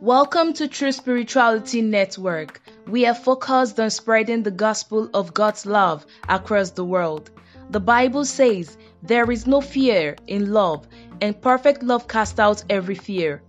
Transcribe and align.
Welcome 0.00 0.54
to 0.54 0.66
True 0.66 0.92
Spirituality 0.92 1.82
Network. 1.82 2.62
We 2.86 3.04
are 3.04 3.14
focused 3.14 3.78
on 3.78 3.90
spreading 3.90 4.42
the 4.42 4.50
gospel 4.50 5.10
of 5.12 5.34
God's 5.34 5.66
love 5.66 6.06
across 6.26 6.70
the 6.70 6.86
world. 6.86 7.30
The 7.68 7.80
Bible 7.80 8.24
says, 8.24 8.78
There 9.02 9.30
is 9.30 9.46
no 9.46 9.60
fear 9.60 10.16
in 10.26 10.54
love, 10.54 10.88
and 11.20 11.38
perfect 11.38 11.82
love 11.82 12.08
casts 12.08 12.38
out 12.38 12.64
every 12.70 12.94
fear. 12.94 13.42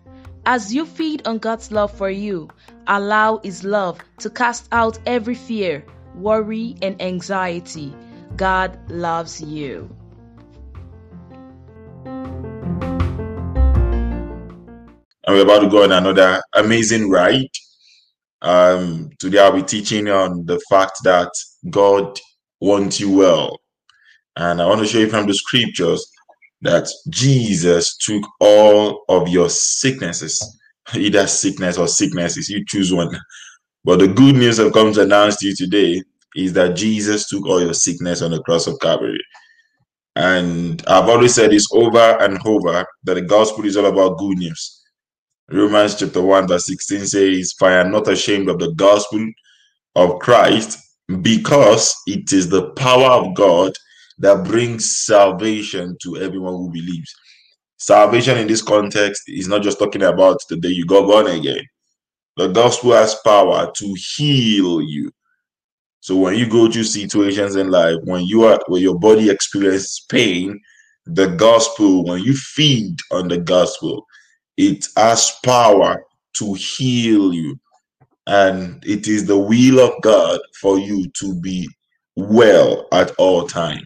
As 0.46 0.74
you 0.74 0.86
feed 0.86 1.26
on 1.26 1.38
God's 1.38 1.72
love 1.72 1.94
for 1.94 2.10
you, 2.10 2.50
allow 2.86 3.38
His 3.38 3.64
love 3.64 4.00
to 4.18 4.30
cast 4.30 4.68
out 4.74 5.00
every 5.06 5.36
fear, 5.36 5.86
worry, 6.16 6.76
and 6.82 7.02
anxiety. 7.02 7.96
God 8.36 8.78
loves 8.92 9.42
you. 9.42 9.96
And 15.32 15.38
we're 15.38 15.46
about 15.46 15.64
to 15.64 15.70
go 15.70 15.84
on 15.84 15.94
another 15.94 16.42
amazing 16.54 17.10
ride. 17.10 17.48
Um, 18.42 19.12
today 19.18 19.40
I'll 19.40 19.54
be 19.54 19.64
teaching 19.64 20.10
on 20.10 20.46
the 20.46 20.60
fact 20.70 20.98
that 21.04 21.30
God 21.70 22.20
wants 22.60 23.00
you 23.00 23.16
well. 23.16 23.58
And 24.36 24.62
I 24.62 24.66
want 24.66 24.82
to 24.82 24.88
show 24.88 25.00
you 25.00 25.10
from 25.10 25.28
the 25.28 25.34
scriptures 25.34 26.06
that 26.62 26.90
Jesus 27.10 27.96
took 27.98 28.24
all 28.42 29.06
of 29.08 29.30
your 29.30 29.50
sicknesses, 29.50 30.60
either 30.94 31.26
sickness 31.28 31.78
or 31.78 31.88
sicknesses, 31.88 32.50
you 32.50 32.66
choose 32.66 32.94
one. 32.94 33.18
But 33.86 34.00
the 34.00 34.10
good 34.10 34.36
news 34.36 34.60
I've 34.60 34.74
come 34.74 34.92
to 34.94 35.02
announce 35.04 35.38
to 35.38 35.48
you 35.48 35.56
today 35.56 36.04
is 36.36 36.52
that 36.54 36.76
Jesus 36.76 37.30
took 37.30 37.46
all 37.46 37.62
your 37.62 37.74
sickness 37.74 38.22
on 38.22 38.32
the 38.32 38.44
cross 38.44 38.68
of 38.68 38.80
Calvary. 38.82 39.24
And 40.18 40.84
I've 40.88 41.08
always 41.08 41.36
said 41.36 41.52
this 41.52 41.68
over 41.72 42.22
and 42.22 42.38
over 42.46 42.86
that 43.06 43.14
the 43.14 43.22
gospel 43.22 43.64
is 43.64 43.78
all 43.78 43.86
about 43.86 44.18
good 44.18 44.38
news 44.38 44.81
Romans 45.52 45.96
chapter 45.96 46.22
1, 46.22 46.48
verse 46.48 46.66
16 46.68 47.06
says, 47.08 47.54
For 47.58 47.68
I 47.68 47.82
am 47.82 47.92
not 47.92 48.08
ashamed 48.08 48.50
of 48.50 48.60
the 48.60 48.72
gospel 48.74 49.26
of 49.96 50.20
Christ, 50.20 50.80
because 51.22 51.94
it 52.08 52.32
is 52.32 52.48
the 52.48 52.72
power 52.72 53.12
of 53.12 53.36
God 53.36 53.74
that 54.20 54.46
brings 54.46 54.98
salvation 54.98 55.98
to 56.04 56.18
everyone 56.18 56.54
who 56.54 56.72
believes. 56.72 57.14
Salvation 57.78 58.38
in 58.38 58.48
this 58.48 58.62
context 58.62 59.24
is 59.28 59.50
not 59.50 59.62
just 59.62 59.80
talking 59.80 60.04
about 60.04 60.40
the 60.48 60.56
day 60.56 60.70
you 60.70 60.86
got 60.86 61.06
born 61.06 61.28
again. 61.28 61.66
The 62.38 62.48
gospel 62.48 62.94
has 62.94 63.16
power 63.16 63.70
to 63.76 63.96
heal 64.16 64.82
you. 64.82 65.12
So 66.00 66.16
when 66.16 66.36
you 66.36 66.48
go 66.48 66.72
through 66.72 66.86
situations 66.86 67.58
in 67.58 67.70
life, 67.70 67.98
when 68.06 68.26
you 68.26 68.44
are 68.46 68.60
when 68.68 68.82
your 68.82 68.98
body 68.98 69.30
experiences 69.30 70.06
pain, 70.10 70.62
the 71.06 71.28
gospel, 71.28 72.06
when 72.06 72.24
you 72.24 72.36
feed 72.36 72.98
on 73.12 73.28
the 73.28 73.38
gospel, 73.38 74.06
it 74.62 74.86
has 74.96 75.32
power 75.44 76.04
to 76.36 76.54
heal 76.54 77.34
you. 77.34 77.60
And 78.28 78.84
it 78.86 79.08
is 79.08 79.26
the 79.26 79.38
will 79.38 79.80
of 79.80 80.00
God 80.02 80.40
for 80.62 80.78
you 80.80 81.10
to 81.20 81.36
be 81.42 81.68
well 82.16 82.88
at 82.92 83.12
all 83.18 83.48
times. 83.48 83.82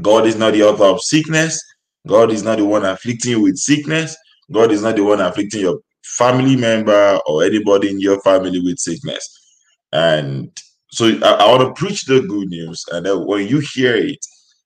God 0.00 0.26
is 0.26 0.36
not 0.36 0.52
the 0.52 0.62
author 0.62 0.84
of 0.84 1.02
sickness. 1.02 1.60
God 2.06 2.30
is 2.30 2.42
not 2.42 2.58
the 2.58 2.64
one 2.64 2.84
afflicting 2.84 3.32
you 3.32 3.42
with 3.42 3.56
sickness. 3.56 4.16
God 4.52 4.70
is 4.70 4.82
not 4.82 4.96
the 4.96 5.04
one 5.04 5.20
afflicting 5.20 5.62
your 5.62 5.80
family 6.04 6.56
member 6.56 7.18
or 7.26 7.42
anybody 7.42 7.90
in 7.90 8.00
your 8.00 8.20
family 8.22 8.60
with 8.60 8.78
sickness. 8.78 9.28
And 9.92 10.50
so 10.90 11.06
I, 11.22 11.30
I 11.32 11.50
want 11.50 11.62
to 11.62 11.80
preach 11.80 12.04
the 12.04 12.20
good 12.20 12.48
news. 12.48 12.84
And 12.92 13.06
when 13.26 13.48
you 13.48 13.60
hear 13.74 13.96
it, 13.96 14.24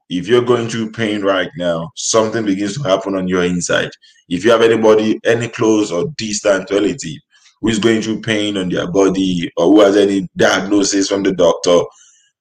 if 0.08 0.26
you're 0.26 0.42
going 0.42 0.68
through 0.68 0.92
pain 0.92 1.22
right 1.22 1.50
now, 1.56 1.90
something 1.94 2.44
begins 2.44 2.76
to 2.76 2.88
happen 2.88 3.14
on 3.14 3.28
your 3.28 3.44
inside. 3.44 3.90
If 4.28 4.44
you 4.44 4.50
have 4.50 4.62
anybody, 4.62 5.20
any 5.24 5.48
close 5.48 5.92
or 5.92 6.06
distant 6.16 6.70
relative 6.70 7.18
who 7.60 7.68
is 7.68 7.78
going 7.78 8.02
through 8.02 8.22
pain 8.22 8.56
on 8.56 8.68
their 8.68 8.90
body 8.90 9.50
or 9.56 9.66
who 9.66 9.80
has 9.80 9.96
any 9.96 10.28
diagnosis 10.36 11.08
from 11.08 11.22
the 11.24 11.32
doctor, 11.32 11.80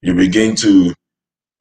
you 0.01 0.13
begin 0.13 0.55
to 0.57 0.93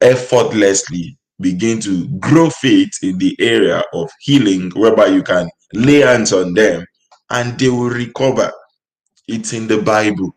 effortlessly 0.01 1.17
begin 1.39 1.79
to 1.81 2.07
grow 2.19 2.49
faith 2.49 2.91
in 3.03 3.17
the 3.17 3.35
area 3.39 3.83
of 3.93 4.09
healing, 4.21 4.71
whereby 4.75 5.07
you 5.07 5.21
can 5.23 5.49
lay 5.73 5.99
hands 5.99 6.33
on 6.33 6.53
them 6.53 6.85
and 7.31 7.59
they 7.59 7.69
will 7.69 7.89
recover. 7.89 8.51
It's 9.27 9.53
in 9.53 9.67
the 9.67 9.81
Bible. 9.81 10.35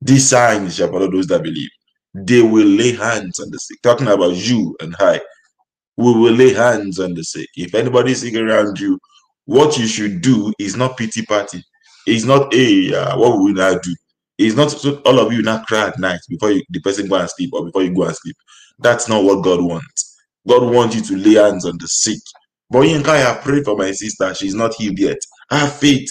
These 0.00 0.28
signs 0.28 0.76
shall 0.76 0.90
follow 0.90 1.10
those 1.10 1.26
that 1.28 1.42
believe 1.42 1.70
they 2.14 2.42
will 2.42 2.66
lay 2.66 2.94
hands 2.96 3.40
on 3.40 3.50
the 3.50 3.58
sick. 3.58 3.78
Talking 3.82 4.08
about 4.08 4.36
you 4.36 4.76
and 4.80 4.94
I, 5.00 5.20
we 5.96 6.12
will 6.14 6.32
lay 6.32 6.52
hands 6.54 6.98
on 7.00 7.14
the 7.14 7.24
sick. 7.24 7.48
If 7.56 7.74
anybody 7.74 8.14
sick 8.14 8.34
around 8.36 8.80
you, 8.80 8.98
what 9.46 9.78
you 9.78 9.86
should 9.86 10.22
do 10.22 10.52
is 10.58 10.76
not 10.76 10.96
pity 10.98 11.24
party. 11.24 11.62
It's 12.06 12.24
not 12.24 12.52
a 12.54 12.58
hey, 12.58 12.94
uh, 12.94 13.18
what 13.18 13.32
will 13.32 13.44
we 13.46 13.52
now 13.54 13.78
do? 13.78 13.94
It's 14.38 14.56
not 14.56 14.72
so 14.72 14.96
all 15.06 15.20
of 15.20 15.32
you 15.32 15.42
not 15.42 15.66
cry 15.66 15.88
at 15.88 15.98
night 16.00 16.20
before 16.28 16.50
you, 16.52 16.62
the 16.70 16.80
person 16.80 17.08
go 17.08 17.16
and 17.16 17.30
sleep 17.30 17.50
or 17.52 17.64
before 17.66 17.84
you 17.84 17.94
go 17.94 18.04
and 18.04 18.16
sleep. 18.16 18.36
That's 18.80 19.08
not 19.08 19.24
what 19.24 19.44
God 19.44 19.62
wants. 19.62 20.16
God 20.48 20.64
wants 20.74 20.96
you 20.96 21.02
to 21.02 21.16
lay 21.16 21.36
hands 21.42 21.66
on 21.66 21.78
the 21.80 21.88
sick. 21.88 22.20
But 22.70 22.80
Yinka, 22.82 23.08
I 23.08 23.36
prayed 23.42 23.64
for 23.64 23.76
my 23.76 23.92
sister. 23.92 24.34
She's 24.34 24.54
not 24.56 24.74
healed 24.74 24.98
yet. 24.98 25.18
Have 25.50 25.76
faith. 25.76 26.10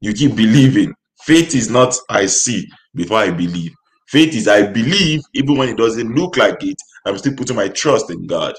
You 0.00 0.14
keep 0.14 0.36
believing. 0.36 0.94
Faith 1.24 1.54
is 1.56 1.70
not 1.70 1.96
I 2.10 2.26
see 2.26 2.68
before 2.94 3.18
I 3.18 3.30
believe. 3.32 3.72
Faith 4.10 4.34
is 4.34 4.48
I 4.48 4.66
believe 4.66 5.22
even 5.34 5.56
when 5.56 5.68
it 5.68 5.76
doesn't 5.76 6.14
look 6.14 6.36
like 6.36 6.64
it, 6.64 6.76
I'm 7.06 7.16
still 7.18 7.34
putting 7.36 7.56
my 7.56 7.68
trust 7.68 8.10
in 8.10 8.26
God. 8.26 8.54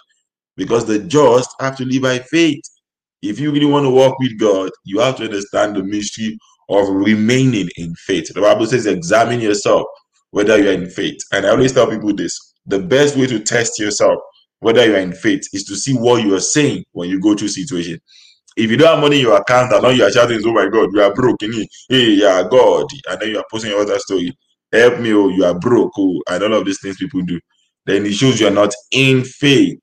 Because 0.56 0.86
the 0.86 1.00
just 1.00 1.50
have 1.60 1.76
to 1.78 1.86
live 1.86 2.04
by 2.04 2.20
faith. 2.20 2.62
If 3.22 3.40
you 3.40 3.52
really 3.52 3.66
want 3.66 3.86
to 3.86 3.90
walk 3.90 4.18
with 4.20 4.40
God, 4.40 4.72
you 4.86 5.00
have 5.00 5.18
to 5.18 5.26
understand 5.26 5.76
the 5.76 5.84
mystery 5.84 6.38
of 6.70 6.88
remaining 6.90 7.70
in 7.78 7.94
faith. 7.96 8.34
The 8.34 8.42
Bible 8.42 8.66
says, 8.66 8.86
examine 8.86 9.42
yourself 9.42 9.84
whether 10.32 10.58
you're 10.58 10.74
in 10.74 10.90
faith. 10.90 11.20
And 11.34 11.46
I 11.46 11.50
always 11.50 11.74
tell 11.74 11.90
people 11.90 12.14
this 12.16 12.38
the 12.66 12.80
best 12.80 13.18
way 13.18 13.28
to 13.28 13.40
test 13.40 13.80
yourself 13.80 14.20
whether 14.60 14.86
you're 14.86 14.98
in 14.98 15.14
faith 15.14 15.42
is 15.54 15.66
to 15.66 15.76
see 15.76 15.94
what 15.94 16.24
you 16.24 16.34
are 16.36 16.40
saying 16.42 16.86
when 16.94 17.10
you 17.10 17.20
go 17.20 17.36
through 17.36 17.48
a 17.48 17.52
situation. 17.52 18.00
If 18.56 18.72
you 18.72 18.78
don't 18.78 18.96
have 18.96 19.00
money 19.00 19.18
in 19.18 19.24
your 19.24 19.38
account 19.38 19.74
and 19.74 19.84
now 19.84 19.90
you 19.90 20.04
are 20.04 20.12
shouting, 20.12 20.42
Oh 20.46 20.54
my 20.54 20.68
God, 20.70 20.90
you 20.94 21.02
are 21.02 21.14
broke, 21.14 21.42
hey, 21.42 22.12
yeah, 22.12 22.44
God, 22.50 22.86
and 23.10 23.22
then 23.22 23.30
you 23.30 23.38
are 23.40 23.46
posting 23.52 23.72
your 23.72 23.82
other 23.82 24.00
story, 24.00 24.38
help 24.72 25.00
me, 25.00 25.14
oh, 25.14 25.30
you 25.30 25.46
are 25.46 25.58
broke, 25.58 25.94
oh, 25.98 26.22
and 26.30 26.44
all 26.44 26.54
of 26.54 26.66
these 26.66 26.80
things 26.82 26.98
people 26.98 27.22
do, 27.22 27.40
then 27.86 28.06
it 28.06 28.14
shows 28.14 28.40
you 28.40 28.48
are 28.48 28.52
not 28.52 28.74
in 28.92 29.24
faith. 29.24 29.82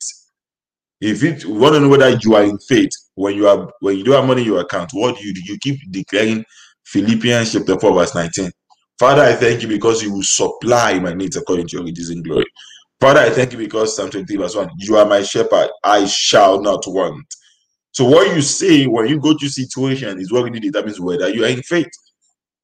If 1.00 1.22
it 1.22 1.44
want 1.44 1.74
to 1.74 1.80
know 1.80 1.88
whether 1.88 2.18
you 2.22 2.34
are 2.34 2.42
in 2.42 2.58
faith, 2.58 2.90
when 3.14 3.36
you 3.36 3.48
are 3.48 3.70
when 3.80 3.96
you 3.96 4.04
don't 4.04 4.16
have 4.16 4.26
money 4.26 4.42
in 4.42 4.48
your 4.48 4.60
account, 4.60 4.90
what 4.92 5.16
do 5.16 5.26
you 5.26 5.34
do? 5.34 5.40
You 5.44 5.58
keep 5.58 5.78
declaring 5.90 6.44
Philippians 6.86 7.52
chapter 7.52 7.78
4, 7.78 7.94
verse 7.94 8.14
19. 8.14 8.50
Father, 8.98 9.22
I 9.22 9.34
thank 9.34 9.62
you 9.62 9.68
because 9.68 10.02
you 10.02 10.12
will 10.12 10.24
supply 10.24 10.98
my 10.98 11.14
needs 11.14 11.36
according 11.36 11.68
to 11.68 11.76
your 11.76 11.84
riches 11.84 12.10
in 12.10 12.22
glory. 12.22 12.46
Father, 13.00 13.20
I 13.20 13.30
thank 13.30 13.52
you 13.52 13.58
because 13.58 13.94
Psalm 13.94 14.10
23, 14.10 14.36
verse 14.36 14.56
1, 14.56 14.70
you 14.78 14.96
are 14.96 15.06
my 15.06 15.22
shepherd, 15.22 15.68
I 15.84 16.04
shall 16.06 16.60
not 16.60 16.82
want. 16.88 17.26
So 17.92 18.04
what 18.04 18.34
you 18.34 18.42
say 18.42 18.86
when 18.86 19.06
you 19.06 19.20
go 19.20 19.36
to 19.36 19.48
situation 19.48 20.18
is 20.18 20.32
what 20.32 20.44
really 20.44 20.58
determines 20.58 20.98
whether 20.98 21.28
you 21.28 21.44
are 21.44 21.48
in 21.48 21.62
faith 21.62 21.90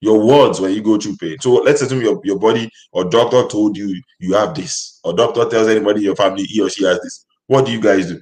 your 0.04 0.24
words 0.24 0.60
when 0.60 0.72
you 0.72 0.82
go 0.82 0.98
through 0.98 1.16
pain. 1.16 1.36
So 1.40 1.54
let's 1.54 1.80
assume 1.82 2.02
your, 2.02 2.20
your 2.24 2.38
body 2.38 2.70
or 2.92 3.04
doctor 3.04 3.46
told 3.48 3.76
you 3.76 4.00
you 4.20 4.34
have 4.34 4.54
this, 4.54 5.00
or 5.02 5.14
doctor 5.14 5.46
tells 5.46 5.68
anybody 5.68 6.00
in 6.00 6.04
your 6.04 6.16
family 6.16 6.44
he 6.44 6.60
or 6.62 6.68
she 6.70 6.84
has 6.84 7.00
this. 7.00 7.24
What 7.46 7.66
do 7.66 7.72
you 7.72 7.80
guys 7.80 8.08
do? 8.08 8.20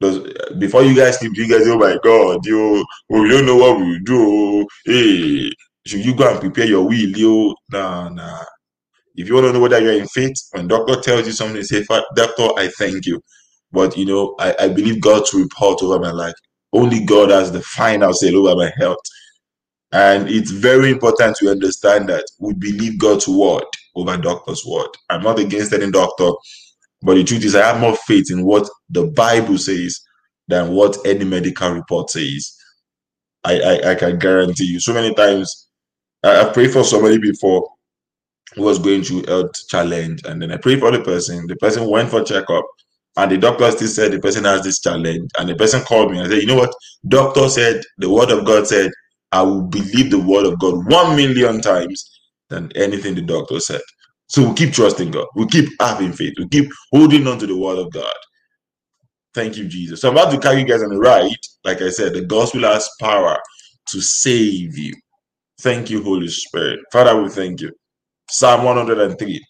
Does 0.00 0.18
before 0.58 0.82
you 0.82 0.96
guys 0.96 1.18
sleep, 1.18 1.36
you 1.36 1.48
guys, 1.48 1.68
oh 1.68 1.78
my 1.78 1.96
god, 2.02 2.44
yo, 2.44 2.82
oh, 3.12 3.22
we 3.22 3.28
don't 3.28 3.46
know 3.46 3.56
what 3.56 3.78
we 3.78 4.00
do. 4.00 4.16
Oh, 4.18 4.66
hey, 4.86 5.50
should 5.86 6.04
you 6.04 6.14
go 6.16 6.30
and 6.30 6.40
prepare 6.40 6.66
your 6.66 6.84
will, 6.86 7.10
yo? 7.10 7.54
Nah, 7.70 8.08
nah. 8.08 8.44
If 9.16 9.28
you 9.28 9.34
want 9.34 9.46
to 9.46 9.52
know 9.52 9.60
whether 9.60 9.78
you're 9.80 9.92
in 10.00 10.08
faith, 10.08 10.34
when 10.52 10.66
doctor 10.68 10.96
tells 11.00 11.26
you 11.26 11.32
something, 11.32 11.62
say, 11.62 11.84
Doctor, 12.16 12.48
I 12.56 12.68
thank 12.78 13.06
you. 13.06 13.20
But 13.72 13.96
you 13.96 14.06
know, 14.06 14.34
I, 14.38 14.54
I 14.58 14.68
believe 14.68 15.00
God's 15.00 15.32
report 15.34 15.82
over 15.82 15.98
my 16.00 16.10
life. 16.10 16.34
Only 16.72 17.04
God 17.04 17.30
has 17.30 17.52
the 17.52 17.60
final 17.62 18.12
say 18.12 18.34
over 18.34 18.56
my 18.56 18.72
health. 18.76 18.98
And 19.94 20.28
it's 20.30 20.52
very 20.52 20.90
important 20.92 21.36
to 21.38 21.50
understand 21.50 22.10
that 22.10 22.26
we 22.40 22.54
believe 22.54 22.98
God's 23.00 23.28
word 23.28 23.64
over 23.96 24.18
doctor's 24.18 24.64
word. 24.66 24.90
I'm 25.10 25.24
not 25.24 25.40
against 25.40 25.74
any 25.74 25.90
doctor, 25.90 26.32
but 27.02 27.14
the 27.16 27.24
truth 27.24 27.44
is, 27.44 27.56
I 27.56 27.66
have 27.66 27.80
more 27.80 27.96
faith 27.96 28.30
in 28.30 28.44
what 28.44 28.68
the 28.90 29.06
Bible 29.08 29.58
says 29.58 30.00
than 30.48 30.72
what 30.72 30.98
any 31.06 31.24
medical 31.24 31.70
report 31.72 32.10
says. 32.10 32.56
I, 33.44 33.60
I, 33.60 33.92
I 33.92 33.96
can 33.96 34.18
guarantee 34.18 34.66
you. 34.66 34.80
So 34.80 34.94
many 34.94 35.14
times, 35.14 35.68
I, 36.24 36.42
I 36.42 36.52
prayed 36.52 36.72
for 36.72 36.84
somebody 36.84 37.18
before 37.18 37.68
who 38.56 38.62
was 38.62 38.78
going 38.78 39.04
through 39.04 39.24
health 39.26 39.52
challenge, 39.68 40.22
and 40.26 40.42
then 40.42 40.52
I 40.52 40.58
prayed 40.58 40.80
for 40.80 40.92
the 40.92 41.02
person. 41.02 41.46
The 41.48 41.56
person 41.56 41.88
went 41.90 42.10
for 42.10 42.24
checkup, 42.24 42.64
and 43.16 43.32
the 43.32 43.38
doctor 43.38 43.70
still 43.72 43.88
said 43.88 44.12
the 44.12 44.20
person 44.20 44.44
has 44.44 44.62
this 44.62 44.80
challenge. 44.80 45.30
And 45.38 45.48
the 45.48 45.56
person 45.56 45.82
called 45.82 46.12
me 46.12 46.18
and 46.20 46.30
said, 46.30 46.40
"You 46.42 46.48
know 46.48 46.56
what? 46.56 46.74
Doctor 47.08 47.48
said 47.48 47.82
the 47.98 48.10
word 48.10 48.30
of 48.30 48.44
God 48.46 48.66
said 48.68 48.92
I 49.34 49.42
will 49.42 49.62
believe 49.62 50.12
the 50.12 50.20
word 50.20 50.46
of 50.46 50.60
God 50.60 50.86
one 50.86 51.16
million 51.16 51.60
times 51.60 52.08
than 52.50 52.70
anything 52.76 53.16
the 53.16 53.22
doctor 53.22 53.58
said. 53.58 53.80
So 54.28 54.48
we 54.48 54.54
keep 54.54 54.72
trusting 54.72 55.10
God. 55.10 55.26
We 55.34 55.46
keep 55.48 55.68
having 55.80 56.12
faith. 56.12 56.34
We 56.38 56.48
keep 56.48 56.70
holding 56.92 57.26
on 57.26 57.40
to 57.40 57.46
the 57.46 57.56
word 57.56 57.78
of 57.78 57.92
God. 57.92 58.14
Thank 59.34 59.56
you, 59.56 59.66
Jesus. 59.66 60.00
So 60.00 60.08
I'm 60.08 60.16
about 60.16 60.30
to 60.30 60.38
carry 60.38 60.60
you 60.60 60.66
guys 60.66 60.84
on 60.84 60.90
the 60.90 60.98
right. 60.98 61.36
Like 61.64 61.82
I 61.82 61.90
said, 61.90 62.14
the 62.14 62.24
gospel 62.24 62.62
has 62.62 62.88
power 63.00 63.36
to 63.88 64.00
save 64.00 64.78
you. 64.78 64.94
Thank 65.60 65.90
you, 65.90 66.04
Holy 66.04 66.28
Spirit. 66.28 66.78
Father, 66.92 67.20
we 67.20 67.28
thank 67.28 67.60
you. 67.60 67.72
Psalm 68.30 68.62
103, 68.64 69.44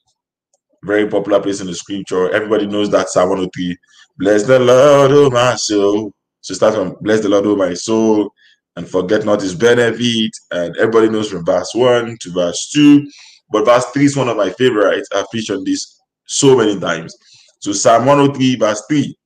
very 0.85 1.09
popular 1.09 1.41
place 1.41 1.61
in 1.61 1.67
the 1.67 1.75
scripture. 1.75 2.35
Everybody 2.35 2.67
knows 2.67 2.91
that 2.91 3.11
Psalm 3.11 3.29
103. 3.29 3.77
Bless 4.17 4.45
the 4.45 4.59
Lord, 4.59 5.11
oh 5.13 5.31
my 5.31 5.57
soul. 5.57 6.11
So 6.41 6.55
start 6.55 6.75
from 6.75 6.97
bless 7.03 7.21
the 7.21 7.29
Lord, 7.29 7.47
oh 7.47 7.57
my 7.57 7.75
soul, 7.75 8.31
and 8.77 8.89
forget 8.89 9.25
not 9.25 9.43
his 9.43 9.55
benefit. 9.55 10.31
And 10.51 10.77
everybody 10.77 11.09
knows 11.09 11.31
from 11.31 11.45
verse 11.45 11.71
1 11.75 12.17
to 12.21 12.33
verse 12.33 12.71
2. 12.73 13.07
But 13.51 13.67
verse 13.67 13.85
3 13.87 14.05
is 14.05 14.17
one 14.17 14.29
of 14.29 14.37
my 14.37 14.51
favorites. 14.51 15.09
I've 15.15 15.29
preached 15.31 15.51
on 15.51 15.65
this 15.65 16.01
so 16.27 16.57
many 16.57 16.79
times. 16.79 17.15
So 17.61 17.73
Psalm 17.73 18.07
103, 18.07 18.57
verse 18.57 18.83
3. 18.89 19.17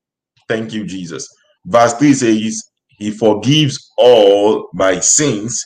Thank 0.48 0.72
you, 0.72 0.84
Jesus. 0.84 1.28
Verse 1.66 1.94
3 1.94 2.14
says, 2.14 2.62
He 2.98 3.10
forgives 3.10 3.90
all 3.96 4.68
my 4.74 5.00
sins 5.00 5.64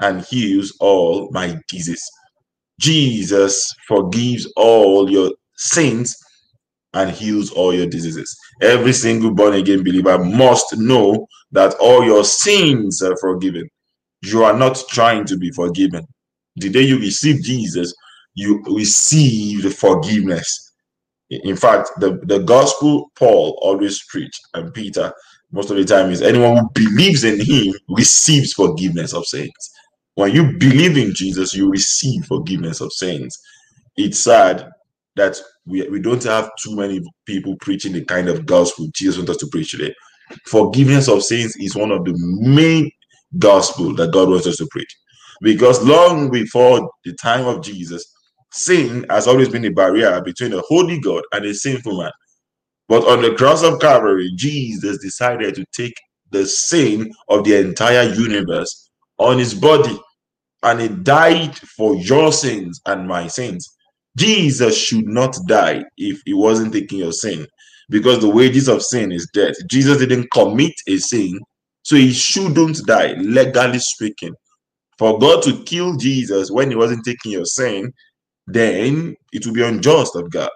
and 0.00 0.24
heals 0.24 0.76
all 0.80 1.28
my 1.32 1.56
diseases. 1.68 2.02
Jesus 2.80 3.72
forgives 3.86 4.50
all 4.56 5.10
your 5.10 5.30
sins 5.56 6.16
and 6.92 7.10
heals 7.10 7.50
all 7.50 7.72
your 7.72 7.86
diseases. 7.86 8.36
Every 8.60 8.92
single 8.92 9.32
born 9.34 9.54
again 9.54 9.84
believer 9.84 10.18
must 10.18 10.76
know 10.78 11.26
that 11.52 11.74
all 11.80 12.04
your 12.04 12.24
sins 12.24 13.02
are 13.02 13.16
forgiven. 13.18 13.68
You 14.22 14.44
are 14.44 14.56
not 14.56 14.82
trying 14.90 15.26
to 15.26 15.36
be 15.36 15.50
forgiven. 15.50 16.06
The 16.56 16.70
day 16.70 16.82
you 16.82 16.98
receive 16.98 17.42
Jesus, 17.42 17.94
you 18.34 18.62
receive 18.66 19.62
the 19.62 19.70
forgiveness. 19.70 20.72
In 21.30 21.56
fact, 21.56 21.90
the, 21.98 22.20
the 22.24 22.40
gospel 22.40 23.10
Paul 23.18 23.58
always 23.62 24.02
preached, 24.08 24.40
and 24.54 24.72
Peter 24.74 25.12
most 25.52 25.70
of 25.70 25.76
the 25.76 25.84
time 25.84 26.10
is 26.10 26.22
anyone 26.22 26.56
who 26.56 26.70
believes 26.74 27.24
in 27.24 27.40
him 27.40 27.74
receives 27.88 28.52
forgiveness 28.52 29.14
of 29.14 29.24
sins. 29.24 29.52
When 30.16 30.32
you 30.32 30.58
believe 30.58 30.96
in 30.96 31.14
Jesus, 31.14 31.54
you 31.54 31.70
receive 31.70 32.24
forgiveness 32.26 32.80
of 32.80 32.92
sins. 32.92 33.38
It's 33.96 34.18
sad 34.18 34.68
that 35.16 35.40
we, 35.66 35.88
we 35.88 36.00
don't 36.00 36.22
have 36.24 36.50
too 36.62 36.76
many 36.76 37.00
people 37.26 37.56
preaching 37.60 37.92
the 37.92 38.04
kind 38.04 38.28
of 38.28 38.46
gospel 38.46 38.88
Jesus 38.94 39.16
wants 39.16 39.32
us 39.32 39.36
to 39.38 39.46
preach 39.48 39.70
today. 39.72 39.94
Forgiveness 40.46 41.08
of 41.08 41.22
sins 41.22 41.54
is 41.56 41.76
one 41.76 41.90
of 41.90 42.04
the 42.04 42.14
main 42.40 42.90
gospel 43.38 43.94
that 43.96 44.12
God 44.12 44.28
wants 44.28 44.46
us 44.46 44.56
to 44.58 44.68
preach. 44.70 44.94
Because 45.42 45.82
long 45.84 46.30
before 46.30 46.90
the 47.04 47.14
time 47.14 47.46
of 47.46 47.62
Jesus, 47.62 48.04
sin 48.52 49.06
has 49.10 49.26
always 49.26 49.48
been 49.48 49.64
a 49.64 49.70
barrier 49.70 50.20
between 50.22 50.52
a 50.52 50.60
holy 50.60 51.00
God 51.00 51.22
and 51.32 51.44
a 51.44 51.54
sinful 51.54 51.98
man. 51.98 52.12
But 52.88 53.06
on 53.08 53.22
the 53.22 53.34
cross 53.34 53.62
of 53.62 53.80
Calvary, 53.80 54.30
Jesus 54.36 54.98
decided 54.98 55.54
to 55.56 55.64
take 55.72 55.94
the 56.30 56.46
sin 56.46 57.12
of 57.28 57.44
the 57.44 57.58
entire 57.60 58.04
universe 58.14 58.90
on 59.18 59.38
his 59.38 59.54
body 59.54 59.98
and 60.62 60.80
he 60.80 60.88
died 60.88 61.56
for 61.56 61.96
your 61.96 62.32
sins 62.32 62.80
and 62.86 63.06
my 63.06 63.28
sins. 63.28 63.73
Jesus 64.16 64.76
should 64.76 65.06
not 65.06 65.36
die 65.48 65.84
if 65.96 66.20
he 66.24 66.34
wasn't 66.34 66.72
taking 66.72 66.98
your 66.98 67.12
sin 67.12 67.46
because 67.90 68.20
the 68.20 68.28
wages 68.28 68.68
of 68.68 68.82
sin 68.82 69.12
is 69.12 69.28
death. 69.34 69.54
Jesus 69.68 69.98
didn't 69.98 70.30
commit 70.32 70.74
a 70.88 70.98
sin, 70.98 71.40
so 71.82 71.96
he 71.96 72.12
shouldn't 72.12 72.86
die, 72.86 73.14
legally 73.14 73.78
speaking. 73.78 74.34
For 74.98 75.18
God 75.18 75.42
to 75.44 75.62
kill 75.64 75.96
Jesus 75.96 76.50
when 76.50 76.70
he 76.70 76.76
wasn't 76.76 77.04
taking 77.04 77.32
your 77.32 77.44
sin, 77.46 77.92
then 78.46 79.16
it 79.32 79.44
would 79.46 79.54
be 79.54 79.64
unjust 79.64 80.16
of 80.16 80.30
God. 80.30 80.50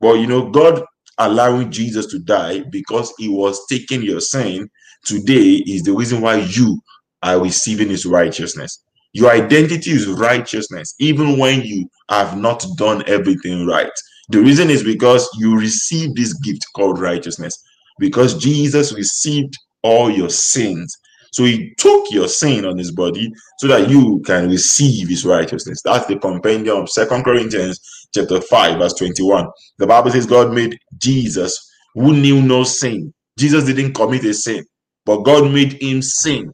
But 0.00 0.14
you 0.14 0.26
know, 0.26 0.50
God 0.50 0.84
allowing 1.18 1.70
Jesus 1.70 2.06
to 2.06 2.18
die 2.20 2.64
because 2.70 3.12
he 3.18 3.28
was 3.28 3.60
taking 3.68 4.02
your 4.02 4.20
sin 4.20 4.68
today 5.04 5.62
is 5.66 5.82
the 5.82 5.92
reason 5.92 6.20
why 6.20 6.36
you 6.36 6.80
are 7.22 7.40
receiving 7.42 7.88
his 7.88 8.06
righteousness. 8.06 8.82
Your 9.12 9.30
identity 9.30 9.90
is 9.92 10.06
righteousness, 10.08 10.94
even 11.00 11.38
when 11.38 11.62
you 11.62 11.88
have 12.08 12.36
not 12.36 12.64
done 12.76 13.02
everything 13.06 13.66
right. 13.66 13.90
The 14.28 14.40
reason 14.40 14.70
is 14.70 14.82
because 14.82 15.28
you 15.38 15.58
received 15.58 16.16
this 16.16 16.32
gift 16.34 16.66
called 16.74 17.00
righteousness, 17.00 17.62
because 17.98 18.38
Jesus 18.38 18.92
received 18.92 19.56
all 19.82 20.10
your 20.10 20.30
sins. 20.30 20.96
So 21.32 21.44
he 21.44 21.74
took 21.78 22.10
your 22.10 22.28
sin 22.28 22.64
on 22.66 22.76
his 22.76 22.92
body 22.92 23.32
so 23.58 23.66
that 23.68 23.88
you 23.88 24.22
can 24.26 24.50
receive 24.50 25.08
his 25.08 25.24
righteousness. 25.24 25.80
That's 25.82 26.06
the 26.06 26.18
compendium 26.18 26.76
of 26.78 26.90
Second 26.90 27.24
Corinthians 27.24 27.80
chapter 28.14 28.40
5, 28.40 28.78
verse 28.78 28.94
21. 28.94 29.48
The 29.78 29.86
Bible 29.86 30.10
says 30.10 30.26
God 30.26 30.52
made 30.52 30.78
Jesus 30.98 31.70
who 31.94 32.12
knew 32.12 32.42
no 32.42 32.64
sin. 32.64 33.12
Jesus 33.38 33.64
didn't 33.64 33.94
commit 33.94 34.24
a 34.24 34.34
sin, 34.34 34.64
but 35.06 35.22
God 35.22 35.50
made 35.50 35.82
him 35.82 36.02
sin 36.02 36.52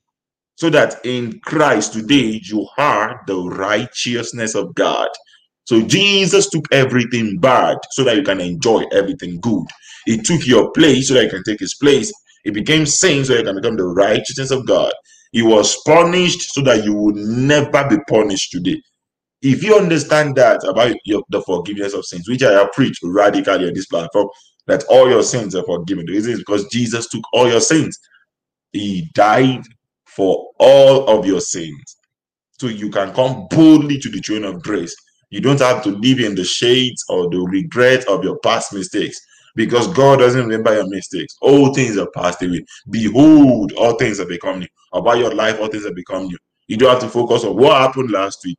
so 0.56 0.70
that 0.70 1.04
in 1.04 1.38
Christ 1.40 1.92
today 1.92 2.40
you 2.44 2.66
are 2.78 3.22
the 3.26 3.36
righteousness 3.36 4.54
of 4.54 4.74
God. 4.74 5.08
So 5.69 5.82
Jesus 5.82 6.49
took 6.49 6.65
everything 6.73 7.37
bad 7.41 7.76
so 7.91 8.03
that 8.05 8.17
you 8.17 8.23
can 8.23 8.41
enjoy 8.41 8.85
everything 8.91 9.38
good. 9.41 9.67
He 10.06 10.17
took 10.17 10.47
your 10.47 10.73
place 10.73 11.09
so 11.09 11.15
that 11.15 11.25
you 11.25 11.29
can 11.29 11.43
take 11.43 11.61
his 11.61 11.75
place. 11.75 12.11
He 12.44 12.50
became 12.50 12.87
sin 12.87 13.23
so 13.23 13.35
you 13.35 13.44
can 13.44 13.56
become 13.56 13.76
the 13.76 13.85
righteousness 13.85 14.50
of 14.50 14.67
God. 14.67 14.91
He 15.31 15.43
was 15.43 15.76
punished 15.85 16.55
so 16.55 16.62
that 16.62 16.85
you 16.85 16.94
will 16.94 17.15
never 17.15 17.87
be 17.87 17.99
punished 18.09 18.50
today. 18.50 18.81
If 19.43 19.62
you 19.62 19.76
understand 19.76 20.37
that 20.37 20.65
about 20.67 20.97
your, 21.05 21.23
the 21.29 21.43
forgiveness 21.43 21.93
of 21.93 22.06
sins, 22.06 22.31
which 22.31 22.43
I 22.43 22.53
have 22.53 22.73
preached 22.73 23.00
radically 23.05 23.69
on 23.69 23.75
this 23.75 23.88
platform, 23.88 24.29
that 24.69 24.85
all 24.85 25.11
your 25.11 25.23
sins 25.23 25.55
are 25.55 25.65
forgiven. 25.65 26.06
The 26.06 26.12
reason 26.12 26.32
is 26.32 26.38
because 26.38 26.67
Jesus 26.69 27.11
took 27.11 27.25
all 27.35 27.47
your 27.47 27.61
sins. 27.61 27.99
He 28.73 29.11
died 29.12 29.65
for 30.06 30.49
all 30.59 31.06
of 31.11 31.26
your 31.26 31.43
sins. 31.43 31.99
So 32.59 32.69
you 32.69 32.88
can 32.88 33.12
come 33.12 33.49
boldly 33.50 33.99
to 33.99 34.09
the 34.09 34.20
throne 34.20 34.44
of 34.44 34.62
grace. 34.62 34.97
You 35.30 35.40
don't 35.40 35.60
have 35.60 35.82
to 35.84 35.90
live 35.90 36.20
in 36.20 36.34
the 36.34 36.44
shades 36.44 37.04
or 37.08 37.28
the 37.28 37.38
regret 37.38 38.06
of 38.08 38.25
your 38.25 38.38
past 38.40 38.72
mistakes 38.72 39.20
because 39.56 39.88
God 39.88 40.20
doesn't 40.20 40.40
remember 40.40 40.75
your 40.75 40.88
mistakes. 40.88 41.36
All 41.42 41.75
things 41.75 41.98
are 41.98 42.10
passed 42.14 42.42
away. 42.42 42.64
Behold, 42.90 43.72
all 43.72 43.94
things 43.94 44.19
have 44.19 44.28
become 44.28 44.60
new. 44.60 44.69
About 44.92 45.19
your 45.19 45.34
life, 45.34 45.60
all 45.60 45.69
things 45.69 45.84
have 45.84 45.94
become 45.94 46.28
new. 46.28 46.38
You 46.69 46.76
don't 46.76 46.90
have 46.90 47.00
to 47.02 47.08
focus 47.08 47.44
on 47.44 47.56
what 47.56 47.76
happened 47.80 48.10
last 48.10 48.40
week. 48.44 48.58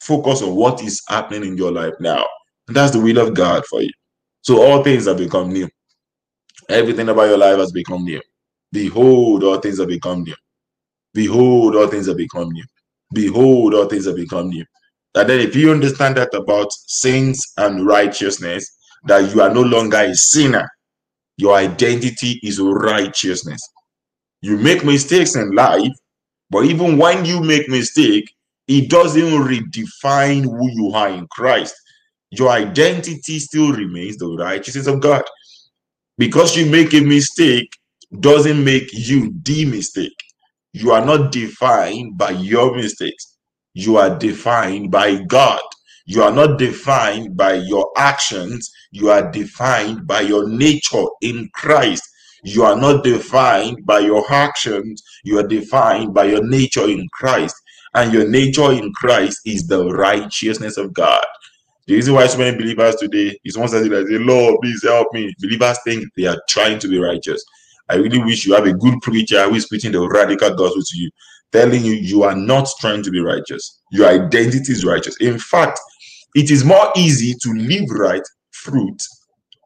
Focus 0.00 0.42
on 0.42 0.54
what 0.54 0.82
is 0.82 1.02
happening 1.08 1.48
in 1.48 1.56
your 1.56 1.72
life 1.72 1.94
now. 2.00 2.24
And 2.68 2.76
that's 2.76 2.92
the 2.92 3.00
will 3.00 3.18
of 3.18 3.34
God 3.34 3.64
for 3.66 3.82
you. 3.82 3.90
So 4.42 4.62
all 4.62 4.82
things 4.84 5.06
have 5.06 5.18
become 5.18 5.52
new. 5.52 5.68
Everything 6.68 7.08
about 7.08 7.28
your 7.28 7.38
life 7.38 7.58
has 7.58 7.72
become 7.72 8.04
new. 8.04 8.20
Behold, 8.72 9.44
all 9.44 9.58
things 9.60 9.78
have 9.78 9.88
become 9.88 10.22
new. 10.24 10.34
Behold, 11.14 11.76
all 11.76 11.86
things 11.88 12.06
have 12.06 12.16
become 12.16 12.50
new. 12.50 12.64
Behold, 13.12 13.74
all 13.74 13.86
things 13.86 14.06
have 14.06 14.16
become 14.16 14.48
new. 14.48 14.64
And 15.16 15.28
then, 15.28 15.40
if 15.40 15.56
you 15.56 15.70
understand 15.72 16.16
that 16.16 16.34
about 16.34 16.72
sins 16.72 17.40
and 17.58 17.86
righteousness, 17.86 18.70
that 19.06 19.34
you 19.34 19.42
are 19.42 19.52
no 19.52 19.62
longer 19.62 19.98
a 19.98 20.14
sinner, 20.14 20.68
your 21.36 21.56
identity 21.56 22.40
is 22.42 22.60
righteousness. 22.60 23.60
You 24.42 24.58
make 24.58 24.84
mistakes 24.84 25.36
in 25.36 25.52
life, 25.52 25.92
but 26.50 26.64
even 26.66 26.98
when 26.98 27.24
you 27.24 27.40
make 27.40 27.68
mistake, 27.68 28.24
it 28.68 28.90
doesn't 28.90 29.22
redefine 29.22 30.44
who 30.44 30.70
you 30.72 30.92
are 30.94 31.10
in 31.10 31.26
Christ. 31.30 31.74
Your 32.30 32.50
identity 32.50 33.38
still 33.40 33.72
remains 33.72 34.16
the 34.18 34.28
righteousness 34.28 34.86
of 34.86 35.00
God. 35.00 35.22
Because 36.18 36.56
you 36.56 36.66
make 36.66 36.94
a 36.94 37.00
mistake 37.00 37.70
doesn't 38.20 38.64
make 38.64 38.88
you 38.92 39.34
the 39.42 39.64
mistake. 39.66 40.16
You 40.72 40.92
are 40.92 41.04
not 41.04 41.32
defined 41.32 42.18
by 42.18 42.30
your 42.30 42.76
mistakes. 42.76 43.33
You 43.74 43.96
are 43.96 44.18
defined 44.18 44.90
by 44.90 45.22
God. 45.24 45.60
You 46.06 46.22
are 46.22 46.32
not 46.32 46.58
defined 46.58 47.36
by 47.36 47.54
your 47.54 47.90
actions. 47.96 48.70
You 48.92 49.10
are 49.10 49.30
defined 49.30 50.06
by 50.06 50.22
your 50.22 50.48
nature 50.48 51.04
in 51.22 51.48
Christ. 51.54 52.02
You 52.44 52.62
are 52.62 52.76
not 52.76 53.04
defined 53.04 53.86
by 53.86 54.00
your 54.00 54.24
actions. 54.32 55.02
You 55.24 55.38
are 55.38 55.48
defined 55.48 56.14
by 56.14 56.24
your 56.24 56.44
nature 56.46 56.88
in 56.88 57.08
Christ. 57.12 57.56
And 57.94 58.12
your 58.12 58.28
nature 58.28 58.72
in 58.72 58.92
Christ 58.92 59.40
is 59.46 59.66
the 59.66 59.84
righteousness 59.86 60.76
of 60.76 60.92
God. 60.92 61.24
The 61.86 61.96
reason 61.96 62.14
why 62.14 62.26
so 62.28 62.38
many 62.38 62.56
believers 62.56 62.96
today 62.96 63.38
is 63.44 63.58
one 63.58 63.70
that 63.70 63.84
say, 63.84 64.18
Lord, 64.18 64.56
please 64.62 64.82
help 64.84 65.08
me. 65.12 65.34
Believers 65.40 65.78
think 65.84 66.06
they 66.16 66.26
are 66.26 66.40
trying 66.48 66.78
to 66.78 66.88
be 66.88 66.98
righteous. 66.98 67.44
I 67.90 67.96
really 67.96 68.22
wish 68.22 68.46
you 68.46 68.54
have 68.54 68.66
a 68.66 68.72
good 68.72 69.00
preacher 69.02 69.44
who 69.48 69.56
is 69.56 69.68
preaching 69.68 69.92
the 69.92 70.06
radical 70.08 70.54
gospel 70.54 70.82
to 70.82 70.98
you, 70.98 71.10
telling 71.54 71.84
you 71.84 71.92
you 71.92 72.24
are 72.24 72.34
not 72.34 72.68
trying 72.80 73.02
to 73.04 73.10
be 73.10 73.20
righteous. 73.20 73.80
Your 73.92 74.08
identity 74.08 74.72
is 74.72 74.84
righteous. 74.84 75.16
In 75.20 75.38
fact, 75.38 75.78
it 76.34 76.50
is 76.50 76.64
more 76.64 76.90
easy 76.96 77.32
to 77.42 77.52
live 77.52 77.88
right 77.90 78.22
fruit, 78.52 79.00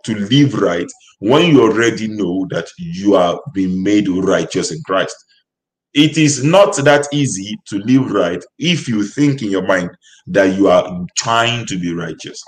to 0.04 0.14
live 0.14 0.54
right 0.54 0.87
when 1.21 1.47
you 1.50 1.62
already 1.62 2.07
know 2.09 2.47
that 2.50 2.68
you 2.78 3.14
are 3.14 3.40
being 3.54 3.83
made 3.83 4.07
righteous 4.09 4.71
in 4.71 4.80
Christ. 4.87 5.16
It 5.95 6.18
is 6.18 6.45
not 6.45 6.76
that 6.85 7.07
easy 7.12 7.57
to 7.68 7.78
live 7.78 8.11
right 8.12 8.45
if 8.59 8.87
you 8.87 9.02
think 9.02 9.40
in 9.42 9.50
your 9.50 9.66
mind 9.66 9.90
that 10.26 10.57
you 10.57 10.68
are 10.68 11.07
trying 11.16 11.64
to 11.66 11.78
be 11.78 11.95
righteous. 11.95 12.40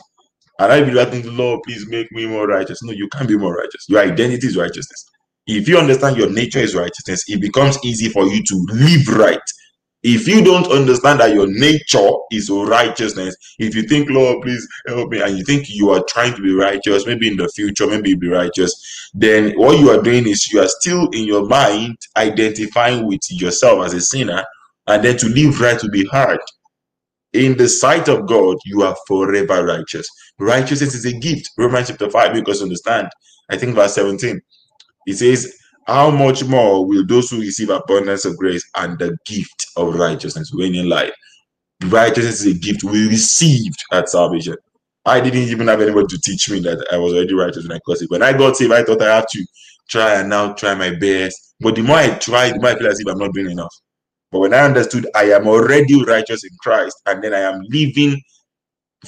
And 0.58 0.70
I 0.70 0.82
be 0.84 0.90
like, 0.90 1.08
Lord, 1.24 1.60
please 1.64 1.88
make 1.88 2.12
me 2.12 2.26
more 2.26 2.46
righteous. 2.46 2.82
No, 2.82 2.92
you 2.92 3.08
can't 3.08 3.26
be 3.26 3.38
more 3.38 3.54
righteous. 3.56 3.86
Your 3.88 4.00
identity 4.00 4.46
is 4.46 4.58
righteousness. 4.58 5.06
If 5.46 5.68
you 5.68 5.78
understand 5.78 6.16
your 6.16 6.30
nature 6.30 6.60
is 6.60 6.74
righteousness, 6.74 7.24
it 7.28 7.40
becomes 7.40 7.78
easy 7.84 8.08
for 8.08 8.26
you 8.26 8.42
to 8.44 8.66
live 8.72 9.08
right. 9.08 9.40
If 10.02 10.26
you 10.26 10.42
don't 10.42 10.70
understand 10.72 11.20
that 11.20 11.34
your 11.34 11.46
nature 11.46 12.08
is 12.32 12.48
righteousness, 12.48 13.36
if 13.58 13.74
you 13.74 13.82
think, 13.82 14.08
Lord, 14.08 14.42
please 14.42 14.66
help 14.86 15.10
me, 15.10 15.20
and 15.20 15.36
you 15.36 15.44
think 15.44 15.66
you 15.68 15.90
are 15.90 16.02
trying 16.08 16.34
to 16.36 16.42
be 16.42 16.54
righteous, 16.54 17.06
maybe 17.06 17.28
in 17.28 17.36
the 17.36 17.48
future, 17.48 17.86
maybe 17.86 18.14
be 18.14 18.28
righteous, 18.28 19.10
then 19.12 19.52
what 19.58 19.78
you 19.78 19.90
are 19.90 20.00
doing 20.00 20.26
is 20.26 20.50
you 20.52 20.60
are 20.60 20.68
still 20.68 21.08
in 21.10 21.24
your 21.24 21.46
mind 21.46 21.98
identifying 22.16 23.06
with 23.06 23.20
yourself 23.30 23.84
as 23.84 23.92
a 23.92 24.00
sinner, 24.00 24.42
and 24.86 25.04
then 25.04 25.18
to 25.18 25.28
live 25.28 25.60
right 25.60 25.82
will 25.82 25.90
be 25.90 26.06
hard. 26.06 26.40
In 27.32 27.56
the 27.56 27.68
sight 27.68 28.08
of 28.08 28.26
God, 28.26 28.56
you 28.64 28.82
are 28.82 28.96
forever 29.06 29.64
righteous. 29.66 30.08
Righteousness 30.38 30.94
is 30.94 31.04
a 31.04 31.12
gift. 31.12 31.50
Romans 31.58 31.88
chapter 31.88 32.08
5, 32.08 32.32
because 32.32 32.62
understand, 32.62 33.08
I 33.50 33.58
think 33.58 33.74
verse 33.74 33.94
17. 33.94 34.40
It 35.06 35.14
says, 35.14 35.56
how 35.86 36.10
much 36.10 36.44
more 36.44 36.86
will 36.86 37.06
those 37.06 37.30
who 37.30 37.40
receive 37.40 37.70
abundance 37.70 38.24
of 38.24 38.36
grace 38.36 38.68
and 38.76 38.98
the 38.98 39.16
gift 39.26 39.66
of 39.76 39.94
righteousness 39.94 40.52
reign 40.54 40.74
in 40.74 40.88
life? 40.88 41.12
Righteousness 41.86 42.44
is 42.44 42.56
a 42.56 42.58
gift 42.58 42.84
we 42.84 43.08
received 43.08 43.82
at 43.92 44.08
salvation. 44.08 44.56
I 45.06 45.20
didn't 45.20 45.48
even 45.48 45.68
have 45.68 45.80
anybody 45.80 46.06
to 46.08 46.20
teach 46.20 46.50
me 46.50 46.60
that 46.60 46.86
I 46.92 46.98
was 46.98 47.14
already 47.14 47.34
righteous 47.34 47.66
when 47.66 47.76
I 47.76 47.80
got 47.86 47.96
saved. 47.96 48.10
When 48.10 48.22
I 48.22 48.32
got 48.36 48.56
saved, 48.56 48.72
I 48.72 48.84
thought 48.84 49.02
I 49.02 49.14
have 49.16 49.26
to 49.30 49.46
try 49.88 50.20
and 50.20 50.28
now 50.28 50.52
try 50.52 50.74
my 50.74 50.94
best. 50.94 51.54
But 51.60 51.74
the 51.74 51.82
more 51.82 51.96
I 51.96 52.10
try, 52.18 52.50
the 52.50 52.60
more 52.60 52.70
I 52.70 52.78
feel 52.78 52.86
as 52.88 53.00
if 53.00 53.08
I'm 53.08 53.18
not 53.18 53.32
doing 53.32 53.50
enough. 53.50 53.74
But 54.30 54.40
when 54.40 54.54
I 54.54 54.60
understood 54.60 55.08
I 55.14 55.32
am 55.32 55.48
already 55.48 56.04
righteous 56.04 56.44
in 56.44 56.50
Christ, 56.60 56.96
and 57.06 57.24
then 57.24 57.34
I 57.34 57.40
am 57.40 57.62
living 57.68 58.20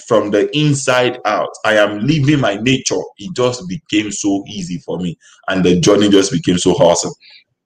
from 0.07 0.31
the 0.31 0.55
inside 0.57 1.21
out. 1.25 1.51
I 1.65 1.77
am 1.77 2.01
living 2.07 2.41
my 2.41 2.57
nature. 2.57 3.01
It 3.19 3.35
just 3.35 3.69
became 3.69 4.11
so 4.11 4.45
easy 4.49 4.79
for 4.79 4.99
me. 4.99 5.19
And 5.49 5.65
the 5.65 5.81
journey 5.81 6.09
just 6.09 6.33
became 6.33 6.59
so 6.59 6.73
awesome. 6.73 7.13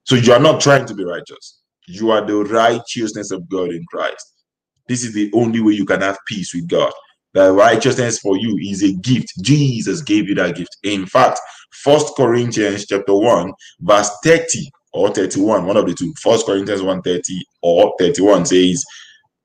So 0.05 0.17
you 0.17 0.33
are 0.33 0.41
not 0.41 0.61
trying 0.61 0.87
to 0.87 0.95
be 0.95 1.05
righteous. 1.05 1.61
You 1.87 2.11
are 2.11 2.25
the 2.25 2.37
righteousness 2.45 3.31
of 3.31 3.49
God 3.49 3.71
in 3.71 3.85
Christ. 3.87 4.35
This 4.89 5.05
is 5.05 5.15
the 5.15 5.31
only 5.35 5.61
way 5.61 5.75
you 5.75 5.85
can 5.85 6.01
have 6.01 6.19
peace 6.27 6.55
with 6.55 6.69
God. 6.69 6.93
The 7.35 7.53
righteousness 7.53 8.19
for 8.19 8.37
you 8.37 8.57
is 8.59 8.83
a 8.83 8.93
gift. 8.95 9.33
Jesus 9.43 10.01
gave 10.03 10.29
you 10.29 10.35
that 10.37 10.57
gift. 10.57 10.77
In 10.85 11.07
fact, 11.07 11.39
First 11.73 12.15
Corinthians 12.17 12.87
chapter 12.87 13.15
1, 13.15 13.53
verse 13.81 14.11
30 14.25 14.71
or 14.93 15.11
31, 15.11 15.67
one 15.67 15.77
of 15.77 15.87
the 15.87 15.95
two. 15.95 16.13
First 16.21 16.47
Corinthians 16.47 16.83
1 16.83 17.03
30 17.03 17.45
or 17.63 17.95
31 17.99 18.47
says, 18.47 18.85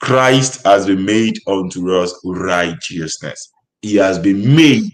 Christ 0.02 0.66
has 0.66 0.88
been 0.88 1.06
made 1.06 1.38
unto 1.48 1.94
us 1.96 2.20
righteousness. 2.26 3.52
He 3.82 3.96
has 3.98 4.20
been 4.20 4.56
made 4.56 4.92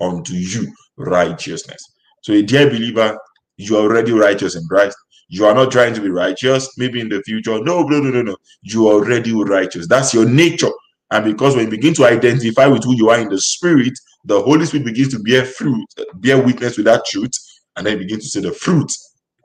unto 0.00 0.34
you 0.34 0.72
righteousness. 0.96 1.82
So, 2.22 2.32
a 2.34 2.42
dear 2.42 2.68
believer, 2.68 3.18
you 3.56 3.76
are 3.76 3.82
already 3.82 4.12
righteous 4.12 4.56
in 4.56 4.62
Christ. 4.68 4.96
You 5.28 5.46
are 5.46 5.54
not 5.54 5.70
trying 5.72 5.94
to 5.94 6.00
be 6.00 6.10
righteous, 6.10 6.76
maybe 6.78 7.00
in 7.00 7.08
the 7.08 7.22
future. 7.22 7.62
No, 7.62 7.82
no, 7.82 8.00
no, 8.00 8.10
no, 8.10 8.22
no. 8.22 8.36
You 8.62 8.88
are 8.88 8.94
already 8.94 9.32
righteous. 9.32 9.86
That's 9.88 10.12
your 10.12 10.26
nature. 10.28 10.70
And 11.10 11.24
because 11.24 11.56
when 11.56 11.66
you 11.66 11.70
begin 11.70 11.94
to 11.94 12.06
identify 12.06 12.66
with 12.66 12.84
who 12.84 12.94
you 12.96 13.10
are 13.10 13.18
in 13.18 13.28
the 13.28 13.40
spirit, 13.40 13.92
the 14.24 14.40
Holy 14.40 14.66
Spirit 14.66 14.86
begins 14.86 15.14
to 15.14 15.20
bear 15.20 15.44
fruit, 15.44 15.86
bear 16.16 16.42
witness 16.42 16.76
with 16.76 16.86
that 16.86 17.04
truth, 17.06 17.32
and 17.76 17.86
then 17.86 17.98
begin 17.98 18.18
to 18.18 18.26
see 18.26 18.40
the 18.40 18.52
fruit 18.52 18.90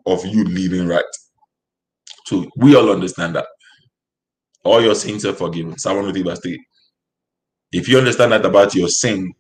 of 0.05 0.25
you 0.25 0.43
living 0.45 0.87
right. 0.87 1.03
So 2.27 2.45
we 2.57 2.75
all 2.75 2.91
understand 2.91 3.35
that. 3.35 3.45
All 4.65 4.81
your 4.81 4.95
sins 4.95 5.25
are 5.25 5.33
forgiven. 5.33 5.77
Psalm 5.79 5.97
103 5.97 6.23
verse 6.29 6.41
3. 6.41 6.65
If 7.73 7.87
you 7.87 7.97
understand 7.99 8.31
that 8.31 8.45
about 8.45 8.75
your 8.75 8.89
sin, 8.89 9.33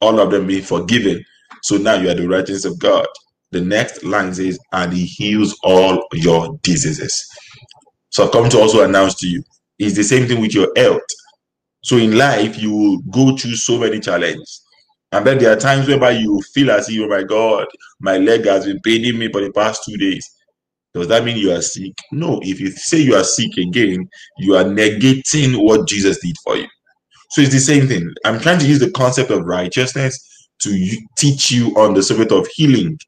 all 0.00 0.20
of 0.20 0.30
them 0.30 0.46
being 0.46 0.62
forgiven, 0.64 1.24
so 1.62 1.76
now 1.76 1.94
you 1.94 2.10
are 2.10 2.14
the 2.14 2.28
righteousness 2.28 2.64
of 2.64 2.78
God. 2.80 3.06
The 3.52 3.60
next 3.60 4.04
line 4.04 4.34
says, 4.34 4.58
and 4.72 4.92
he 4.92 5.06
heals 5.06 5.56
all 5.64 6.06
your 6.12 6.58
diseases. 6.62 7.24
So 8.10 8.24
I've 8.26 8.32
come 8.32 8.48
to 8.50 8.60
also 8.60 8.84
announce 8.84 9.14
to 9.20 9.28
you, 9.28 9.42
it's 9.78 9.96
the 9.96 10.04
same 10.04 10.28
thing 10.28 10.40
with 10.40 10.54
your 10.54 10.70
health. 10.76 11.02
So 11.82 11.96
in 11.98 12.16
life, 12.18 12.58
you 12.58 12.74
will 12.74 12.98
go 13.10 13.36
through 13.36 13.56
so 13.56 13.78
many 13.78 14.00
challenges. 14.00 14.62
And 15.12 15.26
then 15.26 15.38
there 15.38 15.52
are 15.52 15.60
times 15.60 15.88
whereby 15.88 16.12
you 16.12 16.40
feel 16.54 16.70
as 16.70 16.88
if, 16.88 17.00
oh 17.00 17.08
my 17.08 17.22
God, 17.24 17.66
my 18.00 18.18
leg 18.18 18.46
has 18.46 18.66
been 18.66 18.80
paining 18.80 19.18
me 19.18 19.30
for 19.30 19.42
the 19.42 19.52
past 19.52 19.84
two 19.86 19.96
days. 19.98 20.28
Does 20.94 21.08
that 21.08 21.24
mean 21.24 21.38
you 21.38 21.52
are 21.52 21.62
sick? 21.62 21.94
No. 22.10 22.38
If 22.42 22.60
you 22.60 22.70
say 22.70 22.98
you 22.98 23.14
are 23.14 23.24
sick 23.24 23.56
again, 23.56 24.08
you 24.38 24.56
are 24.56 24.64
negating 24.64 25.62
what 25.64 25.88
Jesus 25.88 26.18
did 26.20 26.36
for 26.44 26.56
you. 26.56 26.66
So 27.30 27.40
it's 27.40 27.52
the 27.52 27.60
same 27.60 27.88
thing. 27.88 28.10
I'm 28.26 28.40
trying 28.40 28.58
to 28.58 28.66
use 28.66 28.80
the 28.80 28.90
concept 28.90 29.30
of 29.30 29.44
righteousness 29.44 30.18
to 30.60 30.96
teach 31.16 31.50
you 31.50 31.68
on 31.76 31.94
the 31.94 32.02
subject 32.02 32.30
of 32.32 32.46
healing. 32.48 32.98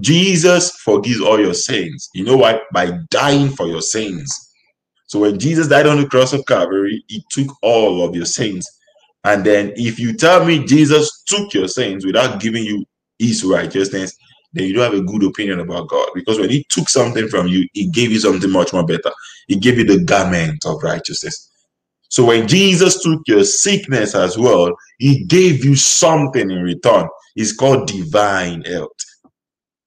Jesus 0.00 0.72
forgives 0.84 1.20
all 1.20 1.38
your 1.38 1.54
sins. 1.54 2.08
You 2.12 2.24
know 2.24 2.36
why? 2.36 2.60
By 2.72 2.98
dying 3.10 3.50
for 3.50 3.68
your 3.68 3.82
sins. 3.82 4.32
So 5.06 5.20
when 5.20 5.38
Jesus 5.38 5.68
died 5.68 5.86
on 5.86 6.00
the 6.00 6.08
cross 6.08 6.32
of 6.32 6.44
Calvary, 6.46 7.04
he 7.06 7.22
took 7.30 7.46
all 7.62 8.04
of 8.04 8.16
your 8.16 8.24
sins. 8.26 8.66
And 9.22 9.44
then 9.44 9.72
if 9.76 9.98
you 10.00 10.14
tell 10.14 10.44
me 10.44 10.64
Jesus 10.64 11.22
took 11.26 11.54
your 11.54 11.68
sins 11.68 12.04
without 12.04 12.40
giving 12.40 12.64
you 12.64 12.84
his 13.18 13.44
righteousness, 13.44 14.16
then 14.58 14.66
you 14.66 14.74
don't 14.74 14.92
have 14.92 15.00
a 15.00 15.04
good 15.04 15.24
opinion 15.24 15.60
about 15.60 15.88
God. 15.88 16.08
Because 16.14 16.38
when 16.38 16.50
He 16.50 16.64
took 16.70 16.88
something 16.88 17.28
from 17.28 17.46
you, 17.48 17.68
He 17.72 17.88
gave 17.88 18.12
you 18.12 18.20
something 18.20 18.50
much 18.50 18.72
more 18.72 18.86
better. 18.86 19.12
He 19.48 19.56
gave 19.56 19.78
you 19.78 19.84
the 19.84 20.04
garment 20.04 20.64
of 20.66 20.82
righteousness. 20.82 21.50
So 22.08 22.24
when 22.24 22.48
Jesus 22.48 23.02
took 23.02 23.22
your 23.26 23.44
sickness 23.44 24.14
as 24.14 24.38
well, 24.38 24.74
He 24.98 25.24
gave 25.24 25.64
you 25.64 25.76
something 25.76 26.50
in 26.50 26.62
return. 26.62 27.08
It's 27.36 27.54
called 27.54 27.88
divine 27.88 28.62
health. 28.62 28.90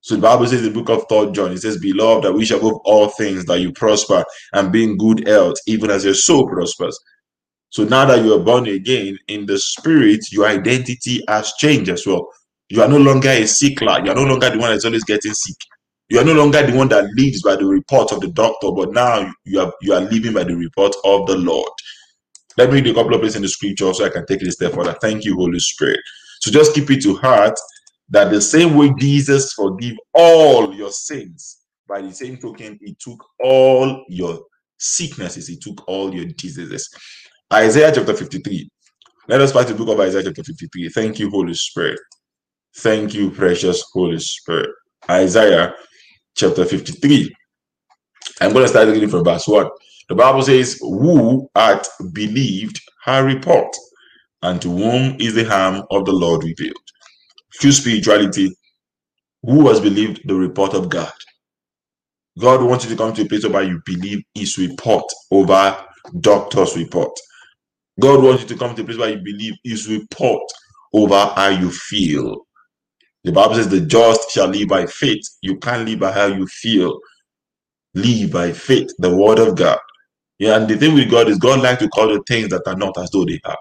So 0.01 0.15
the 0.15 0.21
Bible 0.21 0.47
says 0.47 0.65
in 0.65 0.73
the 0.73 0.81
book 0.81 0.89
of 0.89 1.05
Third 1.09 1.33
John, 1.35 1.51
it 1.51 1.59
says, 1.59 1.77
Beloved, 1.77 2.25
that 2.25 2.33
we 2.33 2.45
shall 2.45 2.59
above 2.59 2.79
all 2.85 3.09
things 3.09 3.45
that 3.45 3.59
you 3.59 3.71
prosper 3.73 4.23
and 4.53 4.71
be 4.71 4.83
in 4.83 4.97
good 4.97 5.27
health, 5.27 5.57
even 5.67 5.91
as 5.91 6.05
your 6.05 6.13
soul 6.13 6.47
prospers. 6.47 6.97
So 7.69 7.83
now 7.83 8.05
that 8.05 8.23
you 8.23 8.33
are 8.33 8.43
born 8.43 8.67
again 8.67 9.17
in 9.27 9.45
the 9.45 9.59
spirit, 9.59 10.21
your 10.31 10.47
identity 10.47 11.23
has 11.27 11.53
changed 11.59 11.91
as 11.91 12.07
well. 12.07 12.27
You 12.69 12.81
are 12.83 12.87
no 12.87 12.97
longer 12.97 13.29
a 13.29 13.41
sickler. 13.43 14.03
You 14.05 14.11
are 14.11 14.15
no 14.15 14.25
longer 14.25 14.49
the 14.49 14.59
one 14.59 14.69
that's 14.69 14.85
always 14.85 15.03
getting 15.03 15.33
sick. 15.33 15.57
You 16.09 16.19
are 16.19 16.25
no 16.25 16.33
longer 16.33 16.65
the 16.65 16.75
one 16.75 16.87
that 16.89 17.05
lives 17.15 17.41
by 17.41 17.55
the 17.55 17.65
report 17.65 18.11
of 18.11 18.21
the 18.21 18.29
doctor, 18.29 18.71
but 18.71 18.93
now 18.93 19.31
you 19.45 19.59
are 19.59 19.73
you 19.81 19.93
are 19.93 20.01
living 20.01 20.33
by 20.33 20.43
the 20.43 20.55
report 20.55 20.95
of 21.03 21.27
the 21.27 21.37
Lord. 21.37 21.71
Let 22.57 22.69
me 22.69 22.75
read 22.75 22.87
a 22.87 22.93
couple 22.93 23.13
of 23.13 23.21
places 23.21 23.37
in 23.37 23.41
the 23.43 23.47
scripture 23.47 23.93
so 23.93 24.05
I 24.05 24.09
can 24.09 24.25
take 24.25 24.41
it 24.41 24.47
a 24.47 24.51
step 24.51 24.73
further. 24.73 24.95
Thank 25.01 25.25
you, 25.25 25.35
Holy 25.35 25.59
Spirit. 25.59 25.99
So 26.41 26.51
just 26.51 26.73
keep 26.73 26.89
it 26.91 27.01
to 27.03 27.15
heart 27.15 27.57
that 28.09 28.31
the 28.31 28.41
same 28.41 28.75
way 28.75 28.91
Jesus 28.97 29.53
forgive 29.53 29.95
all 30.13 30.73
your 30.73 30.91
sins, 30.91 31.59
by 31.87 32.01
the 32.01 32.11
same 32.13 32.37
token, 32.37 32.77
he 32.81 32.95
took 32.99 33.23
all 33.43 34.03
your 34.09 34.41
sicknesses, 34.77 35.47
he 35.47 35.57
took 35.57 35.87
all 35.87 36.13
your 36.13 36.25
diseases. 36.25 36.89
Isaiah 37.51 37.91
chapter 37.93 38.13
53. 38.13 38.69
Let 39.27 39.41
us 39.41 39.51
start 39.51 39.67
the 39.67 39.75
book 39.75 39.89
of 39.89 39.99
Isaiah 39.99 40.23
chapter 40.23 40.43
53. 40.43 40.89
Thank 40.89 41.19
you, 41.19 41.29
Holy 41.29 41.53
Spirit. 41.53 41.99
Thank 42.77 43.13
you, 43.13 43.31
precious 43.31 43.83
Holy 43.93 44.19
Spirit. 44.19 44.71
Isaiah 45.09 45.75
chapter 46.35 46.65
53. 46.65 47.33
I'm 48.41 48.53
going 48.53 48.65
to 48.65 48.69
start 48.69 48.89
reading 48.89 49.09
from 49.09 49.23
verse 49.25 49.47
1. 49.47 49.69
The 50.09 50.15
Bible 50.15 50.43
says, 50.43 50.79
Who 50.81 51.49
hath 51.55 51.87
believed 52.13 52.81
her 53.05 53.25
report, 53.25 53.75
and 54.43 54.61
to 54.61 54.69
whom 54.69 55.17
is 55.19 55.35
the 55.35 55.45
harm 55.45 55.83
of 55.91 56.05
the 56.05 56.13
Lord 56.13 56.43
revealed? 56.43 56.77
True 57.53 57.71
spirituality, 57.71 58.55
who 59.43 59.67
has 59.69 59.81
believed 59.81 60.27
the 60.27 60.35
report 60.35 60.73
of 60.73 60.89
God? 60.89 61.11
God 62.39 62.63
wants 62.63 62.85
you 62.85 62.91
to 62.91 62.97
come 62.97 63.13
to 63.13 63.23
a 63.23 63.27
place 63.27 63.45
where 63.47 63.63
you 63.63 63.81
believe 63.85 64.23
his 64.33 64.57
report 64.57 65.05
over 65.31 65.77
doctor's 66.21 66.77
report. 66.77 67.11
God 67.99 68.23
wants 68.23 68.43
you 68.43 68.49
to 68.49 68.57
come 68.57 68.75
to 68.75 68.81
a 68.81 68.85
place 68.85 68.97
where 68.97 69.09
you 69.09 69.21
believe 69.23 69.53
his 69.63 69.89
report 69.89 70.43
over 70.93 71.15
how 71.35 71.49
you 71.49 71.71
feel. 71.71 72.37
The 73.23 73.31
Bible 73.31 73.55
says 73.55 73.69
the 73.69 73.81
just 73.81 74.31
shall 74.31 74.47
live 74.47 74.69
by 74.69 74.85
faith. 74.87 75.23
You 75.41 75.57
can't 75.57 75.87
live 75.87 75.99
by 75.99 76.11
how 76.11 76.27
you 76.27 76.47
feel. 76.47 76.99
Live 77.95 78.31
by 78.31 78.53
faith, 78.53 78.91
the 78.99 79.15
word 79.15 79.39
of 79.39 79.55
God. 79.55 79.79
Yeah, 80.39 80.57
and 80.57 80.67
the 80.69 80.77
thing 80.77 80.95
with 80.95 81.11
God 81.11 81.29
is 81.29 81.37
God 81.37 81.61
likes 81.61 81.81
to 81.81 81.89
call 81.89 82.07
the 82.07 82.23
things 82.27 82.49
that 82.49 82.63
are 82.67 82.75
not 82.77 82.97
as 82.97 83.09
though 83.11 83.25
they 83.25 83.39
are. 83.45 83.57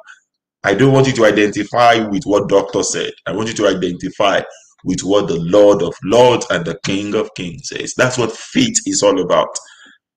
I 0.65 0.75
don't 0.75 0.93
want 0.93 1.07
you 1.07 1.13
to 1.15 1.27
identify 1.27 1.97
with 2.09 2.25
what 2.25 2.49
doctor 2.49 2.83
said. 2.83 3.13
I 3.27 3.33
want 3.33 3.49
you 3.49 3.55
to 3.57 3.69
identify 3.69 4.43
with 4.85 5.01
what 5.03 5.29
the 5.29 5.41
Lord 5.41 5.83
of 5.83 5.95
Lords 6.05 6.47
and 6.51 6.65
the 6.65 6.79
King 6.85 7.15
of 7.15 7.35
Kings 7.35 7.69
says. 7.69 7.95
That's 7.97 8.19
what 8.19 8.33
faith 8.33 8.79
is 8.87 9.03
all 9.03 9.21
about. 9.21 9.49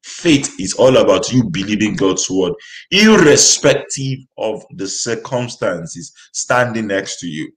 Faith 0.03 0.55
is 0.59 0.73
all 0.73 0.97
about 0.97 1.31
you 1.31 1.49
believing 1.49 1.95
God's 1.95 2.29
word, 2.29 2.53
irrespective 2.91 4.19
of 4.37 4.63
the 4.75 4.87
circumstances 4.87 6.11
standing 6.33 6.87
next 6.87 7.19
to 7.19 7.27
you. 7.27 7.51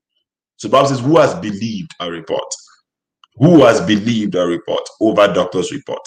So 0.57 0.69
Bible 0.69 0.89
says, 0.89 0.99
who 0.99 1.17
has 1.17 1.33
believed 1.35 1.91
a 1.99 2.09
report? 2.09 2.45
Who 3.37 3.63
has 3.65 3.81
believed 3.81 4.35
a 4.35 4.45
report 4.45 4.87
over 5.01 5.27
doctor's 5.33 5.71
report? 5.71 5.99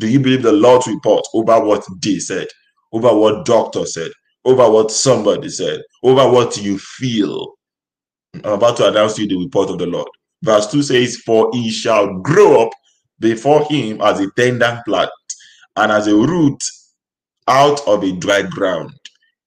Do 0.00 0.08
you 0.08 0.18
believe 0.18 0.42
the 0.42 0.52
Lord's 0.52 0.86
report 0.86 1.26
over 1.34 1.60
what 1.60 1.84
they 2.00 2.18
said, 2.18 2.48
over 2.92 3.14
what 3.14 3.44
doctor 3.44 3.84
said, 3.86 4.10
over 4.44 4.68
what 4.70 4.90
somebody 4.90 5.48
said, 5.50 5.82
over 6.02 6.28
what 6.30 6.56
you 6.56 6.78
feel? 6.78 7.54
I'm 8.42 8.54
about 8.54 8.76
to 8.78 8.88
announce 8.88 9.14
to 9.14 9.22
you 9.22 9.28
the 9.28 9.44
report 9.44 9.70
of 9.70 9.78
the 9.78 9.86
Lord. 9.86 10.08
Verse 10.42 10.70
2 10.70 10.82
says, 10.82 11.16
For 11.18 11.50
he 11.52 11.70
shall 11.70 12.18
grow 12.20 12.62
up 12.62 12.70
before 13.20 13.64
him 13.64 14.00
as 14.00 14.20
a 14.20 14.30
tender 14.36 14.82
plant, 14.86 15.10
and 15.76 15.92
as 15.92 16.06
a 16.06 16.14
root 16.14 16.62
out 17.48 17.86
of 17.86 18.02
a 18.02 18.12
dry 18.12 18.42
ground. 18.42 18.92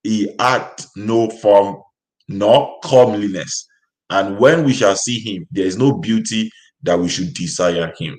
He 0.03 0.33
hath 0.39 0.89
no 0.95 1.29
form 1.29 1.77
nor 2.27 2.79
comeliness. 2.83 3.66
And 4.09 4.39
when 4.39 4.63
we 4.63 4.73
shall 4.73 4.95
see 4.95 5.19
him, 5.19 5.47
there 5.51 5.65
is 5.65 5.77
no 5.77 5.97
beauty 5.97 6.49
that 6.83 6.99
we 6.99 7.09
should 7.09 7.33
desire 7.33 7.93
him. 7.97 8.17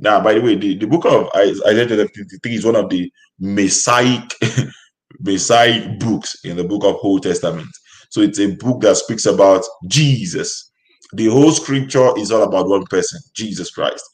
Now, 0.00 0.20
by 0.20 0.34
the 0.34 0.40
way, 0.40 0.54
the, 0.54 0.76
the 0.76 0.86
book 0.86 1.04
of 1.06 1.28
Isaiah 1.34 1.88
53 1.88 2.54
is 2.54 2.64
one 2.64 2.76
of 2.76 2.88
the 2.88 3.10
messianic, 3.40 4.30
messianic 5.20 5.98
books 5.98 6.36
in 6.44 6.56
the 6.56 6.64
book 6.64 6.84
of 6.84 6.98
Old 7.02 7.24
Testament. 7.24 7.68
So 8.10 8.20
it's 8.20 8.38
a 8.38 8.54
book 8.54 8.80
that 8.82 8.96
speaks 8.96 9.26
about 9.26 9.64
Jesus. 9.88 10.70
The 11.14 11.26
whole 11.26 11.50
scripture 11.50 12.16
is 12.16 12.30
all 12.30 12.42
about 12.42 12.68
one 12.68 12.84
person, 12.86 13.20
Jesus 13.34 13.70
Christ. 13.70 14.04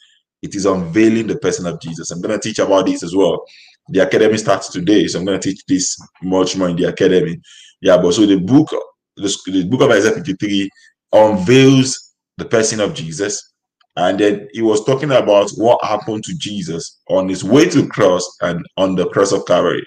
It 0.42 0.54
is 0.54 0.66
unveiling 0.66 1.26
the 1.26 1.38
person 1.38 1.66
of 1.66 1.80
Jesus. 1.80 2.11
I'm 2.11 2.20
going 2.20 2.38
to 2.38 2.49
teach 2.49 2.58
about 2.58 2.87
this 2.87 3.02
as 3.02 3.14
well. 3.14 3.44
The 3.88 4.00
academy 4.00 4.38
starts 4.38 4.70
today, 4.70 5.06
so 5.06 5.18
I'm 5.18 5.25
going 5.25 5.40
to 5.40 5.50
teach 5.50 5.64
this 5.66 5.99
much 6.23 6.56
more 6.56 6.68
in 6.68 6.76
the 6.76 6.84
academy. 6.84 7.38
Yeah, 7.80 7.99
but 7.99 8.12
so 8.12 8.25
the 8.25 8.38
book, 8.38 8.68
the, 9.16 9.37
the 9.46 9.64
book 9.64 9.82
of 9.82 9.90
Isaiah 9.90 10.14
53 10.14 10.70
unveils 11.14 12.12
the 12.37 12.44
person 12.44 12.80
of 12.80 12.92
Jesus 12.92 13.54
and 13.97 14.18
then 14.18 14.49
he 14.52 14.62
was 14.62 14.85
talking 14.85 15.12
about 15.12 15.50
what 15.52 15.85
happened 15.85 16.25
to 16.25 16.37
Jesus 16.37 17.00
on 17.09 17.28
his 17.28 17.44
way 17.44 17.68
to 17.68 17.87
cross 17.88 18.28
and 18.40 18.64
on 18.76 18.97
the 18.97 19.09
cross 19.11 19.33
of 19.33 19.47
Calvary. 19.47 19.87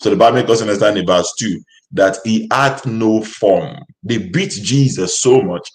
So 0.00 0.10
the 0.10 0.16
Bible 0.16 0.36
makes 0.36 0.50
us 0.50 0.60
understand 0.60 0.98
in 0.98 1.06
verse 1.06 1.32
2 1.38 1.58
that 1.92 2.18
he 2.24 2.48
had 2.52 2.84
no 2.84 3.22
form. 3.22 3.78
They 4.02 4.18
beat 4.18 4.50
Jesus 4.50 5.18
so 5.18 5.40
much. 5.40 5.68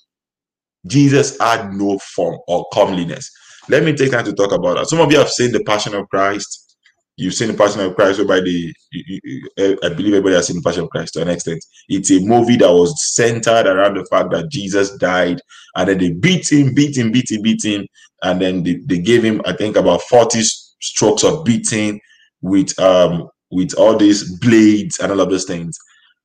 Jesus 0.86 1.40
had 1.40 1.74
no 1.74 1.98
form 2.16 2.38
or 2.48 2.68
comeliness. 2.72 3.32
Let 3.68 3.84
me 3.84 3.94
take 3.94 4.12
time 4.12 4.26
to 4.26 4.34
talk 4.34 4.52
about 4.52 4.78
that. 4.78 4.88
Some 4.88 5.00
of 5.00 5.12
you 5.12 5.18
have 5.18 5.30
seen 5.30 5.52
the 5.52 5.64
Passion 5.64 5.96
of 5.96 6.08
Christ. 6.10 6.71
You've 7.22 7.36
seen 7.36 7.50
the 7.50 7.54
Passion 7.54 7.82
of 7.82 7.94
Christ, 7.94 8.18
whereby 8.18 8.40
the 8.42 8.74
you, 8.92 9.78
I 9.84 9.90
believe 9.90 10.16
everybody 10.16 10.34
has 10.34 10.48
seen 10.48 10.56
the 10.56 10.64
Passion 10.64 10.86
of 10.86 10.90
Christ 10.90 11.14
to 11.14 11.22
an 11.22 11.30
extent. 11.30 11.64
It's 11.88 12.10
a 12.10 12.20
movie 12.20 12.56
that 12.58 12.72
was 12.72 13.00
centered 13.14 13.68
around 13.68 13.96
the 13.96 14.06
fact 14.06 14.32
that 14.32 14.50
Jesus 14.50 14.98
died, 14.98 15.40
and 15.76 15.88
then 15.88 16.00
they 16.00 16.14
beat 16.14 16.52
him, 16.52 16.74
beat 16.74 16.98
him, 16.98 17.12
beat 17.12 17.30
him, 17.30 17.44
beat 17.44 17.64
him, 17.64 17.86
and 18.24 18.42
then 18.42 18.64
they, 18.64 18.80
they 18.88 18.98
gave 18.98 19.24
him, 19.24 19.40
I 19.46 19.54
think, 19.54 19.76
about 19.76 20.02
40 20.02 20.42
strokes 20.42 21.24
of 21.24 21.46
beating 21.46 22.02
with 22.42 22.78
um 22.80 23.30
with 23.52 23.76
all 23.76 23.96
these 23.96 24.40
blades 24.40 24.98
and 25.00 25.12
all 25.12 25.22
of 25.22 25.30
those 25.30 25.46
things. 25.46 25.78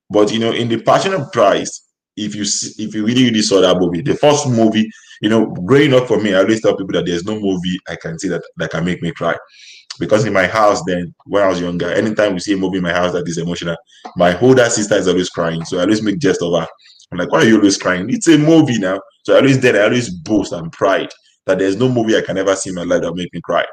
But 0.08 0.32
you 0.32 0.38
know, 0.38 0.52
in 0.52 0.68
the 0.68 0.80
Passion 0.80 1.12
of 1.12 1.30
Christ, 1.30 1.90
if 2.16 2.34
you 2.34 2.46
see, 2.46 2.82
if 2.82 2.94
you 2.94 3.04
really 3.04 3.24
really 3.24 3.42
saw 3.42 3.60
that 3.60 3.78
movie, 3.78 4.00
the 4.00 4.14
first 4.14 4.48
movie, 4.48 4.88
you 5.20 5.28
know, 5.28 5.44
growing 5.66 5.92
up 5.92 6.08
for 6.08 6.18
me, 6.22 6.32
I 6.32 6.38
always 6.38 6.62
tell 6.62 6.74
people 6.74 6.94
that 6.94 7.04
there's 7.04 7.26
no 7.26 7.38
movie 7.38 7.78
I 7.86 7.96
can 7.96 8.18
see 8.18 8.28
that 8.28 8.42
that 8.56 8.70
can 8.70 8.82
make 8.82 9.02
me 9.02 9.12
cry 9.12 9.36
because 9.98 10.24
in 10.24 10.32
my 10.32 10.46
house 10.46 10.82
then 10.86 11.14
when 11.26 11.42
I 11.42 11.48
was 11.48 11.60
younger, 11.60 11.90
anytime 11.92 12.34
we 12.34 12.40
see 12.40 12.54
a 12.54 12.56
movie 12.56 12.78
in 12.78 12.82
my 12.82 12.92
house 12.92 13.12
that 13.12 13.28
is 13.28 13.38
emotional, 13.38 13.76
my 14.16 14.38
older 14.40 14.68
sister 14.68 14.96
is 14.96 15.08
always 15.08 15.30
crying. 15.30 15.64
So 15.64 15.78
I 15.78 15.82
always 15.82 16.02
make 16.02 16.18
jest 16.18 16.42
of 16.42 16.52
her. 16.52 16.66
I'm 17.12 17.18
like, 17.18 17.30
why 17.30 17.40
are 17.40 17.44
you 17.44 17.56
always 17.56 17.78
crying? 17.78 18.10
It's 18.10 18.28
a 18.28 18.36
movie 18.36 18.78
now. 18.78 19.00
So 19.24 19.34
I 19.34 19.38
always 19.38 19.60
then 19.60 19.76
I 19.76 19.82
always 19.82 20.10
boast 20.10 20.52
and 20.52 20.72
pride 20.72 21.10
that 21.46 21.58
there's 21.58 21.76
no 21.76 21.88
movie 21.88 22.16
I 22.16 22.20
can 22.20 22.36
ever 22.36 22.54
see 22.56 22.70
in 22.70 22.76
my 22.76 22.82
life 22.82 23.02
that 23.02 23.14
make 23.14 23.32
me 23.32 23.40
cry. 23.42 23.64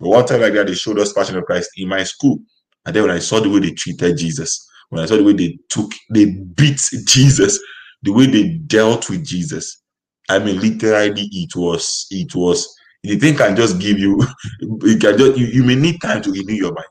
But 0.00 0.08
one 0.08 0.26
time 0.26 0.40
like 0.40 0.52
that, 0.52 0.66
they 0.66 0.74
showed 0.74 0.98
us 0.98 1.12
Passion 1.12 1.36
of 1.36 1.44
Christ 1.44 1.70
in 1.76 1.88
my 1.88 2.04
school. 2.04 2.38
And 2.86 2.94
then 2.94 3.02
when 3.04 3.12
I 3.12 3.18
saw 3.18 3.40
the 3.40 3.50
way 3.50 3.60
they 3.60 3.72
treated 3.72 4.16
Jesus, 4.16 4.66
when 4.90 5.02
I 5.02 5.06
saw 5.06 5.16
the 5.16 5.24
way 5.24 5.32
they 5.32 5.58
took, 5.68 5.90
they 6.10 6.26
beat 6.26 6.80
Jesus, 7.06 7.58
the 8.02 8.12
way 8.12 8.26
they 8.26 8.48
dealt 8.66 9.10
with 9.10 9.24
Jesus, 9.26 9.82
I 10.28 10.38
mean, 10.38 10.60
literally, 10.60 11.28
it 11.32 11.56
was, 11.56 12.06
it 12.10 12.34
was 12.34 12.68
the 13.02 13.16
thing 13.18 13.36
can 13.36 13.56
just 13.56 13.78
give 13.78 13.98
you, 13.98 14.20
it 14.60 15.00
can 15.00 15.16
just, 15.18 15.38
you, 15.38 15.46
you 15.46 15.64
may 15.64 15.74
need 15.74 16.00
time 16.00 16.22
to 16.22 16.30
renew 16.30 16.54
your 16.54 16.72
mind. 16.72 16.86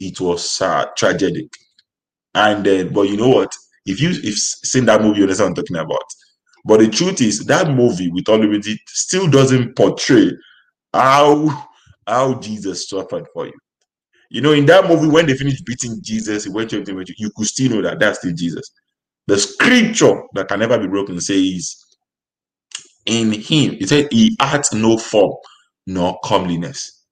It 0.00 0.20
was 0.20 0.48
sad, 0.48 0.88
tragic. 0.96 1.46
And 2.34 2.64
then, 2.64 2.92
but 2.92 3.02
you 3.02 3.16
know 3.16 3.28
what? 3.28 3.52
If 3.86 4.00
you 4.00 4.10
if 4.10 4.36
seen 4.36 4.84
that 4.84 5.02
movie, 5.02 5.18
you 5.18 5.22
understand 5.24 5.50
what 5.50 5.58
I'm 5.58 5.64
talking 5.64 5.76
about. 5.76 6.04
But 6.64 6.80
the 6.80 6.88
truth 6.88 7.20
is, 7.22 7.46
that 7.46 7.70
movie 7.70 8.10
with 8.10 8.28
all 8.28 8.44
of 8.44 8.52
it 8.52 8.78
still 8.86 9.28
doesn't 9.28 9.74
portray 9.74 10.30
how 10.92 11.68
how 12.06 12.38
Jesus 12.38 12.88
suffered 12.88 13.26
for 13.32 13.46
you. 13.46 13.58
You 14.30 14.42
know, 14.42 14.52
in 14.52 14.66
that 14.66 14.86
movie, 14.86 15.08
when 15.08 15.26
they 15.26 15.34
finished 15.34 15.64
beating 15.64 15.98
Jesus, 16.02 16.44
he 16.44 16.50
went 16.50 16.70
to 16.70 16.80
everything, 16.80 17.14
you 17.16 17.30
could 17.34 17.46
still 17.46 17.70
know 17.70 17.82
that 17.82 17.98
that's 17.98 18.18
still 18.18 18.34
Jesus. 18.34 18.70
The 19.26 19.38
scripture 19.38 20.22
that 20.34 20.48
can 20.48 20.60
never 20.60 20.78
be 20.78 20.86
broken 20.86 21.20
says 21.20 21.82
in 23.08 23.32
him. 23.32 23.76
He 23.76 23.86
said 23.86 24.08
he 24.12 24.36
had 24.40 24.66
no 24.74 24.98
form 24.98 25.34
nor 25.86 26.18
comeliness. 26.24 27.04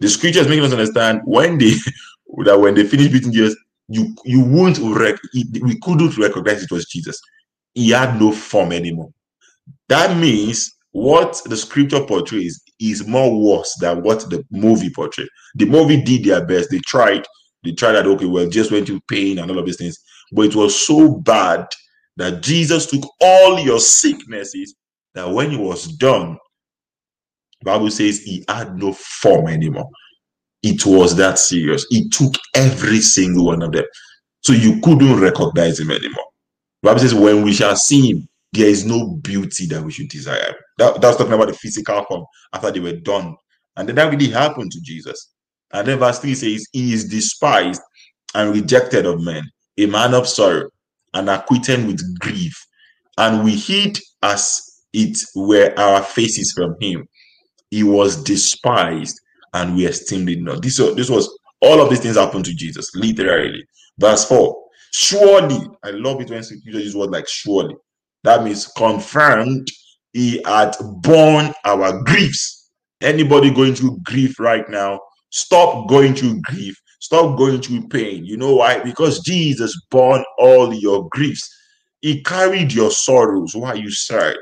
The 0.00 0.08
scriptures 0.08 0.48
making 0.48 0.64
us 0.64 0.72
understand 0.72 1.22
when 1.24 1.58
they 1.58 1.72
that 2.44 2.60
when 2.60 2.74
they 2.74 2.86
finished 2.86 3.12
beating 3.12 3.32
Jesus, 3.32 3.56
you 3.88 4.14
you 4.24 4.40
won't 4.40 4.78
rec- 4.80 5.20
we 5.34 5.78
couldn't 5.80 6.18
recognize 6.18 6.62
it 6.62 6.70
was 6.72 6.86
Jesus. 6.86 7.20
He 7.74 7.90
had 7.90 8.20
no 8.20 8.32
form 8.32 8.72
anymore. 8.72 9.10
That 9.88 10.16
means 10.18 10.72
what 10.92 11.40
the 11.46 11.56
scripture 11.56 12.04
portrays 12.06 12.62
is 12.80 13.06
more 13.06 13.38
worse 13.40 13.76
than 13.80 14.02
what 14.02 14.20
the 14.30 14.44
movie 14.50 14.90
portrayed. 14.90 15.28
The 15.56 15.66
movie 15.66 16.02
did 16.02 16.24
their 16.24 16.46
best. 16.46 16.70
They 16.70 16.80
tried. 16.80 17.26
They 17.64 17.72
tried 17.72 17.92
that 17.94 18.06
okay, 18.06 18.26
well, 18.26 18.48
just 18.48 18.72
went 18.72 18.88
through 18.88 19.00
pain 19.08 19.38
and 19.38 19.50
all 19.50 19.58
of 19.58 19.66
these 19.66 19.78
things, 19.78 19.98
but 20.32 20.46
it 20.46 20.56
was 20.56 20.86
so 20.86 21.16
bad 21.18 21.66
that 22.18 22.42
Jesus 22.42 22.86
took 22.86 23.04
all 23.20 23.60
your 23.60 23.80
sicknesses 23.80 24.74
that 25.14 25.30
when 25.30 25.50
he 25.50 25.56
was 25.56 25.86
done, 25.86 26.38
Bible 27.64 27.90
says 27.90 28.20
he 28.20 28.44
had 28.48 28.76
no 28.76 28.92
form 28.92 29.48
anymore. 29.48 29.88
It 30.62 30.84
was 30.86 31.16
that 31.16 31.38
serious. 31.38 31.86
He 31.90 32.08
took 32.08 32.34
every 32.54 33.00
single 33.00 33.46
one 33.46 33.62
of 33.62 33.72
them. 33.72 33.84
So 34.40 34.52
you 34.52 34.80
couldn't 34.80 35.20
recognize 35.20 35.78
him 35.78 35.90
anymore. 35.90 36.24
Bible 36.82 37.00
says, 37.00 37.14
when 37.14 37.42
we 37.42 37.52
shall 37.52 37.76
see 37.76 38.10
him, 38.10 38.28
there 38.52 38.68
is 38.68 38.84
no 38.84 39.16
beauty 39.22 39.66
that 39.66 39.82
we 39.82 39.92
should 39.92 40.08
desire. 40.08 40.54
That, 40.78 41.00
that's 41.00 41.16
talking 41.16 41.32
about 41.32 41.48
the 41.48 41.54
physical 41.54 42.04
form 42.04 42.24
after 42.52 42.70
they 42.70 42.80
were 42.80 42.96
done. 42.96 43.36
And 43.76 43.88
then 43.88 43.96
that 43.96 44.10
really 44.10 44.28
happened 44.28 44.72
to 44.72 44.80
Jesus. 44.82 45.32
And 45.72 45.88
then 45.88 45.98
verse 45.98 46.18
3 46.18 46.34
says, 46.34 46.66
He 46.72 46.92
is 46.92 47.08
despised 47.08 47.80
and 48.34 48.52
rejected 48.52 49.06
of 49.06 49.22
men, 49.22 49.44
a 49.78 49.86
man 49.86 50.14
of 50.14 50.28
sorrow, 50.28 50.68
and 51.14 51.30
acquainted 51.30 51.86
with 51.86 52.18
grief. 52.18 52.54
And 53.16 53.44
we 53.44 53.54
hid 53.56 53.98
as 54.22 54.71
it 54.92 55.18
were 55.34 55.72
our 55.78 56.02
faces 56.02 56.52
from 56.52 56.76
him. 56.80 57.08
He 57.70 57.82
was 57.82 58.22
despised 58.22 59.18
and 59.54 59.76
we 59.76 59.86
esteemed 59.86 60.28
it 60.28 60.42
not. 60.42 60.62
This, 60.62 60.76
this 60.76 61.10
was 61.10 61.28
all 61.60 61.80
of 61.80 61.90
these 61.90 62.00
things 62.00 62.16
happened 62.16 62.44
to 62.46 62.54
Jesus, 62.54 62.90
literally. 62.94 63.64
Verse 63.98 64.26
4. 64.28 64.62
Surely, 64.92 65.68
I 65.82 65.90
love 65.90 66.20
it 66.20 66.30
when 66.30 66.42
you 66.64 66.78
use 66.78 66.94
word 66.94 67.10
like 67.10 67.28
surely. 67.28 67.74
That 68.24 68.44
means 68.44 68.66
confirmed 68.66 69.68
he 70.12 70.42
had 70.44 70.76
borne 71.00 71.52
our 71.64 72.02
griefs. 72.02 72.70
Anybody 73.00 73.50
going 73.50 73.74
through 73.74 74.00
grief 74.04 74.38
right 74.38 74.68
now, 74.68 75.00
stop 75.30 75.88
going 75.88 76.14
through 76.14 76.40
grief. 76.42 76.76
Stop 77.00 77.36
going 77.36 77.60
through 77.60 77.88
pain. 77.88 78.24
You 78.24 78.36
know 78.36 78.54
why? 78.54 78.80
Because 78.80 79.20
Jesus 79.20 79.74
borne 79.90 80.24
all 80.38 80.72
your 80.72 81.08
griefs. 81.10 81.48
He 82.00 82.22
carried 82.22 82.72
your 82.72 82.90
sorrows 82.90 83.54
while 83.54 83.76
you 83.76 83.90
sad 83.90 84.36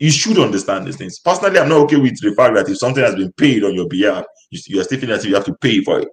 you 0.00 0.10
should 0.10 0.38
understand 0.38 0.86
these 0.86 0.96
things. 0.96 1.18
Personally, 1.20 1.58
I'm 1.58 1.68
not 1.68 1.82
okay 1.82 1.96
with 1.96 2.20
the 2.20 2.34
fact 2.34 2.54
that 2.56 2.68
if 2.68 2.78
something 2.78 3.04
has 3.04 3.14
been 3.14 3.32
paid 3.32 3.62
on 3.62 3.74
your 3.74 3.86
behalf, 3.86 4.24
you, 4.50 4.80
are 4.80 4.84
still 4.84 4.98
feeling 4.98 5.14
as 5.14 5.24
if 5.24 5.28
you 5.28 5.36
have 5.36 5.44
to 5.44 5.54
pay 5.60 5.82
for 5.82 6.00
it. 6.00 6.08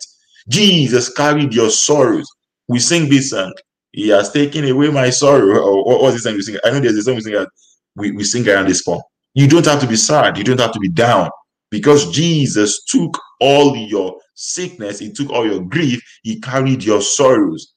Jesus 0.49 1.11
carried 1.11 1.53
your 1.53 1.69
sorrows. 1.69 2.27
We 2.67 2.79
sing 2.79 3.09
this 3.09 3.31
song. 3.31 3.53
He 3.91 4.09
has 4.09 4.31
taken 4.31 4.65
away 4.65 4.89
my 4.89 5.09
sorrow. 5.09 5.59
Or 5.59 5.85
what 5.85 6.01
was 6.01 6.13
this 6.13 6.23
song 6.23 6.33
we 6.35 6.41
sing? 6.41 6.57
I 6.63 6.71
know 6.71 6.79
there's 6.79 6.97
a 6.97 7.01
song 7.01 7.15
we 7.15 7.21
sing 7.21 7.33
that 7.33 7.49
we, 7.95 8.11
we 8.11 8.23
sing 8.23 8.47
around 8.47 8.67
this 8.67 8.81
form. 8.81 9.01
You 9.33 9.47
don't 9.47 9.65
have 9.65 9.81
to 9.81 9.87
be 9.87 9.95
sad. 9.95 10.37
You 10.37 10.43
don't 10.43 10.59
have 10.59 10.73
to 10.73 10.79
be 10.79 10.89
down 10.89 11.29
because 11.69 12.11
Jesus 12.11 12.83
took 12.85 13.17
all 13.39 13.75
your 13.75 14.17
sickness, 14.35 14.99
he 14.99 15.11
took 15.11 15.29
all 15.31 15.45
your 15.45 15.61
grief, 15.61 16.01
he 16.23 16.39
carried 16.39 16.83
your 16.83 17.01
sorrows. 17.01 17.73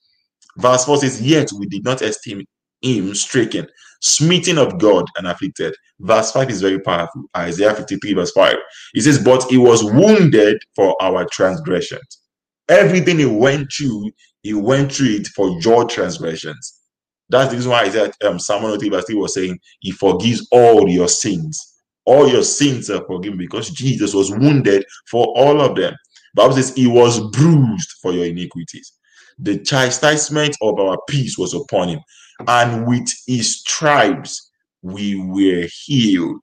Verse 0.57 0.85
4 0.85 0.99
says, 0.99 1.23
Yet 1.23 1.51
we 1.59 1.67
did 1.67 1.85
not 1.85 2.03
esteem 2.03 2.45
him 2.83 3.15
stricken, 3.15 3.67
smitten 4.01 4.59
of 4.59 4.79
God 4.79 5.05
and 5.17 5.27
afflicted. 5.27 5.75
Verse 6.01 6.33
5 6.33 6.51
is 6.51 6.63
very 6.63 6.81
powerful. 6.81 7.25
Isaiah 7.37 7.75
53, 7.75 8.15
verse 8.15 8.33
5. 8.33 8.57
It 8.95 9.03
says, 9.03 9.23
But 9.23 9.45
he 9.45 9.59
was 9.59 9.85
wounded 9.85 10.61
for 10.75 10.97
our 11.03 11.27
transgressions. 11.31 12.21
Everything 12.69 13.19
he 13.19 13.27
went 13.27 13.71
through, 13.73 14.11
he 14.43 14.55
went 14.55 14.93
through 14.93 15.09
it 15.09 15.27
for 15.29 15.51
your 15.61 15.85
transgressions. 15.85 16.81
That's 17.29 17.51
the 17.51 17.57
reason 17.57 17.71
why 17.71 17.85
Isaiah 17.85 18.11
um, 18.25 18.39
Psalm 18.39 18.63
103, 18.63 18.89
verse 18.91 19.05
3 19.07 19.15
was 19.17 19.35
saying, 19.35 19.59
He 19.81 19.93
forgives 19.93 20.47
all 20.51 20.89
your 20.89 21.09
sins. 21.09 21.65
All 22.07 22.29
your 22.29 22.43
sins 22.43 22.91
are 22.91 23.05
forgiven 23.07 23.39
because 23.39 23.71
Jesus 23.71 24.15
was 24.15 24.31
wounded 24.31 24.85
for 25.11 25.27
all 25.37 25.61
of 25.61 25.77
them. 25.77 25.95
Bible 26.35 26.55
says 26.55 26.75
he 26.75 26.87
was 26.87 27.21
bruised 27.31 27.93
for 28.03 28.13
your 28.13 28.25
iniquities. 28.25 28.93
The 29.39 29.59
chastisement 29.59 30.57
of 30.63 30.79
our 30.79 30.99
peace 31.09 31.39
was 31.39 31.55
upon 31.55 31.89
him 31.89 32.01
and 32.49 32.87
with 32.87 33.09
his 33.27 33.61
stripes 33.61 34.51
we 34.83 35.17
were 35.17 35.67
healed. 35.85 36.41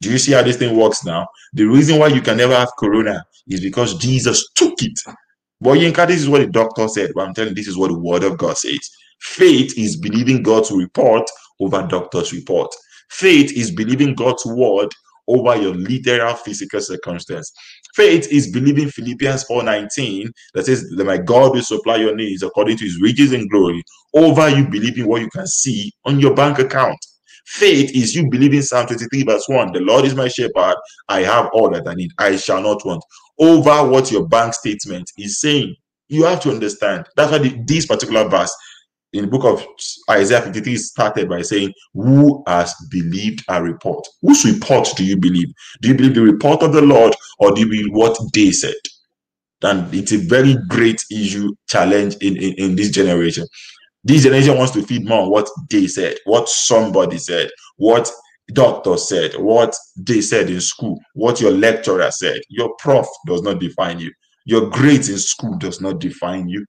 Do 0.00 0.10
you 0.12 0.18
see 0.18 0.32
how 0.32 0.42
this 0.42 0.56
thing 0.56 0.76
works 0.76 1.04
now? 1.04 1.26
The 1.54 1.64
reason 1.64 1.98
why 1.98 2.08
you 2.08 2.20
can 2.20 2.36
never 2.36 2.54
have 2.54 2.70
corona 2.78 3.24
is 3.48 3.60
because 3.60 3.96
Jesus 3.98 4.48
took 4.54 4.74
it. 4.82 4.98
But 5.60 5.78
Yinka, 5.78 6.06
this 6.06 6.20
is 6.20 6.28
what 6.28 6.40
the 6.40 6.46
doctor 6.46 6.86
said. 6.86 7.10
But 7.14 7.26
I'm 7.26 7.34
telling 7.34 7.50
you, 7.50 7.54
this 7.56 7.68
is 7.68 7.76
what 7.76 7.90
the 7.90 7.98
word 7.98 8.22
of 8.22 8.38
God 8.38 8.56
says. 8.56 8.78
Faith 9.20 9.76
is 9.76 9.96
believing 9.96 10.42
God's 10.42 10.70
report 10.70 11.28
over 11.60 11.82
doctor's 11.88 12.32
report. 12.32 12.72
Faith 13.10 13.52
is 13.56 13.72
believing 13.72 14.14
God's 14.14 14.46
word 14.46 14.88
over 15.26 15.56
your 15.56 15.74
literal 15.74 16.34
physical 16.34 16.80
circumstance. 16.80 17.52
Faith 17.98 18.30
is 18.30 18.52
believing 18.52 18.88
Philippians 18.88 19.42
4:19 19.50 20.30
that 20.54 20.66
says 20.66 20.88
that 20.96 21.04
my 21.04 21.16
God 21.16 21.52
will 21.52 21.64
supply 21.64 21.96
your 21.96 22.14
needs 22.14 22.44
according 22.44 22.76
to 22.76 22.84
his 22.84 23.00
riches 23.00 23.32
and 23.32 23.50
glory 23.50 23.82
over 24.14 24.48
you 24.48 24.68
believing 24.68 25.08
what 25.08 25.20
you 25.20 25.28
can 25.30 25.48
see 25.48 25.90
on 26.04 26.20
your 26.20 26.32
bank 26.32 26.60
account. 26.60 26.96
Faith 27.44 27.90
is 27.96 28.14
you 28.14 28.30
believing 28.30 28.62
Psalm 28.62 28.86
23, 28.86 29.24
verse 29.24 29.42
1. 29.48 29.72
The 29.72 29.80
Lord 29.80 30.04
is 30.04 30.14
my 30.14 30.28
shepherd. 30.28 30.76
I 31.08 31.22
have 31.22 31.50
all 31.52 31.70
that 31.70 31.88
I 31.88 31.94
need. 31.94 32.12
I 32.18 32.36
shall 32.36 32.62
not 32.62 32.86
want. 32.86 33.02
Over 33.36 33.90
what 33.90 34.12
your 34.12 34.28
bank 34.28 34.54
statement 34.54 35.10
is 35.18 35.40
saying. 35.40 35.74
You 36.06 36.22
have 36.22 36.40
to 36.42 36.50
understand. 36.50 37.04
That's 37.16 37.32
why 37.32 37.38
this 37.66 37.86
particular 37.86 38.28
verse 38.28 38.54
in 39.12 39.22
the 39.22 39.30
book 39.30 39.44
of 39.44 39.66
Isaiah 40.10 40.42
53 40.42 40.76
started 40.76 41.28
by 41.28 41.42
saying, 41.42 41.72
Who 41.94 42.42
has 42.46 42.74
believed 42.90 43.44
our 43.48 43.62
report? 43.62 44.06
Whose 44.22 44.44
report 44.44 44.88
do 44.96 45.04
you 45.04 45.16
believe? 45.16 45.48
Do 45.80 45.88
you 45.88 45.94
believe 45.94 46.14
the 46.14 46.22
report 46.22 46.62
of 46.62 46.72
the 46.72 46.82
Lord 46.82 47.14
or 47.38 47.52
do 47.52 47.60
you 47.62 47.68
believe 47.68 47.92
what 47.92 48.18
they 48.34 48.50
said? 48.50 48.74
And 49.62 49.92
it's 49.92 50.12
a 50.12 50.18
very 50.18 50.56
great 50.68 51.02
issue, 51.10 51.54
challenge 51.68 52.16
in, 52.16 52.36
in, 52.36 52.54
in 52.54 52.76
this 52.76 52.90
generation. 52.90 53.46
This 54.04 54.22
generation 54.22 54.56
wants 54.56 54.72
to 54.72 54.82
feed 54.82 55.08
more 55.08 55.22
on 55.22 55.30
what 55.30 55.48
they 55.68 55.86
said, 55.86 56.16
what 56.24 56.48
somebody 56.48 57.18
said, 57.18 57.50
what 57.76 58.10
doctor 58.52 58.96
said, 58.96 59.34
what 59.36 59.74
they 59.96 60.20
said 60.20 60.48
in 60.48 60.60
school, 60.60 60.98
what 61.14 61.40
your 61.40 61.50
lecturer 61.50 62.10
said. 62.10 62.40
Your 62.48 62.74
prof 62.78 63.06
does 63.26 63.42
not 63.42 63.58
define 63.58 63.98
you. 63.98 64.12
Your 64.44 64.70
grades 64.70 65.08
in 65.08 65.18
school 65.18 65.56
does 65.58 65.80
not 65.80 65.98
define 65.98 66.48
you. 66.48 66.64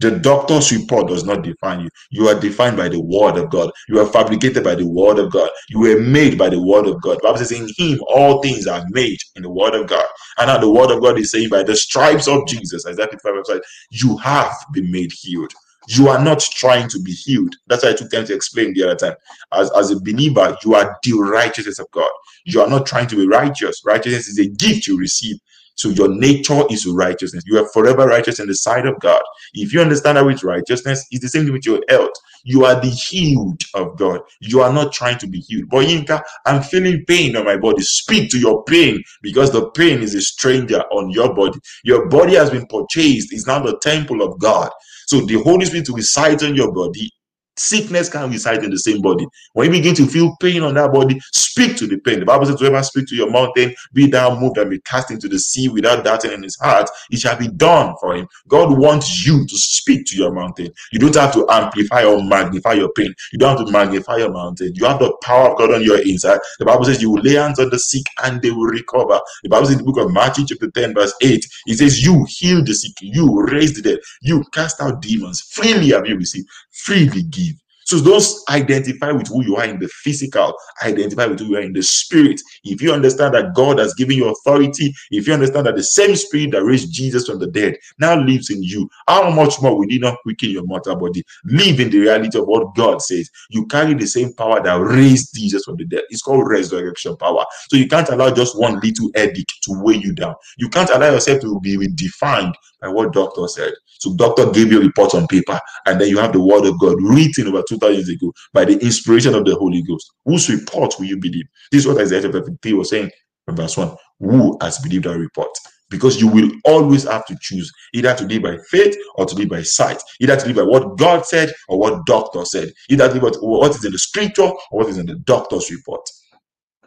The 0.00 0.12
doctor's 0.18 0.72
report 0.72 1.08
does 1.08 1.24
not 1.24 1.42
define 1.42 1.80
you. 1.80 1.88
You 2.10 2.28
are 2.28 2.38
defined 2.38 2.76
by 2.76 2.88
the 2.88 3.00
word 3.00 3.36
of 3.36 3.50
God. 3.50 3.70
You 3.88 4.00
are 4.00 4.06
fabricated 4.06 4.64
by 4.64 4.74
the 4.74 4.86
word 4.86 5.18
of 5.18 5.32
God. 5.32 5.50
You 5.70 5.80
were 5.80 6.00
made 6.00 6.36
by 6.36 6.50
the 6.50 6.60
word 6.60 6.86
of 6.86 7.00
God. 7.02 7.18
The 7.18 7.22
Bible 7.22 7.38
says, 7.38 7.52
In 7.52 7.68
him 7.76 8.00
all 8.08 8.42
things 8.42 8.66
are 8.66 8.84
made 8.90 9.18
in 9.36 9.42
the 9.42 9.50
word 9.50 9.74
of 9.74 9.86
God. 9.88 10.06
And 10.38 10.48
now 10.48 10.58
the 10.58 10.70
word 10.70 10.90
of 10.90 11.00
God 11.00 11.18
is 11.18 11.30
saying, 11.30 11.48
By 11.48 11.62
the 11.62 11.76
stripes 11.76 12.28
of 12.28 12.46
Jesus, 12.46 12.86
Isaiah 12.86 13.08
55 13.10 13.60
you 13.90 14.16
have 14.18 14.52
been 14.72 14.90
made 14.90 15.12
healed. 15.12 15.52
You 15.88 16.08
are 16.08 16.22
not 16.22 16.40
trying 16.40 16.88
to 16.90 17.00
be 17.00 17.12
healed. 17.12 17.54
That's 17.66 17.84
why 17.84 17.90
I 17.90 17.94
took 17.94 18.10
time 18.10 18.26
to 18.26 18.34
explain 18.34 18.74
the 18.74 18.84
other 18.84 18.96
time. 18.96 19.14
As, 19.52 19.70
as 19.72 19.90
a 19.90 20.00
believer, 20.00 20.56
you 20.64 20.74
are 20.74 20.96
the 21.02 21.12
righteousness 21.14 21.78
of 21.78 21.90
God. 21.92 22.10
You 22.44 22.60
are 22.62 22.68
not 22.70 22.86
trying 22.86 23.06
to 23.08 23.16
be 23.16 23.26
righteous. 23.26 23.82
Righteousness 23.84 24.28
is 24.28 24.38
a 24.38 24.48
gift 24.48 24.86
you 24.86 24.98
receive. 24.98 25.36
So 25.76 25.90
your 25.90 26.08
nature 26.08 26.62
is 26.70 26.86
righteousness. 26.86 27.44
You 27.46 27.58
are 27.58 27.68
forever 27.72 28.06
righteous 28.06 28.40
in 28.40 28.48
the 28.48 28.54
sight 28.54 28.86
of 28.86 28.98
God. 29.00 29.22
If 29.54 29.72
you 29.72 29.80
understand 29.80 30.16
that 30.16 30.26
with 30.26 30.42
righteousness, 30.44 31.06
it's 31.10 31.22
the 31.22 31.28
same 31.28 31.44
thing 31.44 31.52
with 31.52 31.66
your 31.66 31.82
health. 31.88 32.12
You 32.44 32.64
are 32.64 32.80
the 32.80 32.90
healed 32.90 33.62
of 33.74 33.96
God. 33.96 34.20
You 34.40 34.60
are 34.60 34.72
not 34.72 34.92
trying 34.92 35.18
to 35.18 35.26
be 35.26 35.40
healed. 35.40 35.68
But 35.70 35.86
Yinka, 35.86 36.22
I'm 36.46 36.62
feeling 36.62 37.04
pain 37.06 37.36
on 37.36 37.44
my 37.44 37.56
body. 37.56 37.82
Speak 37.82 38.30
to 38.30 38.38
your 38.38 38.64
pain 38.64 39.02
because 39.22 39.50
the 39.50 39.70
pain 39.70 40.02
is 40.02 40.14
a 40.14 40.20
stranger 40.20 40.80
on 40.92 41.10
your 41.10 41.34
body. 41.34 41.58
Your 41.84 42.08
body 42.08 42.34
has 42.34 42.50
been 42.50 42.66
purchased. 42.66 43.32
It's 43.32 43.46
now 43.46 43.60
the 43.60 43.78
temple 43.78 44.22
of 44.22 44.38
God. 44.38 44.70
So 45.06 45.20
the 45.20 45.42
Holy 45.42 45.66
Spirit 45.66 45.88
resides 45.90 46.42
in 46.42 46.54
your 46.54 46.72
body 46.72 47.10
Sickness 47.56 48.08
can 48.08 48.30
reside 48.30 48.64
in 48.64 48.70
the 48.70 48.78
same 48.78 49.00
body. 49.00 49.26
When 49.52 49.66
you 49.66 49.72
begin 49.72 49.94
to 49.96 50.06
feel 50.06 50.36
pain 50.40 50.62
on 50.62 50.74
that 50.74 50.92
body, 50.92 51.20
speak 51.32 51.76
to 51.76 51.86
the 51.86 51.98
pain. 51.98 52.20
The 52.20 52.26
Bible 52.26 52.46
says, 52.46 52.60
Whoever 52.60 52.82
speak 52.82 53.06
to 53.08 53.16
your 53.16 53.30
mountain, 53.30 53.74
be 53.92 54.06
thou 54.06 54.38
moved 54.38 54.58
and 54.58 54.70
be 54.70 54.80
cast 54.80 55.10
into 55.10 55.28
the 55.28 55.38
sea 55.38 55.68
without 55.68 56.04
doubting 56.04 56.32
in 56.32 56.42
his 56.42 56.56
heart, 56.56 56.88
it 57.10 57.20
shall 57.20 57.36
be 57.38 57.48
done 57.48 57.94
for 58.00 58.14
him. 58.14 58.26
God 58.48 58.76
wants 58.78 59.26
you 59.26 59.46
to 59.46 59.56
speak 59.56 60.06
to 60.06 60.16
your 60.16 60.32
mountain. 60.32 60.70
You 60.92 60.98
don't 60.98 61.14
have 61.14 61.32
to 61.34 61.46
amplify 61.50 62.04
or 62.04 62.22
magnify 62.22 62.74
your 62.74 62.90
pain. 62.92 63.14
You 63.32 63.38
don't 63.38 63.56
have 63.56 63.66
to 63.66 63.72
magnify 63.72 64.16
your 64.18 64.32
mountain. 64.32 64.72
You 64.74 64.86
have 64.86 64.98
the 64.98 65.16
power 65.22 65.50
of 65.50 65.58
God 65.58 65.74
on 65.74 65.82
your 65.82 66.00
inside. 66.00 66.40
The 66.58 66.64
Bible 66.64 66.84
says, 66.84 67.02
You 67.02 67.10
will 67.10 67.22
lay 67.22 67.34
hands 67.34 67.58
on 67.58 67.70
the 67.70 67.78
sick 67.78 68.04
and 68.22 68.42
they 68.42 68.50
will 68.50 68.66
recover. 68.66 69.20
The 69.42 69.48
Bible 69.48 69.66
says 69.66 69.78
in 69.78 69.84
the 69.84 69.92
book 69.92 70.04
of 70.04 70.12
Matthew, 70.12 70.46
chapter 70.46 70.70
10, 70.70 70.94
verse 70.94 71.14
8, 71.22 71.46
it 71.66 71.78
says, 71.78 72.04
You 72.04 72.26
heal 72.28 72.64
the 72.64 72.74
sick, 72.74 72.92
you 73.00 73.42
raise 73.46 73.74
the 73.74 73.82
dead, 73.82 73.98
you 74.22 74.44
cast 74.52 74.80
out 74.80 75.02
demons. 75.02 75.40
Freely 75.40 75.90
have 75.90 76.06
you 76.06 76.16
received, 76.16 76.48
freely 76.70 77.22
give. 77.24 77.43
So 77.84 78.02
don't 78.02 78.24
identify 78.48 79.12
with 79.12 79.28
who 79.28 79.44
you 79.44 79.56
are 79.56 79.66
in 79.66 79.78
the 79.78 79.88
physical, 79.88 80.54
identify 80.82 81.26
with 81.26 81.40
who 81.40 81.46
you 81.46 81.56
are 81.56 81.62
in 81.62 81.72
the 81.72 81.82
spirit. 81.82 82.40
If 82.64 82.80
you 82.80 82.92
understand 82.92 83.34
that 83.34 83.54
God 83.54 83.78
has 83.78 83.94
given 83.94 84.16
you 84.16 84.28
authority, 84.28 84.94
if 85.10 85.26
you 85.26 85.34
understand 85.34 85.66
that 85.66 85.76
the 85.76 85.82
same 85.82 86.16
spirit 86.16 86.52
that 86.52 86.64
raised 86.64 86.92
Jesus 86.92 87.26
from 87.26 87.38
the 87.38 87.46
dead 87.46 87.76
now 87.98 88.18
lives 88.18 88.50
in 88.50 88.62
you, 88.62 88.88
how 89.06 89.30
much 89.30 89.60
more 89.60 89.76
will 89.76 89.90
you 89.90 90.00
not 90.00 90.18
quicken 90.22 90.50
your 90.50 90.64
mortal 90.64 90.96
body? 90.96 91.22
Live 91.44 91.80
in 91.80 91.90
the 91.90 92.00
reality 92.00 92.38
of 92.38 92.46
what 92.46 92.74
God 92.74 93.02
says. 93.02 93.28
You 93.50 93.66
carry 93.66 93.94
the 93.94 94.06
same 94.06 94.32
power 94.34 94.62
that 94.62 94.74
raised 94.74 95.34
Jesus 95.34 95.64
from 95.64 95.76
the 95.76 95.84
dead. 95.84 96.02
It's 96.10 96.22
called 96.22 96.48
resurrection 96.48 97.16
power. 97.16 97.44
So 97.68 97.76
you 97.76 97.86
can't 97.86 98.08
allow 98.08 98.32
just 98.32 98.58
one 98.58 98.80
little 98.80 99.10
edict 99.16 99.52
to 99.64 99.82
weigh 99.82 99.96
you 99.96 100.12
down. 100.12 100.34
You 100.56 100.68
can't 100.68 100.90
allow 100.90 101.10
yourself 101.10 101.40
to 101.42 101.60
be 101.60 101.76
defined 101.88 102.56
by 102.80 102.88
what 102.88 103.12
doctor 103.12 103.46
said. 103.48 103.72
So 103.98 104.14
doctor 104.16 104.50
gave 104.50 104.70
you 104.70 104.80
a 104.80 104.84
report 104.84 105.14
on 105.14 105.26
paper, 105.28 105.58
and 105.86 106.00
then 106.00 106.08
you 106.08 106.18
have 106.18 106.32
the 106.32 106.40
word 106.40 106.66
of 106.66 106.78
God 106.78 106.96
written 107.00 107.48
over 107.48 107.62
2,000 107.74 107.94
years 107.94 108.08
ago 108.08 108.32
by 108.52 108.64
the 108.64 108.78
inspiration 108.80 109.34
of 109.34 109.44
the 109.44 109.54
Holy 109.54 109.82
Ghost. 109.82 110.12
Whose 110.24 110.48
report 110.50 110.94
will 110.98 111.06
you 111.06 111.18
believe? 111.18 111.46
This 111.70 111.80
is 111.80 111.88
what 111.88 112.00
Isaiah 112.00 112.22
chapter 112.22 112.44
53 112.44 112.72
was 112.74 112.90
saying 112.90 113.10
from 113.44 113.56
verse 113.56 113.76
1. 113.76 113.96
Who 114.20 114.58
has 114.60 114.78
believed 114.78 115.06
our 115.06 115.18
report? 115.18 115.50
Because 115.90 116.20
you 116.20 116.28
will 116.28 116.50
always 116.64 117.04
have 117.04 117.26
to 117.26 117.36
choose 117.40 117.70
either 117.92 118.14
to 118.14 118.24
live 118.24 118.42
by 118.42 118.56
faith 118.70 118.96
or 119.16 119.26
to 119.26 119.34
live 119.34 119.50
by 119.50 119.62
sight, 119.62 120.00
either 120.20 120.36
to 120.36 120.46
live 120.46 120.56
by 120.56 120.62
what 120.62 120.98
God 120.98 121.24
said 121.26 121.52
or 121.68 121.78
what 121.78 122.06
doctor 122.06 122.44
said, 122.44 122.72
either 122.88 123.08
to 123.08 123.14
live 123.14 123.32
by 123.32 123.38
what 123.40 123.70
is 123.70 123.84
in 123.84 123.92
the 123.92 123.98
scripture 123.98 124.42
or 124.42 124.80
what 124.80 124.88
is 124.88 124.98
in 124.98 125.06
the 125.06 125.16
doctor's 125.16 125.70
report. 125.70 126.08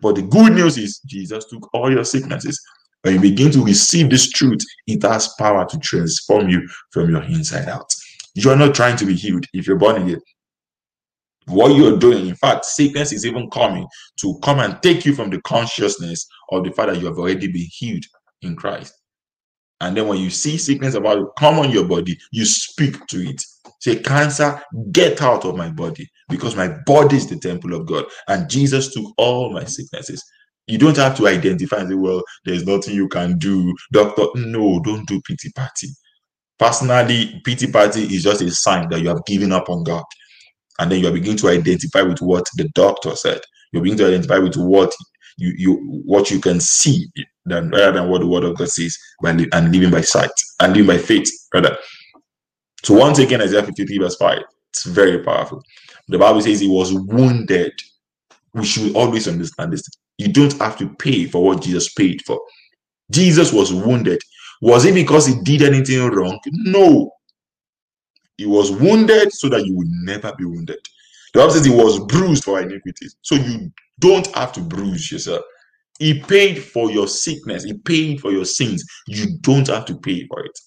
But 0.01 0.15
the 0.15 0.23
good 0.23 0.53
news 0.53 0.77
is 0.77 0.99
Jesus 1.05 1.45
took 1.45 1.69
all 1.73 1.91
your 1.91 2.03
sicknesses 2.03 2.59
when 3.07 3.15
you 3.15 3.21
begin 3.21 3.51
to 3.51 3.63
receive 3.63 4.09
this 4.09 4.29
truth, 4.29 4.61
it 4.85 5.01
has 5.03 5.33
power 5.39 5.65
to 5.65 5.79
transform 5.79 6.49
you 6.49 6.67
from 6.91 7.09
your 7.09 7.23
inside 7.23 7.69
out. 7.69 7.89
You 8.33 8.49
are 8.49 8.55
not 8.55 8.75
trying 8.75 8.97
to 8.97 9.05
be 9.05 9.15
healed 9.15 9.45
if 9.53 9.65
you're 9.65 9.77
born 9.77 10.01
again. 10.01 10.21
What 11.47 11.75
you're 11.75 11.97
doing, 11.97 12.27
in 12.27 12.35
fact, 12.35 12.65
sickness 12.65 13.13
is 13.13 13.25
even 13.25 13.49
coming 13.49 13.87
to 14.21 14.39
come 14.43 14.59
and 14.59 14.81
take 14.83 15.05
you 15.05 15.15
from 15.15 15.29
the 15.29 15.41
consciousness 15.41 16.27
of 16.51 16.63
the 16.63 16.71
fact 16.71 16.91
that 16.91 16.99
you 16.99 17.07
have 17.07 17.17
already 17.19 17.47
been 17.47 17.67
healed 17.71 18.03
in 18.41 18.55
Christ. 18.55 18.93
And 19.79 19.95
then 19.95 20.07
when 20.07 20.19
you 20.19 20.29
see 20.29 20.57
sickness 20.57 20.95
about 20.95 21.15
to 21.15 21.27
come 21.37 21.59
on 21.59 21.69
your 21.71 21.85
body, 21.87 22.17
you 22.31 22.45
speak 22.45 23.05
to 23.07 23.29
it. 23.29 23.41
Say, 23.79 23.97
Cancer, 23.97 24.61
get 24.91 25.21
out 25.21 25.45
of 25.45 25.55
my 25.55 25.69
body 25.69 26.09
because 26.29 26.55
my 26.55 26.69
body 26.85 27.17
is 27.17 27.27
the 27.27 27.37
temple 27.37 27.73
of 27.75 27.85
God. 27.85 28.05
And 28.27 28.49
Jesus 28.49 28.93
took 28.93 29.13
all 29.17 29.51
my 29.53 29.65
sicknesses. 29.65 30.23
You 30.65 30.79
don't 30.79 30.97
have 30.97 31.15
to 31.17 31.27
identify 31.27 31.77
and 31.77 31.89
say, 31.89 31.95
well, 31.95 32.23
there's 32.43 32.65
nothing 32.65 32.95
you 32.95 33.07
can 33.07 33.37
do. 33.37 33.73
Doctor, 33.93 34.25
no, 34.35 34.81
don't 34.81 35.07
do 35.07 35.21
pity 35.21 35.51
party. 35.55 35.89
Personally, 36.59 37.41
pity 37.45 37.71
party 37.71 38.03
is 38.03 38.23
just 38.23 38.41
a 38.41 38.51
sign 38.51 38.89
that 38.89 39.01
you 39.01 39.09
have 39.09 39.25
given 39.25 39.51
up 39.53 39.69
on 39.69 39.83
God. 39.83 40.03
And 40.79 40.91
then 40.91 40.99
you 40.99 41.07
are 41.07 41.13
beginning 41.13 41.37
to 41.37 41.49
identify 41.49 42.01
with 42.01 42.21
what 42.21 42.47
the 42.55 42.69
doctor 42.69 43.15
said. 43.15 43.41
You're 43.71 43.83
beginning 43.83 44.05
to 44.05 44.07
identify 44.07 44.37
with 44.37 44.55
what 44.55 44.93
you, 45.37 45.53
you 45.57 46.01
what 46.05 46.31
you 46.31 46.39
can 46.39 46.59
see 46.59 47.07
than 47.45 47.69
rather 47.69 47.93
than 47.93 48.09
what 48.09 48.21
the 48.21 48.27
word 48.27 48.43
of 48.43 48.57
God 48.57 48.69
says 48.69 48.97
by 49.21 49.31
and 49.31 49.71
living 49.73 49.91
by 49.91 50.01
sight 50.01 50.31
and 50.59 50.73
living 50.73 50.87
by 50.87 50.97
faith, 50.97 51.29
rather. 51.53 51.77
So 52.83 52.93
once 52.93 53.19
again, 53.19 53.41
Isaiah 53.41 53.63
53, 53.63 53.97
verse 53.99 54.15
5, 54.15 54.39
it's 54.69 54.85
very 54.85 55.23
powerful. 55.23 55.61
The 56.07 56.17
Bible 56.17 56.41
says 56.41 56.59
he 56.59 56.69
was 56.69 56.93
wounded. 56.93 57.73
We 58.53 58.65
should 58.65 58.95
always 58.95 59.27
understand 59.27 59.73
this. 59.73 59.83
You 60.17 60.29
don't 60.29 60.57
have 60.59 60.77
to 60.77 60.89
pay 60.95 61.25
for 61.25 61.43
what 61.43 61.61
Jesus 61.61 61.93
paid 61.93 62.21
for. 62.25 62.39
Jesus 63.11 63.53
was 63.53 63.73
wounded. 63.73 64.19
Was 64.61 64.85
it 64.85 64.95
because 64.95 65.27
he 65.27 65.35
did 65.43 65.61
anything 65.61 66.07
wrong? 66.09 66.39
No. 66.51 67.11
He 68.37 68.45
was 68.45 68.71
wounded 68.71 69.33
so 69.33 69.49
that 69.49 69.65
you 69.65 69.75
would 69.75 69.89
never 69.89 70.33
be 70.37 70.45
wounded. 70.45 70.77
The 71.33 71.39
Bible 71.39 71.53
says 71.53 71.65
he 71.65 71.71
was 71.71 71.99
bruised 72.05 72.43
for 72.43 72.61
iniquities. 72.61 73.15
So 73.21 73.35
you 73.35 73.71
don't 73.99 74.27
have 74.35 74.53
to 74.53 74.61
bruise 74.61 75.11
yourself. 75.11 75.43
He 75.99 76.21
paid 76.21 76.63
for 76.63 76.91
your 76.91 77.07
sickness. 77.07 77.63
He 77.63 77.73
paid 77.73 78.21
for 78.21 78.31
your 78.31 78.45
sins. 78.45 78.85
You 79.07 79.37
don't 79.41 79.67
have 79.67 79.85
to 79.85 79.97
pay 79.97 80.27
for 80.27 80.43
it. 80.45 80.57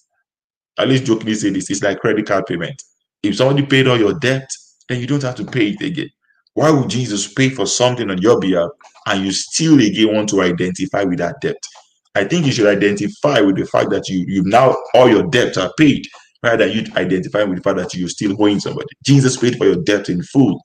At 0.77 0.89
least 0.89 1.05
jokingly 1.05 1.35
say 1.35 1.49
this. 1.49 1.69
It's 1.69 1.81
like 1.81 1.99
credit 1.99 2.25
card 2.25 2.45
payment. 2.45 2.81
If 3.23 3.37
somebody 3.37 3.65
paid 3.65 3.87
all 3.87 3.97
your 3.99 4.13
debt, 4.19 4.49
then 4.89 4.99
you 4.99 5.07
don't 5.07 5.21
have 5.23 5.35
to 5.35 5.45
pay 5.45 5.69
it 5.69 5.81
again. 5.81 6.09
Why 6.53 6.69
would 6.69 6.89
Jesus 6.89 7.33
pay 7.33 7.49
for 7.49 7.65
something 7.65 8.09
on 8.09 8.21
your 8.21 8.39
behalf 8.39 8.69
and 9.07 9.23
you 9.25 9.31
still 9.31 9.79
again 9.79 10.13
want 10.13 10.29
to 10.29 10.41
identify 10.41 11.03
with 11.03 11.19
that 11.19 11.39
debt? 11.39 11.57
I 12.13 12.25
think 12.25 12.45
you 12.45 12.51
should 12.51 12.67
identify 12.67 13.39
with 13.39 13.55
the 13.55 13.65
fact 13.65 13.89
that 13.91 14.09
you 14.09 14.25
you 14.27 14.43
now 14.43 14.75
all 14.93 15.09
your 15.09 15.23
debts 15.27 15.57
are 15.57 15.71
paid, 15.77 16.05
rather 16.43 16.67
you 16.67 16.85
identify 16.95 17.43
with 17.43 17.57
the 17.57 17.63
fact 17.63 17.77
that 17.77 17.93
you're 17.93 18.09
still 18.09 18.35
owing 18.41 18.59
somebody. 18.59 18.87
Jesus 19.03 19.37
paid 19.37 19.57
for 19.57 19.65
your 19.65 19.75
debt 19.83 20.09
in 20.09 20.23
full. 20.23 20.61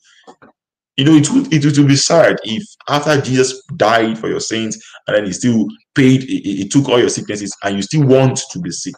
You 0.96 1.04
know, 1.04 1.14
it 1.14 1.30
would 1.30 1.52
it 1.52 1.64
would 1.64 1.88
be 1.88 1.96
sad 1.96 2.38
if 2.44 2.62
after 2.88 3.20
Jesus 3.20 3.62
died 3.76 4.18
for 4.18 4.28
your 4.28 4.40
sins 4.40 4.82
and 5.06 5.16
then 5.16 5.26
he 5.26 5.32
still 5.32 5.66
paid, 5.94 6.22
he, 6.22 6.40
he 6.40 6.68
took 6.68 6.88
all 6.88 6.98
your 6.98 7.08
sicknesses, 7.08 7.56
and 7.64 7.76
you 7.76 7.82
still 7.82 8.06
want 8.06 8.40
to 8.50 8.60
be 8.60 8.70
sick. 8.70 8.94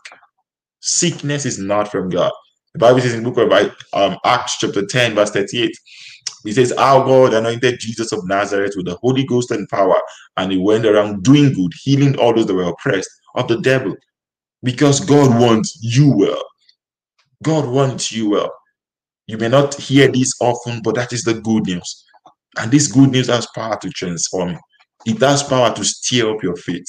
Sickness 0.81 1.47
is 1.47 1.59
not 1.59 1.91
from 1.91 2.09
God. 2.09 2.33
The 2.75 2.79
Bible 2.79 3.01
says 3.01 3.15
in 3.15 3.23
the 3.23 3.31
book 3.31 3.39
of 3.39 3.73
um, 3.95 4.19
Acts, 4.25 4.59
chapter 4.59 4.85
10, 4.87 5.15
verse 5.15 5.31
38, 5.31 5.71
he 6.45 6.53
says, 6.53 6.73
Our 6.73 7.05
God 7.05 7.35
anointed 7.35 7.81
Jesus 7.81 8.13
of 8.13 8.27
Nazareth 8.27 8.75
with 8.77 8.87
the 8.87 8.97
Holy 8.97 9.25
Ghost 9.25 9.51
and 9.51 9.69
power, 9.69 9.97
and 10.37 10.53
he 10.53 10.59
went 10.59 10.87
around 10.87 11.25
doing 11.25 11.53
good, 11.53 11.73
healing 11.83 12.17
all 12.19 12.35
those 12.35 12.47
that 12.47 12.55
were 12.55 12.69
oppressed 12.69 13.11
of 13.35 13.49
the 13.49 13.61
devil. 13.61 13.95
Because 14.63 15.01
God 15.01 15.41
wants 15.41 15.79
you 15.83 16.13
well. 16.17 16.43
God 17.43 17.69
wants 17.69 18.13
you 18.13 18.31
well. 18.31 18.53
You 19.27 19.39
may 19.39 19.49
not 19.49 19.75
hear 19.75 20.11
this 20.11 20.33
often, 20.41 20.81
but 20.83 20.95
that 20.97 21.13
is 21.13 21.23
the 21.23 21.35
good 21.35 21.67
news. 21.67 22.05
And 22.59 22.71
this 22.71 22.89
good 22.89 23.11
news 23.11 23.29
has 23.29 23.47
power 23.55 23.79
to 23.81 23.91
transform 23.91 24.51
you. 24.51 24.59
It 25.07 25.21
has 25.21 25.43
power 25.43 25.73
to 25.75 25.85
stir 25.85 26.31
up 26.35 26.43
your 26.43 26.57
faith 26.57 26.87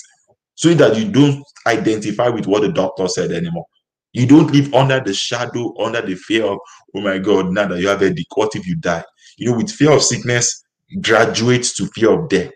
so 0.56 0.74
that 0.74 0.98
you 0.98 1.12
don't 1.12 1.44
identify 1.68 2.30
with 2.30 2.48
what 2.48 2.62
the 2.62 2.72
doctor 2.72 3.08
said 3.08 3.32
anymore. 3.32 3.66
You 4.14 4.26
don't 4.26 4.52
live 4.52 4.74
under 4.74 5.00
the 5.00 5.14
shadow, 5.14 5.74
under 5.80 6.02
the 6.02 6.16
fear 6.16 6.46
of, 6.46 6.58
oh 6.96 7.02
my 7.02 7.20
God, 7.20 7.52
now 7.52 7.68
that 7.68 7.80
you 7.80 7.88
have 7.88 8.02
a 8.02 8.10
dick, 8.10 8.26
what 8.36 8.56
if 8.56 8.66
you 8.66 8.76
die? 8.76 9.04
You 9.38 9.52
know, 9.52 9.58
with 9.58 9.72
fear 9.72 9.92
of 9.92 10.02
sickness 10.02 10.64
graduates 11.02 11.76
to 11.76 11.86
fear 11.88 12.12
of 12.12 12.30
death. 12.30 12.54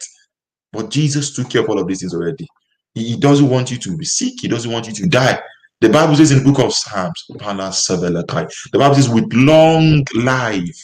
But 0.72 0.90
Jesus 0.90 1.36
took 1.36 1.52
care 1.52 1.62
of 1.62 1.70
all 1.70 1.80
of 1.80 1.88
these 1.88 2.00
things 2.00 2.16
already. 2.16 2.48
He 2.96 3.16
doesn't 3.16 3.50
want 3.50 3.70
you 3.70 3.78
to 3.78 3.98
be 3.98 4.06
sick. 4.06 4.34
He 4.42 4.48
doesn't 4.48 4.72
want 4.72 4.88
you 4.88 4.94
to 4.94 5.08
die. 5.08 5.40
The 5.84 5.90
Bible 5.90 6.16
says 6.16 6.32
in 6.32 6.38
the 6.38 6.46
book 6.46 6.64
of 6.64 6.74
Psalms, 6.74 7.26
the 7.28 7.38
Bible 8.80 8.96
says, 8.96 9.10
with 9.10 9.34
long 9.34 10.06
life, 10.16 10.82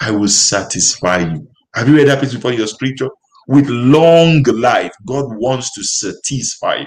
I 0.00 0.10
will 0.10 0.26
satisfy 0.26 1.18
you. 1.18 1.46
Have 1.74 1.86
you 1.86 1.94
read 1.94 2.08
that 2.08 2.22
before 2.22 2.52
in 2.52 2.56
your 2.56 2.66
scripture? 2.66 3.10
With 3.46 3.68
long 3.68 4.42
life, 4.44 4.94
God 5.04 5.36
wants 5.36 5.74
to 5.74 5.82
satisfy. 5.82 6.84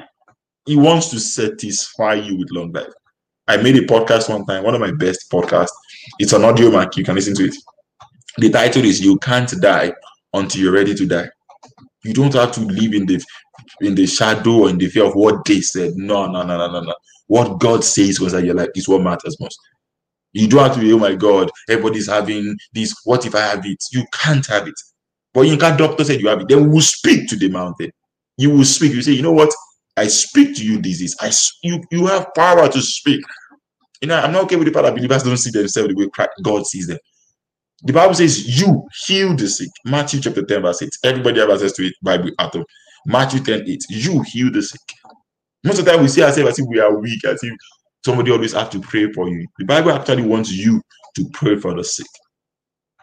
He 0.66 0.76
wants 0.76 1.10
to 1.12 1.20
satisfy 1.20 2.16
you 2.16 2.36
with 2.36 2.50
long 2.50 2.72
life. 2.72 2.92
I 3.48 3.58
made 3.58 3.76
a 3.76 3.86
podcast 3.86 4.28
one 4.28 4.44
time, 4.48 4.64
one 4.64 4.74
of 4.74 4.82
my 4.82 4.92
best 4.94 5.30
podcasts. 5.32 5.70
It's 6.18 6.34
an 6.34 6.44
audio 6.44 6.72
Audiomack. 6.72 6.98
You 6.98 7.04
can 7.04 7.14
listen 7.14 7.36
to 7.36 7.46
it. 7.46 7.56
The 8.40 8.50
title 8.50 8.86
is 8.86 9.02
You 9.02 9.20
Can't 9.20 9.54
Die 9.62 9.94
Until 10.34 10.62
You're 10.64 10.74
Ready 10.74 10.96
to 10.96 11.06
Die. 11.06 11.30
You 12.04 12.14
don't 12.14 12.34
have 12.34 12.52
to 12.54 12.62
live 12.62 12.94
in 12.94 13.06
the 13.06 13.24
in 13.82 13.96
the 13.96 14.08
shadow 14.08 14.64
or 14.64 14.70
in 14.70 14.78
the 14.78 14.88
fear 14.88 15.06
of 15.06 15.14
what 15.14 15.46
they 15.46 15.62
said. 15.62 15.94
No, 15.96 16.28
no, 16.28 16.44
no, 16.44 16.58
no, 16.58 16.72
no, 16.72 16.82
no. 16.82 16.96
What 17.28 17.60
God 17.60 17.84
says 17.84 18.20
was 18.20 18.34
that 18.34 18.44
you're 18.44 18.56
like, 18.56 18.72
is 18.76 18.90
what 18.90 19.02
matters 19.02 19.38
most. 19.40 19.60
You 20.34 20.48
don't 20.48 20.64
have 20.64 20.76
to 20.76 20.80
be, 20.80 20.94
oh 20.94 21.00
my 21.00 21.16
God, 21.16 21.52
everybody's 21.70 22.08
having 22.08 22.56
this. 22.74 22.96
What 23.04 23.26
if 23.26 23.36
I 23.36 23.42
have 23.42 23.66
it? 23.66 23.84
You 23.92 24.06
can't 24.14 24.46
have 24.48 24.68
it. 24.68 24.76
But 25.34 25.42
you 25.42 25.58
can't, 25.58 25.78
doctor 25.78 26.04
said 26.04 26.22
you 26.22 26.30
have 26.30 26.42
it. 26.42 26.50
Then 26.50 26.66
we 26.66 26.70
will 26.76 26.82
speak 26.82 27.28
to 27.30 27.36
the 27.36 27.50
mountain. 27.50 27.92
You 28.38 28.52
will 28.52 28.66
speak. 28.66 28.94
You 28.94 29.02
say, 29.02 29.14
you 29.14 29.22
know 29.22 29.32
what? 29.32 29.54
I 29.98 30.08
speak 30.08 30.56
to 30.58 30.66
you 30.66 30.82
disease. 30.82 31.16
I 31.22 31.32
you 31.64 31.84
you 31.92 32.08
have 32.08 32.34
power 32.36 32.68
to 32.70 32.82
speak. 32.82 33.22
You 34.02 34.08
know, 34.08 34.18
I'm 34.18 34.32
not 34.32 34.46
okay 34.46 34.56
with 34.56 34.68
the 34.68 34.72
part 34.74 34.86
that 34.86 34.96
believers 34.96 35.24
don't 35.24 35.38
see 35.38 35.52
themselves 35.52 35.90
the 35.90 35.96
way 35.96 36.08
God 36.42 36.66
sees 36.66 36.88
them. 36.88 36.98
The 37.84 37.94
Bible 37.94 38.14
says, 38.14 38.60
You 38.60 38.88
heal 39.06 39.36
the 39.36 39.48
sick. 39.48 39.70
Matthew 39.86 40.22
chapter 40.22 40.44
10, 40.44 40.62
verse 40.62 40.82
8. 40.82 40.90
Everybody 41.04 41.40
have 41.40 41.50
access 41.50 41.74
to 41.74 41.88
it, 41.88 41.94
Bible 42.02 42.32
out 42.40 42.56
of 42.56 42.66
Matthew 43.06 43.40
10, 43.40 43.64
8. 43.68 43.86
You 43.90 44.22
heal 44.28 44.52
the 44.52 44.62
sick. 44.62 44.82
Most 45.64 45.80
of 45.80 45.86
the 45.86 45.92
time 45.92 46.02
we 46.02 46.08
see 46.08 46.24
ourselves 46.24 46.52
as 46.52 46.60
if 46.60 46.66
we 46.68 46.80
are 46.80 46.96
weak, 47.00 47.24
as 47.26 47.44
if 47.44 47.54
somebody 48.06 48.32
always 48.32 48.54
have 48.54 48.70
to 48.72 48.80
pray 48.82 49.12
for 49.12 49.30
you. 49.30 49.48
The 49.58 49.66
Bible 49.66 49.92
actually 49.92 50.24
wants 50.24 50.52
you 50.52 50.82
to 51.16 51.30
pray 51.34 51.58
for 51.58 51.74
the 51.74 51.84
sick. 51.84 52.08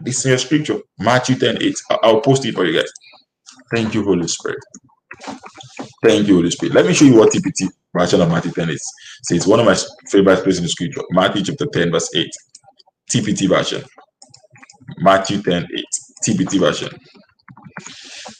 This 0.00 0.20
is 0.20 0.26
your 0.26 0.38
scripture, 0.38 0.78
Matthew 0.98 1.36
10, 1.36 1.60
8. 1.60 1.74
I'll 2.02 2.20
post 2.20 2.44
it 2.46 2.54
for 2.54 2.64
you 2.64 2.78
guys. 2.78 2.90
Thank 3.74 3.94
you, 3.94 4.04
Holy 4.04 4.28
Spirit. 4.28 4.58
Thank 6.04 6.28
you, 6.28 6.36
Holy 6.36 6.50
Spirit. 6.50 6.74
Let 6.74 6.86
me 6.86 6.94
show 6.94 7.04
you 7.04 7.16
what 7.16 7.32
TPT 7.32 7.68
version 7.96 8.20
of 8.20 8.28
Matthew 8.28 8.52
10 8.52 8.70
is. 8.70 8.82
It's 9.30 9.46
one 9.46 9.60
of 9.60 9.66
my 9.66 9.76
favorite 10.08 10.42
places 10.44 10.58
in 10.58 10.64
the 10.64 10.68
scripture. 10.68 11.02
Matthew 11.10 11.42
chapter 11.42 11.66
10, 11.66 11.90
verse 11.90 12.10
8. 12.14 12.30
TPT 13.10 13.48
version. 13.48 13.82
Matthew 14.98 15.42
10, 15.42 15.66
8. 15.74 15.84
TPT 16.26 16.58
version. 16.58 16.90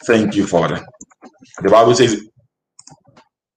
Thank 0.06 0.34
you, 0.34 0.46
Father. 0.46 0.84
The 1.62 1.70
Bible 1.70 1.94
says, 1.94 2.28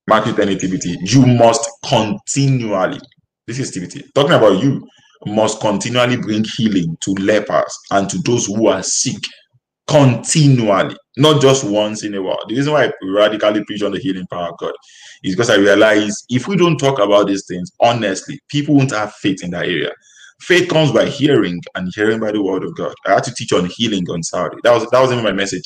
Matthew 0.07 0.33
10, 0.33 0.49
8 0.49 0.59
TPT, 0.59 0.97
you 1.01 1.25
must 1.25 1.69
continually, 1.85 2.99
this 3.47 3.59
is 3.59 3.75
TPT, 3.75 4.03
talking 4.13 4.33
about 4.33 4.61
you, 4.61 4.87
must 5.25 5.59
continually 5.59 6.17
bring 6.17 6.43
healing 6.57 6.97
to 7.01 7.11
lepers 7.19 7.77
and 7.91 8.09
to 8.09 8.17
those 8.19 8.47
who 8.47 8.67
are 8.67 8.81
sick 8.81 9.21
continually, 9.87 10.95
not 11.17 11.41
just 11.41 11.63
once 11.63 12.03
in 12.03 12.15
a 12.15 12.21
while. 12.21 12.39
The 12.47 12.55
reason 12.55 12.73
why 12.73 12.85
I 12.85 12.91
radically 13.03 13.63
preach 13.65 13.83
on 13.83 13.91
the 13.91 13.99
healing 13.99 14.25
power 14.31 14.49
of 14.49 14.57
God 14.57 14.73
is 15.23 15.35
because 15.35 15.49
I 15.49 15.55
realize 15.55 16.15
if 16.29 16.47
we 16.47 16.55
don't 16.55 16.77
talk 16.77 16.99
about 16.99 17.27
these 17.27 17.45
things 17.47 17.71
honestly, 17.79 18.39
people 18.49 18.75
won't 18.75 18.91
have 18.91 19.13
faith 19.13 19.43
in 19.43 19.51
that 19.51 19.65
area. 19.65 19.91
Faith 20.41 20.69
comes 20.69 20.91
by 20.91 21.05
hearing 21.05 21.61
and 21.75 21.91
hearing 21.95 22.19
by 22.19 22.31
the 22.31 22.41
word 22.43 22.63
of 22.63 22.75
God. 22.75 22.93
I 23.05 23.13
had 23.13 23.23
to 23.25 23.33
teach 23.35 23.53
on 23.53 23.65
healing 23.65 24.09
on 24.09 24.23
Saturday. 24.23 24.57
That 24.63 24.73
was 24.73 24.89
that 24.89 25.01
was 25.01 25.11
even 25.11 25.23
my 25.23 25.31
message. 25.31 25.63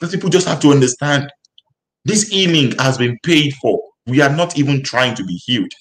Because 0.00 0.14
people 0.14 0.30
just 0.30 0.48
have 0.48 0.60
to 0.60 0.70
understand 0.70 1.30
this 2.04 2.28
healing 2.28 2.72
has 2.78 2.98
been 2.98 3.18
paid 3.22 3.54
for. 3.62 3.80
We 4.06 4.20
are 4.22 4.34
not 4.34 4.58
even 4.58 4.82
trying 4.82 5.14
to 5.16 5.24
be 5.24 5.34
healed. 5.46 5.72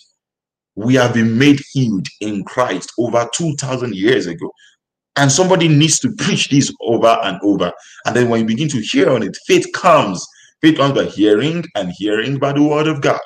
We 0.76 0.96
have 0.96 1.14
been 1.14 1.38
made 1.38 1.62
healed 1.74 2.08
in 2.22 2.44
Christ 2.46 2.92
over 3.00 3.30
2,000 3.34 3.96
years 3.96 4.28
ago. 4.28 4.52
And 5.18 5.32
somebody 5.32 5.68
needs 5.68 6.00
to 6.00 6.14
preach 6.18 6.50
this 6.50 6.74
over 6.82 7.18
and 7.24 7.40
over. 7.44 7.72
And 8.06 8.16
then 8.16 8.30
when 8.30 8.42
you 8.42 8.48
begin 8.48 8.70
to 8.70 8.82
hear 8.82 9.10
on 9.12 9.24
it, 9.24 9.38
faith 9.48 9.68
comes. 9.74 10.26
Faith 10.62 10.78
comes 10.78 10.96
by 10.96 11.06
hearing 11.06 11.64
and 11.76 11.92
hearing 11.98 12.40
by 12.40 12.54
the 12.54 12.64
word 12.64 12.88
of 12.88 13.02
God. 13.02 13.20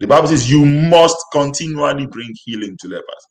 The 0.00 0.06
Bible 0.06 0.28
says 0.28 0.50
you 0.50 0.64
must 0.64 1.16
continually 1.32 2.06
bring 2.06 2.32
healing 2.44 2.76
to 2.80 2.88
lepers. 2.88 3.27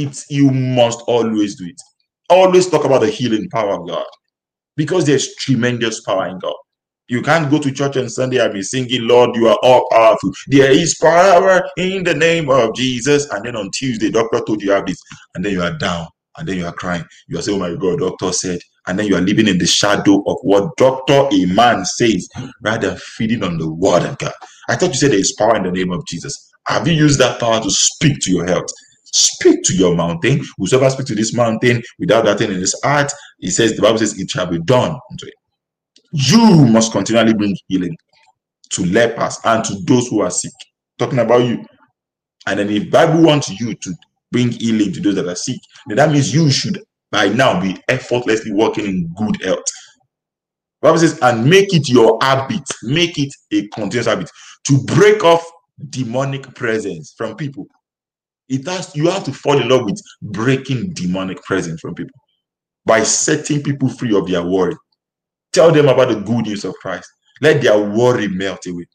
It's 0.00 0.26
you 0.30 0.50
must 0.50 1.02
always 1.06 1.56
do 1.56 1.66
it. 1.66 1.80
Always 2.30 2.68
talk 2.68 2.84
about 2.84 3.02
the 3.02 3.10
healing 3.10 3.48
power 3.50 3.74
of 3.80 3.88
God 3.88 4.06
because 4.76 5.06
there's 5.06 5.34
tremendous 5.36 6.02
power 6.02 6.28
in 6.28 6.38
God. 6.40 6.54
You 7.08 7.22
can't 7.22 7.50
go 7.50 7.58
to 7.60 7.72
church 7.72 7.96
on 7.98 8.08
Sunday 8.08 8.38
and 8.38 8.54
be 8.54 8.62
singing, 8.62 9.06
Lord, 9.08 9.36
you 9.36 9.48
are 9.48 9.58
all 9.62 9.86
powerful. 9.90 10.32
There 10.48 10.70
is 10.70 10.96
power 11.00 11.62
in 11.76 12.04
the 12.04 12.14
name 12.14 12.50
of 12.50 12.74
Jesus. 12.76 13.28
And 13.30 13.44
then 13.44 13.56
on 13.56 13.70
Tuesday, 13.74 14.10
doctor 14.10 14.40
told 14.46 14.62
you 14.62 14.72
have 14.72 14.86
this, 14.86 14.98
and 15.34 15.44
then 15.44 15.52
you 15.52 15.62
are 15.62 15.76
down 15.78 16.06
and 16.38 16.48
then 16.48 16.58
you 16.58 16.66
are 16.66 16.72
crying. 16.72 17.04
You 17.28 17.38
are 17.38 17.42
saying, 17.42 17.62
Oh 17.62 17.68
my 17.70 17.76
God, 17.76 18.00
doctor 18.00 18.32
said, 18.32 18.60
and 18.86 18.98
then 18.98 19.06
you 19.06 19.16
are 19.16 19.22
living 19.22 19.48
in 19.48 19.58
the 19.58 19.66
shadow 19.66 20.22
of 20.26 20.38
what 20.42 20.76
doctor 20.78 21.28
a 21.32 21.46
man 21.46 21.84
says 21.84 22.28
rather 22.62 22.90
than 22.90 22.98
feeding 22.98 23.44
on 23.44 23.58
the 23.58 23.70
word 23.72 24.04
of 24.04 24.18
God. 24.18 24.32
I 24.68 24.76
thought 24.76 24.90
you 24.90 24.94
said 24.94 25.12
there 25.12 25.20
is 25.20 25.34
power 25.38 25.56
in 25.56 25.64
the 25.64 25.72
name 25.72 25.92
of 25.92 26.06
Jesus. 26.06 26.50
Have 26.68 26.88
you 26.88 26.94
used 26.94 27.20
that 27.20 27.40
power 27.40 27.60
to 27.62 27.70
speak 27.70 28.18
to 28.22 28.32
your 28.32 28.46
health? 28.46 28.70
Speak 29.12 29.62
to 29.64 29.74
your 29.74 29.96
mountain. 29.96 30.40
Whosoever 30.58 30.90
speak 30.90 31.06
to 31.06 31.14
this 31.14 31.34
mountain 31.34 31.82
without 31.98 32.24
that 32.24 32.38
thing 32.38 32.52
in 32.52 32.60
his 32.60 32.78
heart, 32.84 33.12
he 33.38 33.50
says, 33.50 33.74
the 33.74 33.82
Bible 33.82 33.98
says, 33.98 34.18
it 34.18 34.30
shall 34.30 34.46
be 34.46 34.58
done 34.60 34.98
unto 35.10 35.26
it. 35.26 35.34
You 36.12 36.66
must 36.66 36.92
continually 36.92 37.34
bring 37.34 37.56
healing 37.68 37.96
to 38.72 38.84
lepers 38.86 39.38
and 39.44 39.64
to 39.64 39.74
those 39.84 40.08
who 40.08 40.20
are 40.20 40.30
sick. 40.30 40.52
Talking 40.98 41.18
about 41.20 41.42
you. 41.42 41.64
And 42.46 42.58
then 42.58 42.70
if 42.70 42.90
Bible 42.90 43.22
wants 43.22 43.50
you 43.50 43.74
to 43.74 43.94
bring 44.30 44.50
healing 44.50 44.92
to 44.92 45.00
those 45.00 45.16
that 45.16 45.28
are 45.28 45.34
sick, 45.34 45.58
then 45.86 45.96
that 45.96 46.10
means 46.10 46.32
you 46.32 46.50
should 46.50 46.80
by 47.10 47.28
now 47.28 47.60
be 47.60 47.76
effortlessly 47.88 48.52
working 48.52 48.86
in 48.86 49.14
good 49.16 49.42
health. 49.42 49.64
Bible 50.80 50.98
says, 50.98 51.18
and 51.20 51.44
make 51.48 51.74
it 51.74 51.88
your 51.88 52.18
habit, 52.22 52.62
make 52.84 53.18
it 53.18 53.32
a 53.52 53.66
continuous 53.68 54.06
habit 54.06 54.30
to 54.66 54.82
break 54.84 55.24
off 55.24 55.44
demonic 55.90 56.54
presence 56.54 57.14
from 57.16 57.36
people. 57.36 57.66
It 58.50 58.66
has 58.66 58.94
you 58.96 59.08
have 59.08 59.24
to 59.24 59.32
fall 59.32 59.60
in 59.60 59.68
love 59.68 59.84
with 59.84 60.02
breaking 60.20 60.92
demonic 60.94 61.40
presence 61.44 61.80
from 61.80 61.94
people 61.94 62.18
by 62.84 63.04
setting 63.04 63.62
people 63.62 63.88
free 63.88 64.14
of 64.14 64.26
their 64.26 64.42
worry. 64.42 64.74
Tell 65.52 65.70
them 65.70 65.88
about 65.88 66.08
the 66.08 66.16
good 66.16 66.46
news 66.46 66.64
of 66.64 66.74
Christ. 66.74 67.08
Let 67.40 67.62
their 67.62 67.78
worry 67.78 68.26
melt 68.28 68.66
away. 68.66 68.86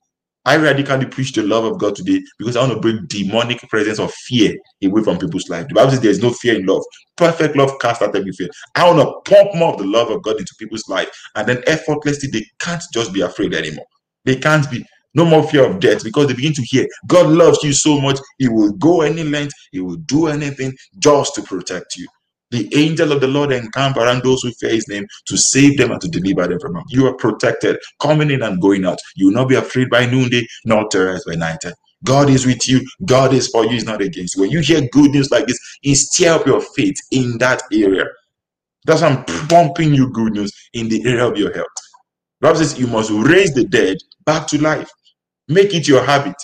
I 0.44 0.58
radically 0.58 1.06
preach 1.08 1.32
the 1.32 1.42
love 1.42 1.64
of 1.64 1.80
God 1.80 1.96
today 1.96 2.22
because 2.38 2.56
I 2.56 2.62
want 2.62 2.74
to 2.74 2.80
bring 2.80 3.06
demonic 3.08 3.60
presence 3.70 3.98
of 3.98 4.14
fear 4.14 4.56
away 4.84 5.04
from 5.04 5.18
people's 5.18 5.50
life. 5.50 5.68
The 5.70 5.74
Bible 5.74 5.92
says 5.92 6.02
there 6.02 6.12
is 6.12 6.22
no 6.22 6.32
fear 6.32 6.60
in 6.60 6.66
love. 6.66 6.84
Perfect 7.16 7.56
love 7.56 7.72
casts 7.80 8.04
out 8.04 8.16
every 8.16 8.32
fear. 8.34 8.50
I 8.76 8.88
want 8.88 9.00
to 9.00 9.34
pump 9.34 9.56
more 9.56 9.74
of 9.74 9.80
the 9.80 9.88
love 9.88 10.12
of 10.12 10.22
God 10.22 10.38
into 10.38 10.54
people's 10.60 10.88
life, 10.88 11.10
and 11.36 11.48
then 11.48 11.64
effortlessly 11.66 12.30
they 12.30 12.46
can't 12.60 12.84
just 12.94 13.12
be 13.12 13.22
afraid 13.22 13.56
anymore. 13.56 13.86
They 14.26 14.36
can't 14.36 14.70
be 14.70 14.86
no 15.16 15.26
more 15.26 15.48
fear 15.48 15.66
of 15.66 15.80
death 15.80 16.04
because 16.04 16.28
they 16.28 16.34
begin 16.34 16.54
to 16.54 16.62
hear 16.64 16.88
God 17.08 17.28
loves 17.28 17.64
you 17.64 17.74
so 17.74 18.00
much, 18.00 18.20
He 18.38 18.48
will 18.48 18.74
go 18.74 19.02
any 19.02 19.24
length, 19.24 19.54
He 19.72 19.80
will 19.80 19.98
do 19.98 20.28
anything 20.28 20.74
just 21.00 21.36
to 21.36 21.42
protect 21.42 21.96
you. 21.98 22.08
The 22.52 22.70
angel 22.76 23.12
of 23.12 23.22
the 23.22 23.28
Lord 23.28 23.52
encamp 23.52 23.98
around 23.98 24.24
those 24.24 24.42
who 24.44 24.52
fear 24.52 24.70
his 24.70 24.88
name 24.88 25.06
to 25.28 25.36
save 25.36 25.78
them 25.78 25.92
and 25.92 26.00
to 26.02 26.08
deliver 26.08 26.48
them 26.48 26.60
from 26.60 26.76
harm. 26.76 26.86
You 26.90 27.08
are 27.08 27.16
protected, 27.16 27.78
coming 28.00 28.32
in 28.32 28.44
and 28.44 28.62
going 28.62 28.86
out. 28.86 29.00
You 29.16 29.28
will 29.28 29.34
not 29.34 29.50
be 29.50 29.56
afraid 29.56 29.90
by 29.90 30.06
noonday, 30.06 30.46
nor 30.64 30.88
terrorized 30.88 31.26
by 31.28 31.36
night. 31.36 31.60
God 32.04 32.30
is 32.30 32.46
with 32.46 32.70
you. 32.70 32.86
God 33.06 33.34
is 33.34 33.48
for 33.48 33.64
you. 33.66 33.72
He's 33.72 33.86
not 33.86 34.02
against 34.02 34.36
you. 34.36 34.44
When 34.44 34.52
you 34.52 34.60
hear 34.60 34.88
good 34.92 35.12
news 35.12 35.32
like 35.32 35.48
this, 35.48 35.60
instill 35.84 36.36
up 36.36 36.46
your 36.46 36.62
faith 36.62 36.96
in 37.12 37.38
that 37.40 37.64
area. 37.74 38.06
That's 38.86 39.02
why 39.02 39.10
I'm 39.10 39.26
pumping 39.48 39.94
you 39.94 40.12
good 40.12 40.34
news 40.34 40.52
in 40.74 40.88
the 40.88 41.04
area 41.06 41.26
of 41.28 41.38
your 41.38 41.54
health. 41.54 41.68
Bible 42.42 42.60
says 42.60 42.80
you 42.80 42.88
must 42.88 43.10
raise 43.12 43.54
the 43.54 43.66
dead 43.66 43.98
back 44.26 44.48
to 44.48 44.62
life. 44.62 44.90
Make 45.48 45.74
it 45.76 45.88
your 45.88 46.04
habit. 46.04 46.36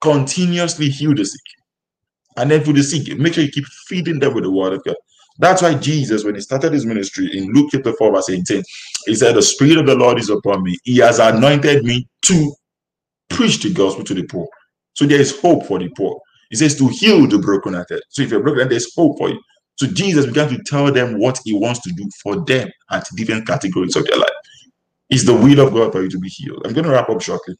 Continuously 0.00 0.88
heal 0.90 1.14
the 1.14 1.24
sick. 1.24 1.40
And 2.36 2.50
then 2.50 2.64
for 2.64 2.72
the 2.72 2.82
sick, 2.82 3.18
make 3.18 3.34
sure 3.34 3.44
you 3.44 3.50
keep 3.50 3.66
feeding 3.88 4.20
them 4.20 4.34
with 4.34 4.44
the 4.44 4.50
word 4.52 4.74
of 4.74 4.84
God. 4.84 4.96
That's 5.38 5.62
why 5.62 5.74
Jesus, 5.74 6.24
when 6.24 6.36
he 6.36 6.40
started 6.40 6.72
his 6.72 6.86
ministry 6.86 7.30
in 7.36 7.52
Luke 7.52 7.70
chapter 7.72 7.92
4, 7.92 8.12
verse 8.14 8.30
18, 8.30 8.62
he 9.06 9.14
said, 9.16 9.34
The 9.36 9.42
Spirit 9.42 9.78
of 9.78 9.86
the 9.86 9.96
Lord 9.96 10.18
is 10.18 10.30
upon 10.30 10.62
me. 10.64 10.76
He 10.84 10.98
has 10.98 11.18
anointed 11.20 11.84
me 11.84 12.08
to 12.24 12.54
preach 13.30 13.62
the 13.62 13.72
gospel 13.72 14.04
to 14.04 14.14
the 14.14 14.24
poor. 14.24 14.48
So 14.94 15.06
there 15.06 15.20
is 15.20 15.40
hope 15.40 15.66
for 15.66 15.78
the 15.78 15.90
poor. 15.96 16.20
He 16.50 16.56
says 16.56 16.76
to 16.78 16.88
heal 16.88 17.26
the 17.28 17.38
brokenhearted. 17.38 18.02
So 18.10 18.22
if 18.22 18.30
you're 18.30 18.42
broken, 18.42 18.68
there's 18.68 18.94
hope 18.94 19.18
for 19.18 19.30
you. 19.30 19.40
So 19.76 19.86
Jesus 19.88 20.26
began 20.26 20.48
to 20.50 20.62
tell 20.64 20.92
them 20.92 21.20
what 21.20 21.40
he 21.44 21.54
wants 21.54 21.82
to 21.82 21.92
do 21.92 22.08
for 22.22 22.44
them 22.44 22.68
at 22.90 23.06
different 23.16 23.46
categories 23.46 23.96
of 23.96 24.06
their 24.06 24.18
life. 24.18 24.30
It's 25.10 25.24
the 25.24 25.34
will 25.34 25.60
of 25.60 25.72
God 25.74 25.92
for 25.92 26.02
you 26.02 26.10
to 26.10 26.18
be 26.18 26.28
healed. 26.28 26.62
I'm 26.64 26.72
going 26.72 26.84
to 26.84 26.90
wrap 26.92 27.10
up 27.10 27.22
shortly. 27.22 27.56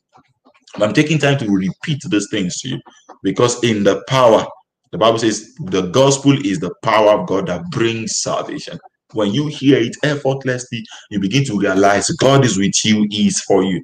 I'm 0.76 0.92
taking 0.92 1.18
time 1.18 1.38
to 1.38 1.50
repeat 1.50 2.02
these 2.08 2.28
things 2.30 2.60
to 2.60 2.68
you 2.68 2.80
because 3.22 3.62
in 3.64 3.84
the 3.84 4.02
power, 4.08 4.46
the 4.92 4.98
Bible 4.98 5.18
says 5.18 5.54
the 5.64 5.82
gospel 5.82 6.32
is 6.46 6.60
the 6.60 6.72
power 6.82 7.18
of 7.20 7.26
God 7.26 7.46
that 7.46 7.68
brings 7.70 8.18
salvation. 8.18 8.78
When 9.12 9.32
you 9.32 9.46
hear 9.46 9.78
it 9.78 9.96
effortlessly, 10.02 10.84
you 11.10 11.20
begin 11.20 11.44
to 11.46 11.58
realize 11.58 12.10
God 12.10 12.44
is 12.44 12.58
with 12.58 12.84
you, 12.84 13.06
He 13.10 13.26
is 13.26 13.40
for 13.40 13.62
you. 13.62 13.82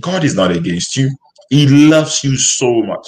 God 0.00 0.24
is 0.24 0.34
not 0.34 0.50
against 0.50 0.96
you. 0.96 1.10
He 1.50 1.66
loves 1.68 2.24
you 2.24 2.36
so 2.36 2.82
much. 2.82 3.06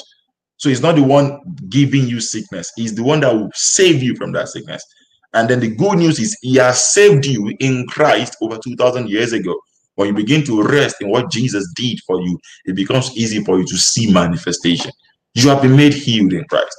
So 0.58 0.68
he's 0.68 0.82
not 0.82 0.96
the 0.96 1.02
one 1.02 1.40
giving 1.68 2.06
you 2.06 2.20
sickness. 2.20 2.70
He's 2.76 2.94
the 2.94 3.02
one 3.02 3.20
that 3.20 3.34
will 3.34 3.50
save 3.54 4.02
you 4.02 4.14
from 4.16 4.32
that 4.32 4.48
sickness. 4.48 4.84
And 5.32 5.48
then 5.48 5.60
the 5.60 5.74
good 5.74 5.98
news 5.98 6.20
is 6.20 6.38
he 6.42 6.56
has 6.56 6.92
saved 6.92 7.26
you 7.26 7.52
in 7.60 7.87
Christ 7.88 8.37
over 8.40 8.58
2000 8.58 9.08
years 9.08 9.32
ago. 9.32 9.54
When 9.96 10.09
you 10.09 10.14
begin 10.14 10.44
to 10.44 10.62
rest 10.62 10.96
in 11.00 11.11
what 11.11 11.30
Jesus 11.30 11.72
did 11.74 12.00
for 12.07 12.20
you, 12.20 12.38
it 12.66 12.76
becomes 12.76 13.16
easy 13.16 13.44
for 13.44 13.59
you 13.59 13.66
to 13.66 13.76
see 13.76 14.12
manifestation. 14.12 14.90
You 15.35 15.48
have 15.50 15.62
been 15.62 15.76
made 15.76 15.94
healed 15.94 16.33
in 16.33 16.44
Christ. 16.44 16.76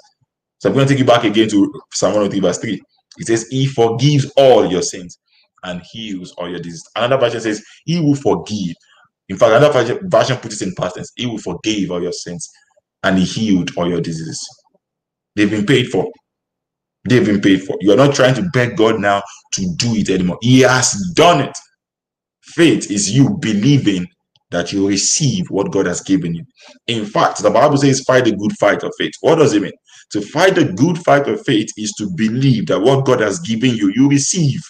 So 0.60 0.70
I'm 0.70 0.76
going 0.76 0.88
to 0.88 0.94
take 0.94 1.00
you 1.00 1.06
back 1.06 1.24
again 1.24 1.50
to 1.50 1.72
Psalm 1.94 2.14
103, 2.14 2.40
verse 2.40 2.58
3. 2.60 2.82
It 3.20 3.28
says, 3.28 3.48
He 3.50 3.68
forgives 3.68 4.32
all 4.38 4.70
your 4.70 4.82
sins 4.82 5.20
and 5.64 5.82
heals 5.92 6.34
all 6.34 6.50
your 6.50 6.60
diseases. 6.60 6.90
Another 6.96 7.18
version 7.18 7.42
says, 7.42 7.64
He 7.86 8.00
will 8.00 8.16
forgive 8.16 8.76
in 9.28 9.38
fact, 9.38 9.54
another 9.54 10.00
version 10.04 10.38
puts 10.38 10.62
it 10.62 10.68
in 10.68 10.76
past 10.76 10.96
tense. 10.96 11.12
He 11.16 11.26
will 11.26 11.40
forgive 11.40 11.92
all 11.92 12.02
your 12.02 12.12
sins 12.12 12.50
and 13.04 13.18
he 13.18 13.26
healed 13.26 13.72
all 13.76 13.90
your 13.90 14.02
diseases. 14.02 14.40
They've 15.36 15.50
been 15.50 15.66
paid 15.66 15.88
for. 15.88 16.08
They've 17.08 17.26
been 17.26 17.42
paid 17.42 17.64
for. 17.64 17.76
You 17.82 17.94
are 17.94 17.98
not 17.98 18.16
trying 18.16 18.36
to 18.36 18.44
beg 18.54 18.78
God 18.78 19.00
now 19.00 19.24
to 19.54 19.76
do 19.78 19.96
it 19.96 20.10
anymore. 20.10 20.38
He 20.42 20.62
has 20.62 20.94
done 21.16 21.42
it. 21.42 21.58
Faith 22.56 22.90
is 22.90 23.12
you 23.12 23.38
believing 23.42 24.08
that 24.52 24.72
you 24.72 24.88
receive 24.88 25.46
what 25.50 25.72
God 25.72 25.88
has 25.88 26.02
given 26.02 26.34
you. 26.34 26.46
In 26.88 27.06
fact, 27.06 27.44
the 27.44 27.50
Bible 27.50 27.78
says, 27.78 28.02
fight 28.02 28.26
the 28.26 28.36
good 28.36 28.54
fight 28.54 28.84
of 28.84 28.94
faith. 28.98 29.12
What 29.20 29.36
does 29.36 29.54
it 29.54 29.62
mean? 29.62 29.74
To 30.12 30.22
fight 30.22 30.56
the 30.56 30.72
good 30.74 30.98
fight 31.00 31.28
of 31.28 31.44
faith 31.46 31.68
is 31.78 31.92
to 31.98 32.10
believe 32.16 32.68
that 32.68 32.80
what 32.80 33.06
God 33.06 33.20
has 33.20 33.40
given 33.40 33.76
you, 33.76 33.92
you 33.94 34.08
receive 34.08 34.62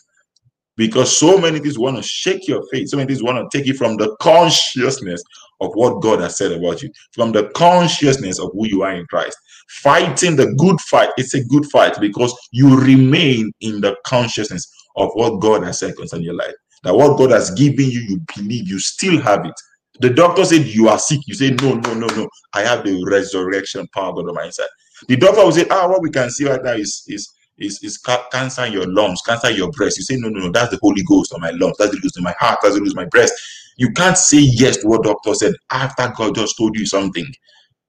because 0.78 1.15
so 1.15 1.38
many 1.38 1.60
things 1.60 1.80
want 1.80 1.98
to 1.98 2.04
shake 2.04 2.48
your 2.48 2.63
faith. 2.71 2.89
So 2.89 2.98
many 2.98 3.08
things 3.08 3.24
want 3.24 3.38
to 3.38 3.58
take 3.58 3.67
you 3.67 3.76
from 3.76 3.98
the 3.98 4.15
consciousness 4.19 5.21
of 5.62 5.71
what 5.76 6.02
God 6.02 6.19
has 6.19 6.38
said 6.38 6.52
about 6.52 6.82
you, 6.82 6.89
from 7.13 7.32
the 7.32 7.50
consciousness 7.50 8.39
of 8.39 8.52
who 8.54 8.67
you 8.67 8.82
are 8.84 8.93
in 8.93 9.06
Christ. 9.06 9.38
Fighting 9.84 10.36
the 10.36 10.54
good 10.56 10.80
fight, 10.82 11.10
it's 11.17 11.34
a 11.34 11.43
good 11.45 11.65
fight 11.71 12.00
because 12.00 12.36
you 12.52 12.78
remain 12.78 13.52
in 13.62 13.82
the 13.82 13.95
consciousness 14.06 14.67
of 14.95 15.12
what 15.13 15.39
God 15.39 15.63
has 15.63 15.80
said 15.80 15.95
concerning 15.95 16.26
your 16.26 16.36
life. 16.36 16.54
That 16.86 16.95
what 16.95 17.19
God 17.19 17.32
has 17.32 17.52
given 17.52 17.91
you, 17.91 18.02
you 18.10 18.21
believe, 18.38 18.69
you 18.69 18.80
still 18.80 19.21
have 19.21 19.45
it. 19.45 19.56
The 20.02 20.12
doctor 20.12 20.45
said 20.45 20.67
you 20.67 20.89
are 20.89 21.00
sick. 21.00 21.21
You 21.28 21.36
say, 21.36 21.52
No, 21.52 21.76
no, 21.76 21.95
no, 21.95 22.08
no. 22.08 22.30
I 22.56 22.63
have 22.63 22.86
the 22.86 23.06
resurrection 23.12 23.88
power 23.95 24.13
God 24.13 24.30
on 24.30 24.36
my 24.36 24.45
inside. 24.48 24.67
The 25.10 25.17
doctor 25.17 25.45
will 25.45 25.54
say, 25.54 25.67
Ah, 25.71 25.89
what 25.89 26.04
we 26.04 26.12
can 26.12 26.32
see 26.32 26.50
right 26.50 26.63
now 26.63 26.74
is, 26.74 27.04
is 27.10 27.34
is, 27.60 27.80
is 27.84 28.00
cancer 28.32 28.65
in 28.65 28.74
your 28.74 28.88
lungs, 28.88 29.21
cancer 29.26 29.50
in 29.50 29.58
your 29.58 29.71
breast. 29.71 29.98
You 29.98 30.04
say, 30.04 30.17
no, 30.17 30.30
no, 30.30 30.41
no, 30.41 30.52
that's 30.52 30.71
the 30.71 30.80
Holy 30.84 31.04
Ghost 31.04 31.34
on 31.34 31.41
my 31.41 31.52
lungs, 31.52 31.78
that's 31.80 31.91
the 31.91 32.02
Ghost 32.02 32.17
in 32.17 32.24
my 32.26 32.36
heart, 32.39 32.60
that's 32.63 32.76
the 32.76 32.82
Ghost 32.82 32.93
in 32.93 33.04
my 33.04 33.10
breast. 33.10 33.34
You 33.78 33.91
can't 33.93 34.17
say 34.17 34.39
yes 34.39 34.78
to 34.80 34.89
what 34.89 35.04
doctor 35.04 35.36
said 35.36 35.54
after 35.71 36.13
God 36.17 36.36
just 36.36 36.58
told 36.58 36.78
you 36.78 36.88
something. 36.88 37.28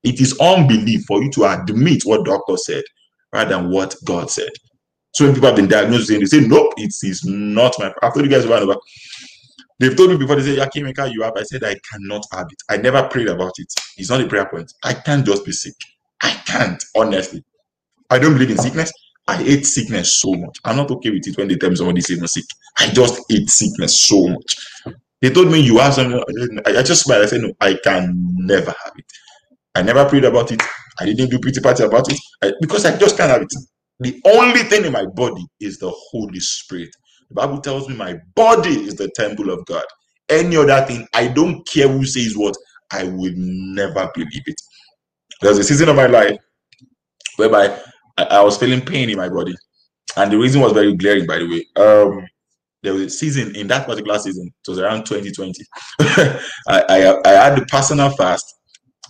It 0.03 0.21
is 0.21 0.37
unbelief 0.39 1.03
for 1.07 1.23
you 1.23 1.31
to 1.33 1.45
admit 1.45 2.03
what 2.05 2.25
doctor 2.25 2.57
said 2.57 2.83
rather 3.33 3.51
than 3.57 3.71
what 3.71 3.95
God 4.05 4.31
said. 4.31 4.49
So 5.17 5.25
when 5.25 5.33
people 5.33 5.47
have 5.47 5.55
been 5.55 5.67
diagnosed 5.67 6.11
and 6.11 6.21
they 6.21 6.25
say, 6.27 6.41
nope, 6.41 6.73
it 6.77 6.93
is 7.01 7.25
not 7.25 7.73
my. 7.79 7.91
I've 8.03 8.13
told 8.13 8.23
you 8.23 8.31
guys 8.31 8.45
about 8.45 8.69
it. 8.69 8.77
They've 9.79 9.97
told 9.97 10.11
me 10.11 10.17
before 10.17 10.35
they 10.35 10.43
say, 10.43 10.61
Yakimeka, 10.63 11.11
you 11.11 11.23
have. 11.23 11.33
I 11.35 11.41
said, 11.41 11.63
I 11.63 11.75
cannot 11.91 12.23
have 12.33 12.45
it. 12.51 12.61
I 12.69 12.77
never 12.77 13.01
prayed 13.07 13.27
about 13.27 13.53
it. 13.57 13.73
It's 13.97 14.11
not 14.11 14.21
a 14.21 14.27
prayer 14.27 14.45
point. 14.45 14.71
I 14.83 14.93
can't 14.93 15.25
just 15.25 15.43
be 15.43 15.53
sick. 15.53 15.73
I 16.21 16.29
can't, 16.45 16.83
honestly. 16.95 17.43
I 18.11 18.19
don't 18.19 18.33
believe 18.33 18.51
in 18.51 18.59
sickness. 18.59 18.93
I 19.27 19.37
hate 19.37 19.65
sickness 19.65 20.21
so 20.21 20.33
much. 20.33 20.59
I'm 20.63 20.75
not 20.75 20.91
okay 20.91 21.09
with 21.09 21.27
it 21.27 21.35
when 21.35 21.47
they 21.47 21.55
tell 21.55 21.71
me 21.71 21.77
somebody's 21.77 22.11
even 22.11 22.27
sick. 22.27 22.45
I 22.77 22.89
just 22.89 23.19
hate 23.27 23.49
sickness 23.49 23.99
so 24.01 24.27
much. 24.27 24.55
They 25.23 25.31
told 25.31 25.51
me 25.51 25.59
you 25.61 25.79
have 25.79 25.95
something. 25.95 26.21
I 26.63 26.83
just 26.83 27.05
smiled. 27.05 27.23
I 27.23 27.25
said, 27.25 27.41
no, 27.41 27.53
I 27.59 27.75
can 27.83 28.13
never 28.37 28.69
have 28.69 28.93
it. 28.95 29.05
I 29.73 29.81
never 29.81 30.05
prayed 30.07 30.25
about 30.25 30.51
it. 30.51 30.61
I 30.99 31.05
didn't 31.05 31.31
do 31.31 31.39
pretty 31.39 31.59
party 31.59 31.81
about 31.85 32.07
it 32.11 32.19
I, 32.43 32.53
because 32.61 32.85
I 32.85 32.95
just 32.99 33.17
can't 33.17 33.31
have 33.31 33.41
it. 33.41 33.53
The 33.99 34.21
only 34.25 34.61
thing 34.63 34.85
in 34.85 34.91
my 34.91 35.05
body 35.05 35.45
is 35.59 35.79
the 35.79 35.91
Holy 36.11 36.39
Spirit. 36.39 36.89
The 37.29 37.35
Bible 37.35 37.59
tells 37.59 37.89
me 37.89 37.95
my 37.95 38.15
body 38.35 38.81
is 38.81 38.95
the 38.95 39.09
temple 39.15 39.49
of 39.49 39.65
God. 39.65 39.85
Any 40.29 40.55
other 40.57 40.85
thing, 40.85 41.07
I 41.13 41.27
don't 41.27 41.67
care 41.67 41.87
who 41.87 42.05
says 42.05 42.37
what, 42.37 42.55
I 42.91 43.05
will 43.05 43.33
never 43.35 44.09
believe 44.13 44.43
it. 44.45 44.61
There's 45.41 45.57
a 45.57 45.63
season 45.63 45.89
of 45.89 45.95
my 45.95 46.07
life 46.07 46.37
whereby 47.37 47.79
I, 48.17 48.23
I, 48.23 48.41
was 48.43 48.57
feeling 48.57 48.81
pain 48.81 49.09
in 49.09 49.17
my 49.17 49.29
body, 49.29 49.55
and 50.15 50.31
the 50.31 50.37
reason 50.37 50.61
was 50.61 50.73
very 50.73 50.95
glaring. 50.95 51.27
By 51.27 51.39
the 51.39 51.47
way, 51.47 51.65
um, 51.83 52.25
there 52.81 52.93
was 52.93 53.03
a 53.03 53.09
season 53.09 53.55
in 53.55 53.67
that 53.67 53.85
particular 53.85 54.17
season. 54.19 54.47
It 54.47 54.69
was 54.69 54.79
around 54.79 55.05
2020. 55.05 55.53
I, 55.99 56.39
I 56.67 57.21
I 57.25 57.29
had 57.29 57.57
the 57.57 57.65
personal 57.67 58.09
fast 58.11 58.55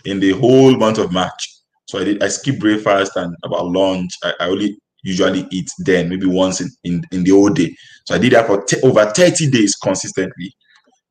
in 0.06 0.20
the 0.20 0.32
whole 0.32 0.76
month 0.76 0.98
of 0.98 1.12
March. 1.12 1.57
So 1.88 2.00
I 2.00 2.04
did. 2.04 2.24
I 2.24 2.28
skipped 2.28 2.60
breakfast 2.60 3.14
and 3.16 3.36
about 3.44 3.68
lunch. 3.68 4.12
I, 4.24 4.34
I 4.42 4.46
only 4.50 4.78
usually 5.04 5.48
eat 5.52 5.70
then, 5.80 6.10
maybe 6.10 6.26
once 6.26 6.60
in, 6.62 6.70
in, 6.84 7.02
in 7.12 7.24
the 7.24 7.32
whole 7.32 7.50
day. 7.50 7.74
So 8.06 8.16
I 8.16 8.18
did 8.18 8.34
that 8.34 8.48
for 8.48 8.66
over 8.84 9.06
30 9.06 9.50
days 9.50 9.76
consistently. 9.76 10.54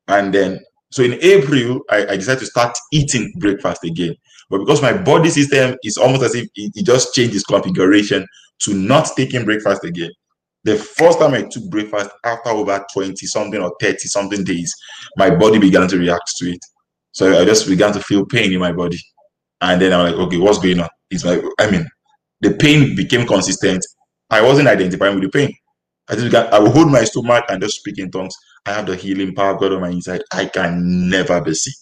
And 0.07 0.33
then, 0.33 0.59
so 0.91 1.03
in 1.03 1.13
April, 1.21 1.81
I, 1.89 2.05
I 2.07 2.17
decided 2.17 2.41
to 2.41 2.45
start 2.45 2.77
eating 2.93 3.33
breakfast 3.39 3.83
again. 3.83 4.15
But 4.49 4.59
because 4.59 4.81
my 4.81 4.93
body 4.93 5.29
system 5.29 5.75
is 5.83 5.97
almost 5.97 6.23
as 6.23 6.35
if 6.35 6.45
it, 6.55 6.71
it 6.75 6.85
just 6.85 7.13
changed 7.13 7.35
its 7.35 7.43
configuration 7.43 8.25
to 8.61 8.73
not 8.73 9.09
taking 9.17 9.45
breakfast 9.45 9.83
again. 9.83 10.11
The 10.63 10.75
first 10.75 11.19
time 11.19 11.33
I 11.33 11.43
took 11.43 11.69
breakfast 11.69 12.09
after 12.23 12.49
over 12.49 12.85
20 12.93 13.25
something 13.25 13.61
or 13.61 13.73
30 13.81 13.97
something 13.99 14.43
days, 14.43 14.73
my 15.17 15.29
body 15.29 15.59
began 15.59 15.87
to 15.87 15.97
react 15.97 16.35
to 16.37 16.51
it. 16.51 16.59
So 17.11 17.39
I 17.39 17.45
just 17.45 17.67
began 17.67 17.93
to 17.93 17.99
feel 17.99 18.25
pain 18.25 18.53
in 18.53 18.59
my 18.59 18.71
body. 18.71 18.99
And 19.61 19.81
then 19.81 19.93
I'm 19.93 20.05
like, 20.05 20.15
okay, 20.15 20.37
what's 20.37 20.59
going 20.59 20.79
on? 20.79 20.89
It's 21.09 21.25
like, 21.25 21.41
I 21.59 21.69
mean, 21.71 21.87
the 22.41 22.53
pain 22.53 22.95
became 22.95 23.25
consistent. 23.27 23.83
I 24.29 24.41
wasn't 24.41 24.67
identifying 24.67 25.15
with 25.19 25.23
the 25.23 25.29
pain. 25.29 25.53
I 26.09 26.13
just 26.13 26.25
began, 26.27 26.47
I 26.53 26.57
hold 26.69 26.91
my 26.91 27.03
stomach 27.03 27.45
and 27.49 27.61
just 27.61 27.79
speak 27.79 27.99
in 27.99 28.11
tongues. 28.11 28.35
I 28.65 28.73
have 28.73 28.85
the 28.85 28.95
healing 28.95 29.33
power 29.35 29.55
of 29.55 29.59
God 29.59 29.73
on 29.73 29.81
my 29.81 29.89
inside. 29.89 30.21
I 30.33 30.45
can 30.45 31.09
never 31.09 31.41
be 31.41 31.53
sick. 31.53 31.73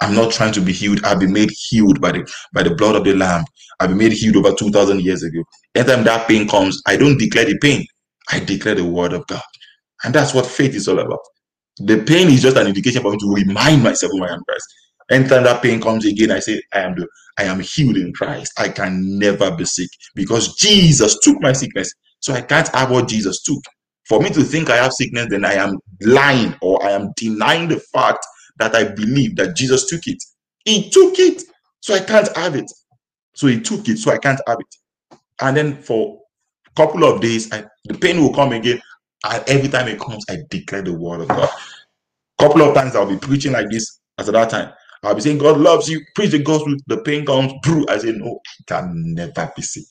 I'm 0.00 0.14
not 0.14 0.32
trying 0.32 0.52
to 0.52 0.60
be 0.60 0.72
healed. 0.72 1.04
I've 1.04 1.20
been 1.20 1.32
made 1.32 1.50
healed 1.68 2.00
by 2.00 2.12
the 2.12 2.30
by 2.54 2.62
the 2.62 2.74
blood 2.74 2.96
of 2.96 3.04
the 3.04 3.14
Lamb. 3.14 3.44
I've 3.80 3.90
been 3.90 3.98
made 3.98 4.12
healed 4.12 4.36
over 4.36 4.54
2,000 4.54 5.00
years 5.00 5.22
ago. 5.22 5.42
Anytime 5.74 6.04
that 6.04 6.28
pain 6.28 6.48
comes, 6.48 6.80
I 6.86 6.96
don't 6.96 7.18
declare 7.18 7.46
the 7.46 7.58
pain. 7.60 7.84
I 8.30 8.40
declare 8.40 8.74
the 8.74 8.84
word 8.84 9.12
of 9.12 9.26
God. 9.26 9.42
And 10.04 10.14
that's 10.14 10.34
what 10.34 10.46
faith 10.46 10.74
is 10.74 10.88
all 10.88 10.98
about. 10.98 11.20
The 11.78 12.02
pain 12.02 12.28
is 12.28 12.42
just 12.42 12.56
an 12.56 12.66
indication 12.66 13.02
for 13.02 13.12
me 13.12 13.18
to 13.18 13.34
remind 13.34 13.82
myself 13.82 14.12
who 14.12 14.24
I 14.24 14.32
am 14.32 14.42
Christ. 14.48 14.66
Anytime 15.10 15.44
that 15.44 15.62
pain 15.62 15.80
comes 15.80 16.04
again, 16.06 16.30
I 16.30 16.40
say, 16.40 16.60
I 16.72 16.80
am 16.80 16.96
the 16.96 17.06
I 17.38 17.44
am 17.44 17.60
healed 17.60 17.96
in 17.96 18.12
Christ. 18.12 18.52
I 18.58 18.68
can 18.68 19.18
never 19.18 19.54
be 19.54 19.64
sick 19.64 19.90
because 20.14 20.54
Jesus 20.56 21.18
took 21.20 21.40
my 21.40 21.52
sickness. 21.52 21.92
So 22.20 22.32
I 22.32 22.40
can't 22.40 22.68
have 22.74 22.90
what 22.90 23.08
Jesus 23.08 23.42
took. 23.42 23.62
For 24.08 24.20
me 24.20 24.30
to 24.30 24.42
think 24.42 24.70
I 24.70 24.76
have 24.76 24.92
sickness, 24.92 25.26
then 25.30 25.44
I 25.44 25.54
am 25.54 25.78
lying 26.00 26.54
or 26.62 26.82
I 26.84 26.92
am 26.92 27.12
denying 27.16 27.68
the 27.68 27.80
fact 27.92 28.24
that 28.58 28.74
I 28.74 28.84
believe 28.84 29.36
that 29.36 29.54
Jesus 29.56 29.86
took 29.86 30.06
it. 30.06 30.22
He 30.64 30.88
took 30.90 31.18
it, 31.18 31.42
so 31.80 31.94
I 31.94 32.00
can't 32.00 32.34
have 32.36 32.56
it. 32.56 32.70
So 33.34 33.48
he 33.48 33.60
took 33.60 33.88
it, 33.88 33.98
so 33.98 34.12
I 34.12 34.18
can't 34.18 34.40
have 34.46 34.58
it. 34.60 35.18
And 35.40 35.56
then 35.56 35.82
for 35.82 36.20
a 36.66 36.70
couple 36.74 37.04
of 37.04 37.20
days, 37.20 37.52
I, 37.52 37.64
the 37.84 37.94
pain 37.94 38.20
will 38.20 38.32
come 38.32 38.52
again. 38.52 38.80
And 39.24 39.44
every 39.48 39.68
time 39.68 39.88
it 39.88 40.00
comes, 40.00 40.24
I 40.30 40.38
declare 40.50 40.82
the 40.82 40.94
word 40.94 41.22
of 41.22 41.28
God. 41.28 41.50
A 42.38 42.42
couple 42.42 42.62
of 42.62 42.74
times 42.74 42.96
I'll 42.96 43.06
be 43.06 43.16
preaching 43.18 43.52
like 43.52 43.68
this 43.70 44.00
at 44.18 44.26
that 44.26 44.50
time. 44.50 44.72
I'll 45.04 45.14
be 45.14 45.22
saying, 45.22 45.38
God 45.38 45.58
loves 45.58 45.88
you, 45.88 46.02
preach 46.14 46.32
the 46.32 46.40
gospel. 46.40 46.76
The 46.88 46.98
pain 46.98 47.26
comes 47.26 47.52
through. 47.64 47.86
I 47.88 47.98
say, 47.98 48.12
No, 48.12 48.40
I 48.60 48.64
can 48.66 49.14
never 49.14 49.52
be 49.56 49.62
sick. 49.62 49.86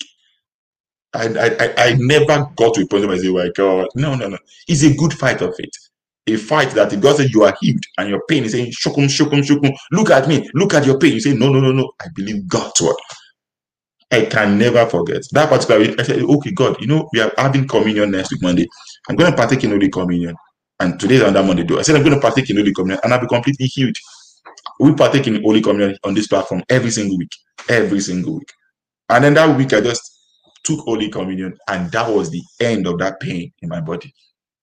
I, 1.13 1.27
I, 1.27 1.49
I 1.89 1.95
never 1.99 2.49
got 2.57 2.75
to 2.75 2.83
a 2.83 2.87
point 2.87 3.05
where 3.07 3.17
I 3.17 3.19
say, 3.19 3.29
"My 3.31 3.51
God, 3.55 3.89
no, 3.97 4.15
no, 4.15 4.29
no." 4.29 4.39
It's 4.69 4.83
a 4.85 4.95
good 4.95 5.13
fight 5.13 5.43
of 5.43 5.55
it. 5.59 5.75
A 6.29 6.37
fight 6.37 6.71
that 6.71 6.93
if 6.93 7.01
God 7.01 7.17
says 7.17 7.33
you 7.33 7.43
are 7.43 7.55
healed 7.61 7.83
and 7.99 8.09
your 8.09 8.23
pain 8.29 8.45
is 8.45 8.53
saying, 8.53 8.71
"Shukum, 8.73 9.07
shukum, 9.09 9.43
shukum," 9.43 9.75
look 9.91 10.11
at 10.11 10.29
me, 10.29 10.49
look 10.55 10.75
at 10.75 10.87
your 10.87 10.99
pain. 10.99 11.15
You 11.15 11.21
say, 11.21 11.35
"No, 11.35 11.51
no, 11.53 11.59
no, 11.61 11.73
no." 11.73 11.91
I 12.01 12.07
believe 12.15 12.47
God's 12.47 12.81
word. 12.81 12.95
I 14.11 14.25
can 14.25 14.57
never 14.57 14.85
forget 14.87 15.23
that 15.33 15.49
particular 15.49 15.81
week. 15.81 15.99
I 15.99 16.03
said, 16.03 16.21
"Okay, 16.23 16.51
God, 16.51 16.81
you 16.81 16.87
know 16.87 17.09
we 17.13 17.21
are 17.21 17.33
having 17.37 17.67
communion 17.67 18.11
next 18.11 18.31
week 18.33 18.43
Monday. 18.43 18.67
I'm 19.09 19.15
going 19.17 19.31
to 19.31 19.37
partake 19.37 19.63
in 19.65 19.71
Holy 19.71 19.89
Communion." 19.89 20.35
And 20.79 20.99
today's 20.99 21.23
on 21.23 21.33
that 21.33 21.45
Monday, 21.45 21.63
though. 21.63 21.79
I 21.79 21.83
said, 21.83 21.95
"I'm 21.95 22.03
going 22.03 22.15
to 22.15 22.21
partake 22.21 22.49
in 22.51 22.57
Holy 22.57 22.73
Communion, 22.73 23.01
and 23.03 23.13
I'll 23.13 23.21
be 23.21 23.27
completely 23.27 23.67
healed." 23.67 23.97
We 24.79 24.93
partake 24.95 25.27
in 25.27 25.41
Holy 25.43 25.61
Communion 25.61 25.97
on 26.03 26.13
this 26.13 26.27
platform 26.27 26.63
every 26.69 26.91
single 26.91 27.17
week, 27.17 27.31
every 27.69 27.99
single 28.01 28.35
week. 28.35 28.51
And 29.09 29.23
then 29.23 29.33
that 29.35 29.57
week, 29.57 29.73
I 29.73 29.81
just 29.81 30.01
took 30.63 30.79
Holy 30.81 31.09
Communion, 31.09 31.57
and 31.69 31.91
that 31.91 32.09
was 32.09 32.31
the 32.31 32.43
end 32.61 32.87
of 32.87 32.99
that 32.99 33.19
pain 33.19 33.51
in 33.61 33.69
my 33.69 33.81
body. 33.81 34.13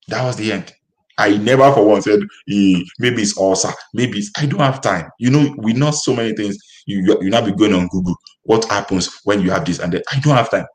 That 0.08 0.24
was 0.24 0.36
the 0.36 0.52
end. 0.52 0.72
I 1.18 1.36
never 1.38 1.72
for 1.72 1.86
once 1.86 2.04
said, 2.04 2.20
maybe 2.48 3.22
it's 3.22 3.38
ulcer, 3.38 3.72
maybe 3.94 4.18
it's, 4.18 4.30
I 4.38 4.46
don't 4.46 4.60
have 4.60 4.80
time. 4.82 5.08
You 5.18 5.30
know, 5.30 5.54
we 5.58 5.72
know 5.72 5.90
so 5.92 6.14
many 6.16 6.34
things. 6.34 6.58
You 6.86 7.18
you 7.22 7.30
not 7.30 7.46
be 7.46 7.52
going 7.52 7.74
on 7.74 7.88
Google. 7.88 8.16
What 8.44 8.64
happens 8.66 9.10
when 9.24 9.40
you 9.42 9.50
have 9.50 9.64
this 9.64 9.78
and 9.78 9.92
that? 9.94 10.04
I 10.12 10.20
don't 10.20 10.36
have 10.36 10.50
time. 10.50 10.66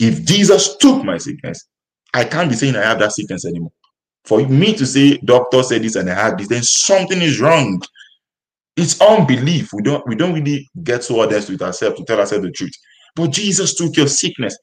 If 0.00 0.24
Jesus 0.24 0.76
took 0.78 1.04
my 1.04 1.18
sickness, 1.18 1.66
I 2.14 2.24
can't 2.24 2.50
be 2.50 2.56
saying 2.56 2.76
I 2.76 2.82
have 2.82 2.98
that 3.00 3.12
sickness 3.12 3.46
anymore. 3.46 3.72
For 4.24 4.46
me 4.46 4.74
to 4.74 4.86
say 4.86 5.18
doctor 5.18 5.62
said 5.62 5.82
this 5.82 5.96
and 5.96 6.10
I 6.10 6.14
have 6.14 6.38
this, 6.38 6.48
then 6.48 6.62
something 6.62 7.20
is 7.22 7.40
wrong. 7.40 7.82
It's 8.76 9.00
unbelief. 9.00 9.72
We 9.72 9.82
don't 9.82 10.06
we 10.06 10.16
don't 10.16 10.34
really 10.34 10.68
get 10.82 11.04
so 11.04 11.20
honest 11.20 11.50
with 11.50 11.62
ourselves 11.62 11.98
to 11.98 12.04
tell 12.04 12.20
ourselves 12.20 12.44
the 12.44 12.52
truth. 12.52 12.72
But 13.14 13.30
Jesus 13.30 13.74
took 13.74 13.96
your 13.96 14.08
sickness. 14.08 14.56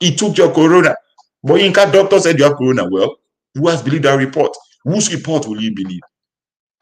He 0.00 0.14
took 0.14 0.36
your 0.38 0.52
corona. 0.52 0.96
But 1.42 1.60
Yinka 1.60 1.92
doctor 1.92 2.18
said 2.18 2.38
you 2.38 2.44
have 2.44 2.56
corona. 2.56 2.88
Well, 2.90 3.16
who 3.54 3.68
has 3.68 3.82
believed 3.82 4.04
that 4.04 4.14
report? 4.14 4.56
Whose 4.84 5.12
report 5.14 5.46
will 5.46 5.60
you 5.60 5.74
believe? 5.74 6.00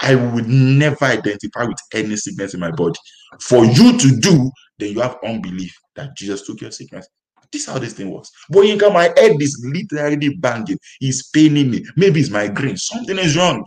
I 0.01 0.15
would 0.15 0.49
never 0.49 1.05
identify 1.05 1.65
with 1.65 1.79
any 1.93 2.17
sickness 2.17 2.55
in 2.55 2.61
my 2.61 2.71
body. 2.71 2.99
For 3.41 3.65
you 3.65 3.99
to 3.99 4.21
do, 4.21 4.51
then 4.79 4.93
you 4.93 5.01
have 5.01 5.19
unbelief 5.25 5.77
that 5.97 6.17
Jesus 6.17 6.47
took 6.47 6.61
your 6.61 6.71
sickness. 6.71 7.09
This 7.53 7.63
is 7.63 7.69
how 7.69 7.79
this 7.79 7.95
thing 7.95 8.11
works. 8.11 8.31
But 8.51 8.61
Yinka, 8.61 8.93
my 8.93 9.05
head 9.05 9.41
is 9.43 9.61
literally 9.75 10.37
banging. 10.37 10.79
It's 11.01 11.29
paining 11.31 11.71
me. 11.71 11.85
Maybe 11.97 12.21
it's 12.21 12.31
migraine. 12.31 12.77
Something 12.77 13.19
is 13.19 13.37
wrong. 13.37 13.65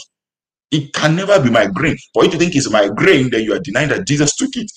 It 0.72 0.94
can 0.94 1.16
never 1.16 1.42
be 1.42 1.50
migraine. 1.50 1.98
For 2.14 2.26
you 2.26 2.32
to 2.32 2.38
think 2.38 2.56
it's 2.56 2.72
migraine, 2.72 3.30
then 3.30 3.44
you 3.44 3.54
are 3.54 3.60
denying 3.60 3.90
that 3.90 4.08
Jesus 4.08 4.36
took 4.36 4.56
it. 4.56 4.72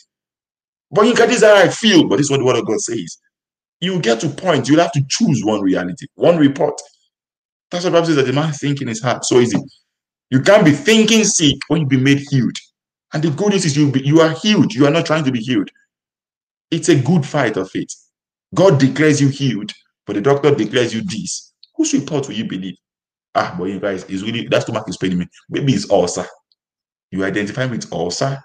But 0.91 1.07
Yinka, 1.07 1.27
this 1.29 1.43
I 1.43 1.69
feel. 1.69 2.09
But 2.09 2.17
this 2.17 2.27
is 2.27 2.31
what 2.31 2.39
the 2.39 2.45
word 2.45 2.57
of 2.57 2.67
God 2.67 2.81
says 2.81 3.19
you 3.85 4.01
get 4.01 4.21
to 4.21 4.29
point, 4.29 4.69
you'll 4.69 4.81
have 4.81 4.93
to 4.93 5.05
choose 5.09 5.45
one 5.45 5.61
reality, 5.61 6.07
one 6.15 6.39
report. 6.39 6.81
That's 7.71 7.85
what 7.85 7.93
Bible 7.93 8.07
says 8.07 8.17
that 8.17 8.27
the 8.27 8.33
man 8.33 8.53
thinking 8.53 8.89
is 8.89 9.03
hard, 9.03 9.25
so 9.25 9.41
easy. 9.41 9.59
You 10.31 10.41
can't 10.41 10.65
be 10.65 10.73
thinking 10.73 11.25
sick 11.25 11.57
when 11.69 11.83
you 11.83 11.87
be 11.87 11.99
made 11.99 12.23
healed. 12.31 12.57
And 13.13 13.23
the 13.23 13.31
good 13.31 13.51
news 13.51 13.65
is 13.65 13.77
you, 13.77 13.93
you 13.97 14.21
are 14.21 14.31
healed. 14.31 14.75
You 14.75 14.87
are 14.87 14.91
not 14.91 15.07
trying 15.07 15.25
to 15.25 15.33
be 15.33 15.41
healed. 15.41 15.69
It's 16.71 16.89
a 16.89 16.97
good 17.01 17.25
fight 17.25 17.57
of 17.57 17.71
faith. 17.71 17.91
God 18.55 18.81
declares 18.81 19.21
you 19.21 19.29
healed, 19.29 19.73
but 20.07 20.15
the 20.15 20.23
doctor 20.23 20.55
declares 20.55 20.95
you 20.95 21.03
this. 21.03 21.53
Whose 21.77 21.93
report 21.93 22.27
will 22.27 22.35
you 22.35 22.47
believe? 22.47 22.77
Ah, 23.35 23.55
but 23.59 23.65
you 23.65 23.81
guys, 23.81 24.05
is 24.05 24.23
really 24.23 24.47
that's 24.47 24.65
too 24.65 24.73
much 24.73 24.85
explaining 24.87 25.19
me. 25.19 25.27
Maybe 25.49 25.73
it's 25.73 25.91
ulcer. 25.91 26.27
You 27.11 27.25
identify 27.25 27.67
with 27.67 27.93
ulcer, 27.93 28.43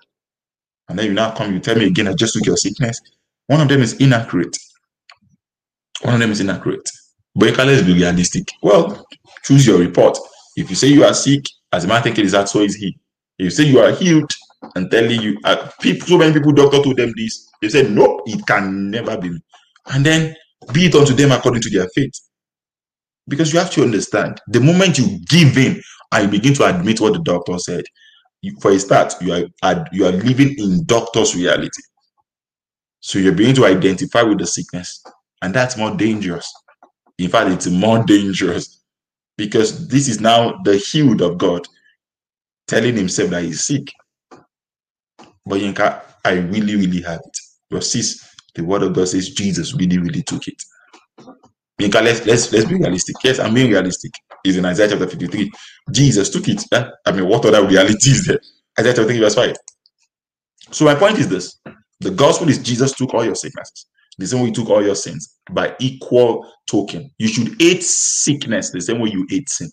and 0.88 0.98
then 0.98 1.06
you 1.08 1.14
now 1.14 1.32
come, 1.36 1.54
you 1.54 1.60
tell 1.60 1.76
me 1.76 1.86
again, 1.86 2.08
I 2.08 2.14
just 2.14 2.34
took 2.34 2.46
your 2.46 2.58
sickness. 2.58 3.00
One 3.48 3.62
of 3.62 3.68
them 3.68 3.82
is 3.82 3.94
inaccurate. 3.94 4.56
One 6.02 6.16
of 6.16 6.20
them 6.20 6.32
is 6.32 6.40
inaccurate. 6.40 6.88
But 7.36 7.58
let's 7.58 7.84
be 7.84 7.94
realistic. 7.94 8.48
Well, 8.62 9.06
choose 9.44 9.66
your 9.66 9.80
report. 9.80 10.18
If 10.56 10.70
you 10.70 10.76
say 10.76 10.88
you 10.88 11.04
are 11.04 11.14
sick, 11.14 11.46
as 11.72 11.86
a 11.86 11.88
man 11.88 12.04
fact, 12.04 12.18
is 12.18 12.32
that 12.34 12.50
so 12.50 12.62
is 12.62 12.76
he. 12.76 12.98
If 13.38 13.46
you 13.46 13.50
say 13.50 13.64
you 13.64 13.80
are 13.80 13.92
healed 13.92 14.32
and 14.76 14.90
telling 14.92 15.22
you, 15.22 15.38
uh, 15.44 15.70
people, 15.82 16.08
so 16.08 16.18
many 16.18 16.34
people, 16.34 16.52
doctor 16.52 16.82
told 16.82 16.98
them 16.98 17.14
this. 17.16 17.50
They 17.62 17.70
said, 17.70 17.92
no, 17.92 18.22
it 18.26 18.46
can 18.46 18.90
never 18.90 19.18
be. 19.18 19.40
And 19.88 20.06
then 20.06 20.36
be 20.74 20.88
it 20.88 20.96
unto 20.96 21.14
them 21.14 21.32
according 21.32 21.62
to 21.62 21.70
their 21.70 21.88
faith. 21.96 22.14
Because 23.30 23.54
you 23.54 23.60
have 23.60 23.72
to 23.72 23.84
understand, 23.84 24.42
the 24.48 24.60
moment 24.60 24.98
you 24.98 25.20
give 25.30 25.58
in 25.58 25.82
and 26.12 26.26
you 26.26 26.30
begin 26.30 26.54
to 26.56 26.66
admit 26.66 27.00
what 27.00 27.14
the 27.14 27.20
doctor 27.20 27.58
said, 27.60 27.86
you, 28.42 28.58
for 28.62 28.72
a 28.72 28.80
start, 28.80 29.14
you 29.22 29.50
are 29.64 29.86
you 29.92 30.06
are 30.06 30.12
living 30.12 30.56
in 30.58 30.86
doctor's 30.86 31.36
reality. 31.36 31.82
So 33.02 33.20
you're 33.20 33.34
beginning 33.34 33.56
to 33.58 33.66
identify 33.66 34.24
with 34.24 34.40
the 34.40 34.48
sickness. 34.48 35.04
And 35.42 35.54
that's 35.54 35.78
more 35.78 35.96
dangerous. 35.96 36.52
In 37.18 37.30
fact, 37.30 37.52
it's 37.52 37.68
more 37.68 38.04
dangerous 38.04 38.82
because 39.38 39.88
this 39.88 40.08
is 40.10 40.20
now 40.20 40.60
the 40.64 40.78
healed 40.78 41.22
of 41.22 41.38
God 41.38 41.68
telling 42.68 42.96
himself 42.98 43.32
that 43.32 43.44
he's 43.44 43.64
sick. 43.66 43.92
But 45.46 45.62
Yinka, 45.62 46.02
I 46.26 46.34
really, 46.34 46.76
really 46.76 47.02
have 47.02 47.22
it. 47.26 47.38
But 47.70 47.84
sis, 47.84 48.24
the 48.56 48.64
word 48.64 48.84
of 48.84 48.94
God 48.94 49.08
says 49.10 49.30
Jesus 49.30 49.74
really, 49.76 49.98
really 49.98 50.24
took 50.24 50.48
it. 50.48 50.62
Yinka, 51.80 52.04
let's 52.04 52.26
let's 52.26 52.52
let's 52.52 52.66
be 52.66 52.76
realistic. 52.76 53.16
Yes, 53.24 53.40
I'm 53.40 53.54
being 53.54 53.72
realistic. 53.72 54.12
Is 54.46 54.58
in 54.58 54.66
Isaiah 54.66 54.90
chapter 54.90 55.08
53. 55.08 55.52
Jesus 55.92 56.30
took 56.30 56.48
it. 56.48 56.64
I 56.74 57.12
mean, 57.12 57.28
what 57.28 57.46
other 57.46 57.66
reality 57.68 58.12
is 58.12 58.26
there? 58.26 58.40
Isaiah 58.80 58.94
chapter 58.94 59.08
53, 59.08 59.20
verse 59.20 59.36
5. 59.36 59.56
So 60.72 60.86
my 60.86 60.96
point 60.96 61.20
is 61.20 61.28
this: 61.28 61.60
the 62.00 62.12
gospel 62.12 62.48
is 62.50 62.60
Jesus 62.60 62.94
took 62.94 63.14
all 63.14 63.26
your 63.26 63.36
sicknesses 63.36 63.86
the 64.20 64.28
same 64.28 64.42
way 64.42 64.48
you 64.48 64.54
took 64.54 64.70
all 64.70 64.84
your 64.84 64.96
sins 64.96 65.38
by 65.52 65.74
equal 65.80 66.46
token. 66.70 67.10
You 67.18 67.28
should 67.30 67.56
hate 67.60 67.84
sickness 67.84 68.70
the 68.70 68.82
same 68.82 69.00
way 69.00 69.10
you 69.12 69.26
hate 69.30 69.50
sin. 69.50 69.70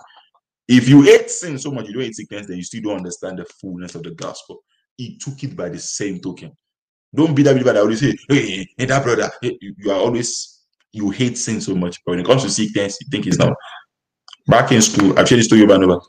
If 0.69 0.89
you 0.89 1.03
hate 1.03 1.31
sin 1.31 1.59
so 1.59 1.73
much, 1.73 1.87
you 1.89 1.95
don't 1.95 2.03
hate 2.03 2.15
sickness, 2.15 2.47
then 2.47 2.57
you 2.57 2.63
still 2.63 2.83
don't 2.83 2.99
understand 2.99 3.39
the 3.41 3.45
fullness 3.61 3.97
of 3.97 4.05
the 4.05 4.13
gospel. 4.13 4.63
He 4.97 5.19
took 5.19 5.43
it 5.43 5.57
by 5.57 5.69
the 5.69 5.81
same 5.81 6.21
token. 6.21 6.53
Don't 7.15 7.35
be 7.35 7.43
that 7.43 7.53
believer 7.53 7.73
that 7.73 7.81
always 7.81 8.01
say, 8.01 8.17
hey, 8.29 8.67
hey, 8.79 8.85
that 8.85 9.03
brother, 9.03 9.31
hey, 9.43 9.59
you 9.61 9.91
are 9.91 9.99
always, 9.99 10.56
you 10.97 11.11
hate 11.11 11.39
sin 11.39 11.61
so 11.61 11.75
much. 11.77 11.99
But 12.05 12.13
when 12.13 12.21
it 12.21 12.27
comes 12.27 12.45
to 12.45 12.51
sickness, 12.51 12.99
you 13.01 13.09
think 13.11 13.27
it's 13.27 13.39
not. 13.39 13.55
Back 14.49 14.73
in 14.73 14.83
school, 14.83 15.19
I've 15.19 15.29
shared 15.29 15.41
this 15.41 15.47
story 15.47 15.63
over 15.63 15.75
and 15.75 15.85
over. 15.85 16.01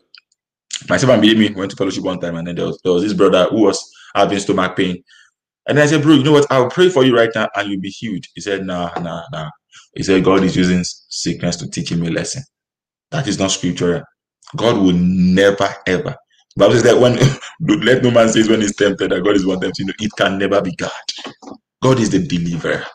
Myself 0.90 1.14
and 1.14 1.22
Billy 1.22 1.54
went 1.54 1.72
to 1.72 1.78
fellowship 1.78 2.04
one 2.04 2.20
time, 2.20 2.36
and 2.38 2.48
then 2.48 2.56
there 2.56 2.66
was, 2.68 2.80
there 2.84 2.94
was 2.94 3.04
this 3.04 3.14
brother 3.14 3.48
who 3.52 3.64
was 3.64 3.84
having 4.16 4.40
stomach 4.40 4.78
pain. 4.78 5.04
And 5.68 5.80
I 5.80 5.86
said, 5.86 6.02
bro, 6.04 6.14
you 6.16 6.24
know 6.24 6.34
what? 6.34 6.48
I'll 6.52 6.70
pray 6.70 6.90
for 6.90 7.04
you 7.04 7.16
right 7.18 7.30
now 7.36 7.50
and 7.56 7.70
you'll 7.72 7.82
be 7.82 7.90
healed. 7.90 8.26
He 8.36 8.42
said, 8.42 8.66
nah, 8.66 8.92
nah, 9.00 9.24
nah. 9.32 9.50
He 9.96 10.04
said, 10.04 10.24
God 10.24 10.44
is 10.44 10.56
using 10.56 10.84
sickness 10.84 11.58
to 11.58 11.70
teach 11.70 11.92
him 11.92 12.04
a 12.04 12.10
lesson. 12.10 12.44
That 13.12 13.28
is 13.28 13.40
not 13.40 13.52
scriptural. 13.52 14.04
God 14.56 14.78
will 14.78 14.94
never, 14.96 15.70
ever. 15.88 16.16
Bible 16.58 16.74
says 16.74 16.84
that 16.84 17.00
when 17.00 17.18
let 17.86 18.04
no 18.04 18.12
man 18.12 18.30
says 18.30 18.50
when 18.50 18.62
he's 18.62 18.76
tempted 18.76 19.12
that 19.12 19.24
God 19.24 19.36
is 19.36 19.46
one 19.46 19.60
tempted, 19.62 19.88
know, 19.88 19.94
it 20.00 20.12
can 20.18 20.38
never 20.40 20.62
be 20.62 20.76
God. 20.76 20.92
God 21.84 22.00
is 22.00 22.10
the 22.12 22.20
deliverer. 22.20 22.86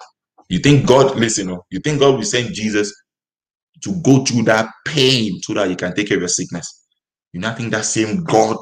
You 0.52 0.58
think 0.58 0.86
God, 0.86 1.16
listen, 1.16 1.50
oh, 1.50 1.64
you 1.70 1.80
think 1.80 1.98
God 1.98 2.16
will 2.16 2.24
send 2.24 2.52
Jesus 2.52 2.94
to 3.82 3.94
go 4.02 4.22
through 4.22 4.42
that 4.42 4.68
pain 4.86 5.40
so 5.40 5.54
that 5.54 5.70
you 5.70 5.76
can 5.76 5.94
take 5.94 6.08
care 6.08 6.18
of 6.18 6.20
your 6.20 6.28
sickness. 6.28 6.84
You 7.32 7.40
not 7.40 7.56
think 7.56 7.70
that 7.70 7.86
same 7.86 8.22
God 8.22 8.58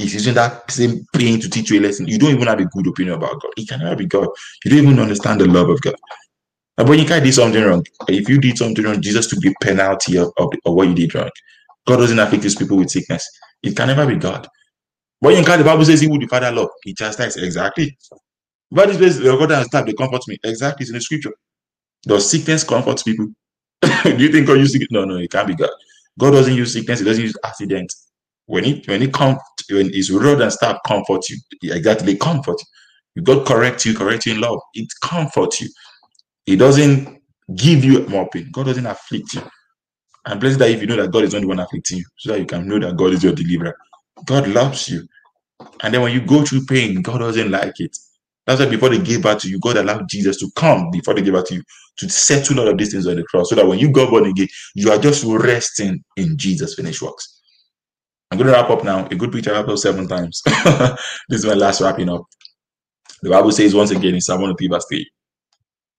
is 0.00 0.12
using 0.12 0.34
that 0.34 0.68
same 0.72 1.06
pain 1.14 1.38
to 1.38 1.48
teach 1.48 1.70
you 1.70 1.78
a 1.78 1.82
lesson. 1.82 2.08
You 2.08 2.18
don't 2.18 2.34
even 2.34 2.48
have 2.48 2.58
a 2.58 2.64
good 2.64 2.88
opinion 2.88 3.14
about 3.14 3.40
God. 3.40 3.52
It 3.56 3.68
can 3.68 3.78
never 3.78 3.94
be 3.94 4.06
God. 4.06 4.26
You 4.64 4.72
don't 4.72 4.86
even 4.86 4.98
understand 4.98 5.40
the 5.40 5.46
love 5.46 5.68
of 5.68 5.80
God. 5.82 5.94
But 6.76 6.88
when 6.88 6.98
you 6.98 7.06
can't 7.06 7.22
do 7.22 7.30
something 7.30 7.62
wrong. 7.62 7.86
If 8.08 8.28
you 8.28 8.40
did 8.40 8.58
something 8.58 8.84
wrong, 8.84 9.00
Jesus 9.00 9.28
took 9.28 9.38
the 9.38 9.54
penalty 9.62 10.16
of, 10.18 10.32
of, 10.36 10.52
of 10.66 10.74
what 10.74 10.88
you 10.88 10.94
did 10.96 11.14
wrong. 11.14 11.30
God 11.86 11.98
doesn't 11.98 12.18
afflict 12.18 12.42
his 12.42 12.56
people 12.56 12.78
with 12.78 12.90
sickness. 12.90 13.24
It 13.62 13.76
can 13.76 13.86
never 13.86 14.04
be 14.04 14.16
God. 14.16 14.48
But 15.20 15.46
God, 15.46 15.60
the 15.60 15.64
Bible 15.64 15.84
says 15.84 16.00
he 16.00 16.08
would 16.08 16.22
the 16.22 16.26
Father 16.26 16.50
love. 16.50 16.70
He 16.82 16.92
chastises. 16.92 17.40
Exactly. 17.40 17.96
But 18.74 18.88
this 18.88 18.96
place, 18.98 19.16
the 19.18 19.36
God 19.36 19.50
has 19.52 19.66
stabbed, 19.66 19.88
they 19.88 19.92
comfort 19.92 20.26
me. 20.26 20.38
Exactly. 20.44 20.82
It's 20.82 20.90
in 20.90 20.96
the 20.96 21.00
scripture. 21.00 21.32
Does 22.02 22.30
sickness 22.30 22.64
comfort 22.64 23.02
people? 23.04 23.28
do 24.04 24.16
you 24.16 24.32
think 24.32 24.46
God 24.46 24.58
uses 24.58 24.80
it? 24.80 24.88
No, 24.90 25.04
no, 25.04 25.16
it 25.16 25.30
can't 25.30 25.46
be 25.46 25.54
God. 25.54 25.70
God 26.18 26.32
doesn't 26.32 26.54
use 26.54 26.72
sickness, 26.72 27.00
he 27.00 27.04
doesn't 27.04 27.22
use 27.22 27.36
accident 27.44 27.92
when 28.46 28.64
it 28.64 28.86
when 28.88 29.02
it 29.02 29.12
comes 29.12 29.38
when 29.70 29.92
his 29.92 30.10
rod 30.10 30.40
and 30.40 30.52
staff 30.52 30.78
comfort 30.86 31.28
you, 31.28 31.38
exactly 31.62 32.16
comfort 32.16 32.56
you. 33.14 33.22
God 33.22 33.46
correct 33.46 33.86
you, 33.86 33.94
correct 33.94 34.26
you 34.26 34.34
in 34.34 34.40
love. 34.40 34.60
It 34.74 34.88
comforts 35.02 35.60
you. 35.60 35.68
It 36.46 36.56
doesn't 36.56 37.20
give 37.54 37.84
you 37.84 38.06
more 38.06 38.28
pain. 38.28 38.50
God 38.52 38.66
doesn't 38.66 38.86
afflict 38.86 39.34
you. 39.34 39.42
And 40.26 40.40
blessed 40.40 40.58
that 40.58 40.70
if 40.70 40.80
you 40.80 40.86
know 40.86 40.96
that 40.96 41.12
God 41.12 41.24
is 41.24 41.34
not 41.34 41.42
the 41.42 41.48
one 41.48 41.58
afflicting 41.58 41.98
you, 41.98 42.04
so 42.18 42.32
that 42.32 42.40
you 42.40 42.46
can 42.46 42.66
know 42.66 42.78
that 42.78 42.96
God 42.96 43.12
is 43.12 43.22
your 43.22 43.34
deliverer. 43.34 43.76
God 44.26 44.48
loves 44.48 44.88
you. 44.88 45.06
And 45.82 45.92
then 45.92 46.02
when 46.02 46.12
you 46.12 46.20
go 46.20 46.44
through 46.44 46.66
pain, 46.66 47.02
God 47.02 47.18
doesn't 47.18 47.50
like 47.50 47.80
it. 47.80 47.96
That's 48.46 48.60
why 48.60 48.68
before 48.68 48.90
they 48.90 48.98
gave 49.00 49.22
back 49.22 49.38
to 49.40 49.48
you, 49.48 49.60
God 49.60 49.78
allowed 49.78 50.08
Jesus 50.08 50.38
to 50.40 50.50
come 50.56 50.90
before 50.90 51.14
they 51.14 51.22
gave 51.22 51.34
back 51.34 51.46
to 51.46 51.56
you 51.56 51.62
to 51.98 52.08
settle 52.10 52.60
all 52.60 52.68
of 52.68 52.78
these 52.78 52.92
things 52.92 53.06
on 53.06 53.16
the 53.16 53.24
cross. 53.24 53.50
So 53.50 53.56
that 53.56 53.66
when 53.66 53.78
you 53.78 53.90
go 53.90 54.10
born 54.10 54.26
again, 54.26 54.48
you 54.74 54.90
are 54.92 54.98
just 54.98 55.24
resting 55.26 56.04
in 56.16 56.38
Jesus' 56.38 56.74
finished 56.74 57.02
works. 57.02 57.40
I'm 58.30 58.38
going 58.38 58.48
to 58.48 58.54
wrap 58.54 58.70
up 58.70 58.84
now. 58.84 59.06
A 59.06 59.14
good 59.14 59.32
preacher 59.32 59.52
wrap 59.52 59.68
up 59.68 59.78
seven 59.78 60.08
times. 60.08 60.42
this 61.28 61.40
is 61.40 61.46
my 61.46 61.54
last 61.54 61.80
wrapping 61.80 62.10
up. 62.10 62.24
The 63.22 63.30
Bible 63.30 63.52
says 63.52 63.74
once 63.74 63.90
again 63.92 64.14
in 64.14 64.20
Psalm 64.20 64.42
103 64.42 64.68
verse 64.68 64.86
3, 64.90 65.10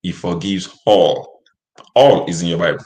He 0.03 0.11
forgives 0.13 0.79
all 0.85 1.29
All 1.95 2.25
is 2.27 2.41
in 2.41 2.49
your 2.49 2.59
Bible. 2.59 2.85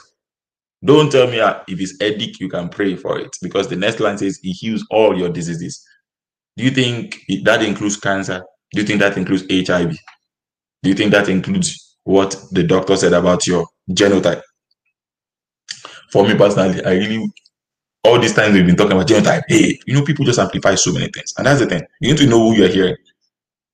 Don't 0.84 1.12
tell 1.12 1.26
me 1.28 1.40
uh, 1.40 1.60
if 1.68 1.80
it's 1.80 2.00
headache, 2.00 2.40
you 2.40 2.48
can 2.48 2.68
pray 2.68 2.96
for 2.96 3.18
it 3.18 3.30
because 3.42 3.68
the 3.68 3.76
next 3.76 4.00
line 4.00 4.18
says 4.18 4.40
he 4.42 4.52
heals 4.52 4.86
all 4.90 5.18
your 5.18 5.30
diseases. 5.30 5.84
Do 6.56 6.64
you 6.64 6.70
think 6.70 7.20
that 7.44 7.62
includes 7.62 7.96
cancer? 7.98 8.44
Do 8.72 8.80
you 8.80 8.86
think 8.86 9.00
that 9.00 9.16
includes 9.16 9.44
HIV? 9.50 9.96
Do 10.82 10.90
you 10.90 10.94
think 10.94 11.12
that 11.12 11.28
includes 11.28 11.96
what 12.04 12.36
the 12.52 12.62
doctor 12.62 12.96
said 12.96 13.12
about 13.12 13.46
your 13.46 13.66
genotype? 13.90 14.42
For 16.12 16.26
me 16.26 16.34
personally, 16.36 16.84
I 16.84 16.92
really 16.94 17.30
all 18.04 18.18
these 18.18 18.34
times 18.34 18.54
we've 18.54 18.66
been 18.66 18.76
talking 18.76 18.92
about 18.92 19.08
genotype. 19.08 19.42
Hey, 19.48 19.78
you 19.86 19.94
know, 19.94 20.04
people 20.04 20.24
just 20.24 20.38
amplify 20.38 20.74
so 20.74 20.92
many 20.92 21.08
things, 21.08 21.34
and 21.36 21.46
that's 21.46 21.60
the 21.60 21.66
thing. 21.66 21.82
You 22.00 22.12
need 22.12 22.18
to 22.18 22.26
know 22.26 22.40
who 22.40 22.56
you're 22.56 22.68
hearing. 22.68 22.96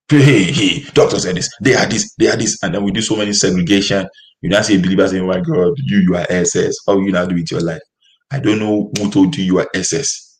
Hey, 0.09 0.45
hey, 0.45 0.85
doctor 0.95 1.19
said 1.19 1.37
this, 1.37 1.51
they 1.61 1.75
are 1.75 1.87
this, 1.87 2.15
they 2.17 2.29
are 2.29 2.37
this, 2.37 2.63
and 2.63 2.75
then 2.75 2.85
we 2.85 2.93
do 2.93 3.03
so 3.03 3.17
many 3.17 3.33
segregation. 3.33 4.09
You 4.43 4.51
don't 4.51 4.65
see 4.65 4.81
believers 4.81 5.11
saying, 5.13 5.25
oh 5.25 5.29
"My 5.29 5.41
God, 5.41 5.75
you 5.79 5.99
you 5.99 6.17
are 6.17 6.27
SS. 6.29 6.77
How 6.87 6.99
you 6.99 7.13
now 7.13 7.27
do 7.27 7.35
with 7.35 7.51
your 7.51 7.61
life?" 7.61 7.83
I 8.31 8.41
don't 8.41 8.59
know 8.61 8.91
who 8.99 9.11
told 9.11 9.37
you 9.37 9.45
you 9.45 9.59
are 9.59 9.69
SS. 9.75 10.39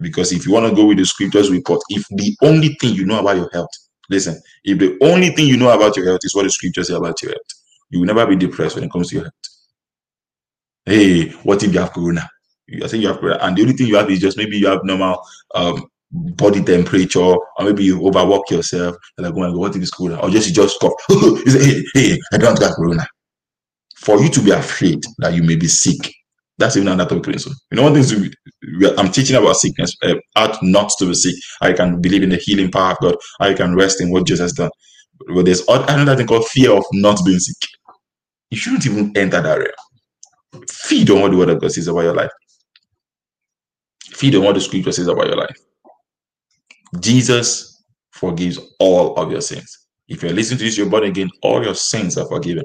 Because 0.00 0.32
if 0.32 0.46
you 0.46 0.52
want 0.52 0.68
to 0.68 0.74
go 0.74 0.86
with 0.86 0.98
the 0.98 1.06
scriptures 1.06 1.50
report, 1.50 1.80
if 1.90 2.04
the 2.10 2.36
only 2.42 2.76
thing 2.80 2.94
you 2.94 3.06
know 3.06 3.18
about 3.20 3.36
your 3.36 3.50
health, 3.52 3.70
listen, 4.08 4.40
if 4.64 4.78
the 4.78 4.96
only 5.02 5.30
thing 5.30 5.46
you 5.46 5.56
know 5.56 5.70
about 5.70 5.96
your 5.96 6.06
health 6.06 6.20
is 6.24 6.34
what 6.34 6.44
the 6.44 6.50
scriptures 6.50 6.88
say 6.88 6.94
about 6.94 7.20
your 7.22 7.32
health, 7.32 7.48
you 7.90 8.00
will 8.00 8.06
never 8.06 8.26
be 8.26 8.36
depressed 8.36 8.76
when 8.76 8.84
it 8.84 8.90
comes 8.90 9.08
to 9.08 9.16
your 9.16 9.24
health. 9.24 9.34
Hey, 10.84 11.30
what 11.42 11.62
if 11.62 11.72
you 11.72 11.80
have 11.80 11.92
corona? 11.92 12.28
You 12.66 12.86
think 12.88 13.02
you 13.02 13.08
have 13.08 13.18
corona, 13.18 13.38
and 13.42 13.56
the 13.56 13.62
only 13.62 13.74
thing 13.74 13.86
you 13.86 13.96
have 13.96 14.10
is 14.10 14.20
just 14.20 14.36
maybe 14.36 14.58
you 14.58 14.68
have 14.68 14.84
normal 14.84 15.22
um, 15.54 15.88
body 16.10 16.62
temperature, 16.62 17.20
or 17.20 17.40
maybe 17.60 17.84
you 17.84 18.06
overwork 18.06 18.50
yourself. 18.50 18.96
You're 19.16 19.28
like, 19.28 19.36
oh 19.36 19.40
my 19.40 19.48
god, 19.48 19.56
what 19.56 19.76
if 19.76 19.82
it's 19.82 19.90
corona? 19.90 20.20
Or 20.20 20.30
just 20.30 20.48
you 20.48 20.54
just 20.54 20.80
cough. 20.80 20.92
you 21.10 21.46
say, 21.46 21.64
hey, 21.64 21.84
hey, 21.94 22.18
I 22.32 22.38
don't 22.38 22.60
have 22.60 22.72
corona. 22.72 23.06
For 23.96 24.20
you 24.22 24.28
to 24.30 24.40
be 24.40 24.50
afraid 24.50 25.02
that 25.18 25.34
you 25.34 25.42
may 25.42 25.56
be 25.56 25.66
sick 25.66 26.14
that's 26.58 26.76
even 26.76 26.88
another. 26.88 27.20
So, 27.38 27.50
you 27.70 27.76
know, 27.76 27.84
one 27.84 28.02
thing 28.02 28.30
I'm 28.98 29.12
teaching 29.12 29.36
about 29.36 29.56
sickness, 29.56 29.96
uh, 30.02 30.56
not 30.62 30.90
to 30.98 31.06
be 31.06 31.14
sick, 31.14 31.36
I 31.60 31.72
can 31.72 32.00
believe 32.00 32.22
in 32.24 32.30
the 32.30 32.36
healing 32.36 32.70
power 32.70 32.92
of 32.92 32.98
God, 33.00 33.16
I 33.40 33.54
can 33.54 33.74
rest 33.74 34.00
in 34.00 34.10
what 34.10 34.26
Jesus 34.26 34.52
done. 34.52 34.70
But 35.34 35.44
there's 35.46 35.62
another 35.68 36.16
thing 36.16 36.26
called 36.26 36.46
fear 36.46 36.72
of 36.72 36.84
not 36.92 37.20
being 37.24 37.38
sick. 37.38 37.56
You 38.50 38.58
shouldn't 38.58 38.86
even 38.86 39.16
enter 39.16 39.40
that 39.40 39.58
realm. 39.58 40.64
Feed 40.68 41.10
on 41.10 41.20
what 41.20 41.30
the 41.30 41.36
word 41.36 41.50
of 41.50 41.60
God 41.60 41.72
says 41.72 41.88
about 41.88 42.00
your 42.02 42.14
life. 42.14 42.30
Feed 44.10 44.34
on 44.34 44.44
what 44.44 44.54
the 44.54 44.60
scripture 44.60 44.92
says 44.92 45.06
about 45.06 45.26
your 45.26 45.36
life. 45.36 45.56
Jesus 47.00 47.84
forgives 48.10 48.58
all 48.80 49.14
of 49.16 49.30
your 49.30 49.42
sins. 49.42 49.86
If 50.08 50.22
you're 50.22 50.32
listening 50.32 50.58
to 50.58 50.64
this, 50.64 50.78
you're 50.78 50.88
born 50.88 51.04
again, 51.04 51.30
all 51.42 51.62
your 51.62 51.74
sins 51.74 52.16
are 52.16 52.26
forgiven 52.26 52.64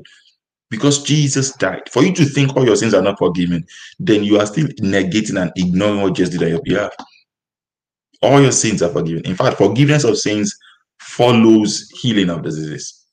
because 0.74 1.04
Jesus 1.04 1.52
died. 1.52 1.84
For 1.92 2.04
you 2.04 2.12
to 2.16 2.26
think 2.26 2.58
all 2.58 2.66
your 2.66 2.76
sins 2.76 2.96
are 2.96 3.02
not 3.04 3.20
forgiven, 3.20 3.64
then 4.00 4.24
you 4.24 4.40
are 4.40 4.46
still 4.48 4.66
negating 4.82 5.40
and 5.40 5.52
ignoring 5.56 6.02
what 6.02 6.16
Jesus 6.16 6.32
did 6.34 6.42
on 6.42 6.50
your 6.50 6.64
behalf. 6.64 6.92
All 8.24 8.42
your 8.42 8.52
sins 8.52 8.82
are 8.82 8.90
forgiven. 8.90 9.24
In 9.26 9.36
fact, 9.36 9.58
forgiveness 9.58 10.04
of 10.04 10.18
sins 10.18 10.58
follows 11.00 11.88
healing 12.02 12.32
of 12.32 12.42
diseases. 12.42 13.06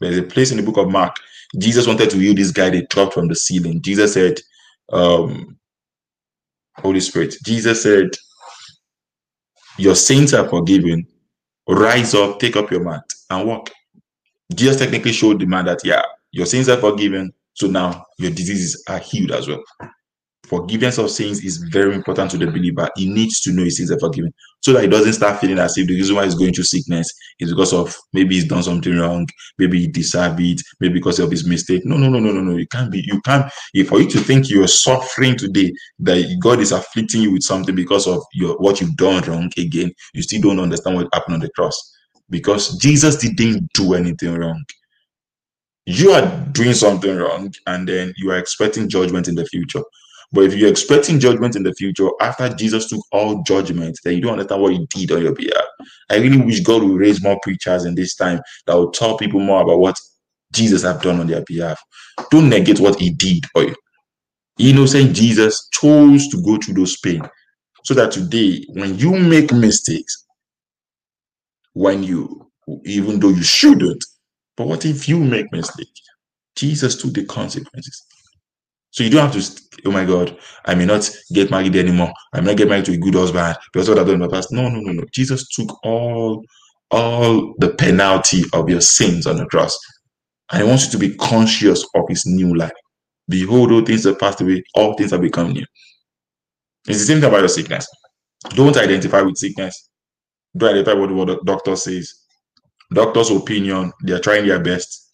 There's 0.00 0.18
a 0.18 0.24
place 0.24 0.50
in 0.50 0.56
the 0.56 0.64
book 0.64 0.76
of 0.76 0.90
Mark. 0.90 1.14
Jesus 1.56 1.86
wanted 1.86 2.10
to 2.10 2.18
heal 2.18 2.34
this 2.34 2.50
guy 2.50 2.70
they 2.70 2.82
dropped 2.90 3.14
from 3.14 3.28
the 3.28 3.36
ceiling. 3.36 3.80
Jesus 3.80 4.14
said, 4.14 4.40
um, 4.92 5.56
Holy 6.78 6.98
Spirit, 6.98 7.36
Jesus 7.44 7.80
said, 7.84 8.10
Your 9.78 9.94
sins 9.94 10.34
are 10.34 10.48
forgiven. 10.48 11.06
Rise 11.68 12.12
up, 12.12 12.40
take 12.40 12.56
up 12.56 12.72
your 12.72 12.82
mat, 12.82 13.04
and 13.30 13.46
walk. 13.46 13.70
Jesus 14.52 14.80
technically 14.80 15.12
showed 15.12 15.38
the 15.38 15.46
man 15.46 15.66
that, 15.66 15.78
yeah, 15.84 16.02
your 16.34 16.46
sins 16.46 16.68
are 16.68 16.76
forgiven. 16.76 17.32
So 17.54 17.68
now 17.68 18.04
your 18.18 18.32
diseases 18.32 18.82
are 18.88 18.98
healed 18.98 19.30
as 19.30 19.46
well. 19.46 19.62
Forgiveness 20.46 20.98
of 20.98 21.10
sins 21.10 21.42
is 21.42 21.58
very 21.70 21.94
important 21.94 22.32
to 22.32 22.36
the 22.36 22.46
believer. 22.46 22.88
He 22.96 23.08
needs 23.08 23.40
to 23.42 23.52
know 23.52 23.62
his 23.62 23.78
sins 23.78 23.92
are 23.92 23.98
forgiven 24.00 24.34
so 24.60 24.72
that 24.72 24.82
he 24.82 24.88
doesn't 24.88 25.12
start 25.14 25.40
feeling 25.40 25.58
as 25.58 25.78
if 25.78 25.86
the 25.86 25.94
reason 25.94 26.16
why 26.16 26.24
he's 26.24 26.34
going 26.34 26.52
through 26.52 26.64
sickness 26.64 27.10
is 27.38 27.50
because 27.50 27.72
of 27.72 27.96
maybe 28.12 28.34
he's 28.34 28.48
done 28.48 28.62
something 28.62 28.98
wrong, 28.98 29.26
maybe 29.58 29.78
he 29.78 29.86
deserved 29.86 30.40
it, 30.40 30.60
maybe 30.80 30.94
because 30.94 31.20
of 31.20 31.30
his 31.30 31.46
mistake. 31.46 31.82
No, 31.86 31.96
no, 31.96 32.08
no, 32.10 32.18
no, 32.18 32.32
no, 32.32 32.40
no. 32.40 32.56
You 32.56 32.66
can't 32.66 32.90
be, 32.90 33.02
you 33.06 33.20
can't, 33.22 33.50
if 33.72 33.88
for 33.88 34.00
you 34.00 34.10
to 34.10 34.18
think 34.18 34.50
you're 34.50 34.66
suffering 34.66 35.36
today, 35.36 35.72
that 36.00 36.36
God 36.42 36.58
is 36.58 36.72
afflicting 36.72 37.22
you 37.22 37.32
with 37.32 37.42
something 37.42 37.74
because 37.74 38.06
of 38.06 38.22
your 38.34 38.56
what 38.58 38.80
you've 38.80 38.96
done 38.96 39.22
wrong 39.22 39.50
again, 39.56 39.92
you 40.12 40.22
still 40.22 40.42
don't 40.42 40.60
understand 40.60 40.96
what 40.96 41.08
happened 41.14 41.34
on 41.34 41.40
the 41.40 41.50
cross. 41.50 41.92
Because 42.28 42.76
Jesus 42.78 43.16
didn't 43.16 43.72
do 43.72 43.94
anything 43.94 44.34
wrong 44.34 44.64
you 45.86 46.12
are 46.12 46.26
doing 46.52 46.74
something 46.74 47.16
wrong 47.16 47.52
and 47.66 47.88
then 47.88 48.14
you 48.16 48.30
are 48.30 48.38
expecting 48.38 48.88
judgment 48.88 49.28
in 49.28 49.34
the 49.34 49.46
future. 49.46 49.82
But 50.32 50.44
if 50.44 50.54
you're 50.54 50.70
expecting 50.70 51.20
judgment 51.20 51.56
in 51.56 51.62
the 51.62 51.74
future 51.74 52.08
after 52.20 52.48
Jesus 52.48 52.88
took 52.88 53.00
all 53.12 53.42
judgment, 53.44 53.98
then 54.04 54.14
you 54.14 54.22
don't 54.22 54.32
understand 54.32 54.62
what 54.62 54.72
he 54.72 54.86
did 54.90 55.12
on 55.12 55.22
your 55.22 55.34
behalf. 55.34 55.64
I 56.10 56.16
really 56.16 56.40
wish 56.40 56.60
God 56.60 56.82
would 56.82 56.98
raise 56.98 57.22
more 57.22 57.38
preachers 57.42 57.84
in 57.84 57.94
this 57.94 58.14
time 58.16 58.40
that 58.66 58.74
will 58.74 58.90
tell 58.90 59.16
people 59.18 59.40
more 59.40 59.62
about 59.62 59.78
what 59.78 59.98
Jesus 60.52 60.82
have 60.82 61.02
done 61.02 61.20
on 61.20 61.26
their 61.28 61.42
behalf. 61.46 61.80
Don't 62.30 62.48
negate 62.48 62.80
what 62.80 62.98
he 63.00 63.10
did 63.10 63.44
know, 63.54 63.74
Innocent 64.58 65.14
Jesus 65.16 65.68
chose 65.72 66.28
to 66.28 66.42
go 66.42 66.58
through 66.58 66.74
those 66.74 66.96
pain 66.98 67.22
so 67.84 67.94
that 67.94 68.12
today, 68.12 68.64
when 68.70 68.96
you 68.98 69.12
make 69.18 69.52
mistakes, 69.52 70.24
when 71.74 72.02
you, 72.02 72.50
even 72.84 73.20
though 73.20 73.30
you 73.30 73.42
shouldn't, 73.42 74.04
but 74.56 74.66
what 74.66 74.84
if 74.84 75.08
you 75.08 75.18
make 75.18 75.52
mistake? 75.52 75.88
Jesus 76.56 77.00
took 77.00 77.12
the 77.14 77.24
consequences. 77.24 78.06
So 78.90 79.02
you 79.02 79.10
don't 79.10 79.32
have 79.32 79.32
to, 79.32 79.62
oh 79.86 79.90
my 79.90 80.04
God, 80.04 80.38
I 80.66 80.74
may 80.76 80.86
not 80.86 81.10
get 81.32 81.50
married 81.50 81.74
anymore. 81.74 82.12
I 82.32 82.40
may 82.40 82.48
not 82.48 82.56
get 82.56 82.68
married 82.68 82.84
to 82.86 82.92
a 82.92 82.96
good 82.96 83.14
husband 83.14 83.56
because 83.72 83.88
what 83.88 83.98
I've 83.98 84.06
done 84.06 84.16
in 84.16 84.20
the 84.20 84.28
past. 84.28 84.52
No, 84.52 84.68
no, 84.68 84.80
no, 84.80 84.92
no. 84.92 85.04
Jesus 85.12 85.48
took 85.48 85.84
all, 85.84 86.44
all 86.92 87.54
the 87.58 87.74
penalty 87.74 88.44
of 88.52 88.68
your 88.68 88.80
sins 88.80 89.26
on 89.26 89.36
the 89.36 89.46
cross. 89.46 89.76
And 90.52 90.62
he 90.62 90.68
wants 90.68 90.86
you 90.86 90.92
to 90.92 90.98
be 90.98 91.16
conscious 91.16 91.84
of 91.96 92.04
his 92.08 92.24
new 92.26 92.54
life. 92.54 92.72
Behold, 93.28 93.72
all 93.72 93.82
things 93.82 94.04
have 94.04 94.18
passed 94.20 94.40
away, 94.42 94.62
all 94.76 94.94
things 94.94 95.10
have 95.10 95.22
become 95.22 95.52
new. 95.52 95.64
It's 96.86 97.00
the 97.00 97.06
same 97.06 97.20
thing 97.20 97.28
about 97.28 97.40
your 97.40 97.48
sickness. 97.48 97.86
Don't 98.50 98.76
identify 98.76 99.22
with 99.22 99.38
sickness. 99.38 99.88
Don't 100.56 100.70
identify 100.70 100.92
with 100.92 101.10
what 101.10 101.26
the 101.26 101.40
doctor 101.44 101.74
says 101.74 102.23
doctor's 102.92 103.30
opinion, 103.30 103.92
they 104.02 104.12
are 104.12 104.20
trying 104.20 104.46
their 104.46 104.60
best. 104.60 105.10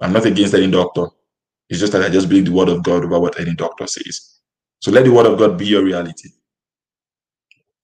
I'm 0.00 0.12
not 0.12 0.26
against 0.26 0.54
any 0.54 0.70
doctor. 0.70 1.06
It's 1.68 1.80
just 1.80 1.92
that 1.92 2.02
I 2.02 2.08
just 2.08 2.28
believe 2.28 2.46
the 2.46 2.52
word 2.52 2.68
of 2.68 2.82
God 2.82 3.04
over 3.04 3.18
what 3.18 3.38
any 3.40 3.54
doctor 3.54 3.86
says. 3.86 4.38
So 4.80 4.90
let 4.90 5.04
the 5.04 5.12
word 5.12 5.26
of 5.26 5.38
God 5.38 5.58
be 5.58 5.66
your 5.66 5.84
reality. 5.84 6.30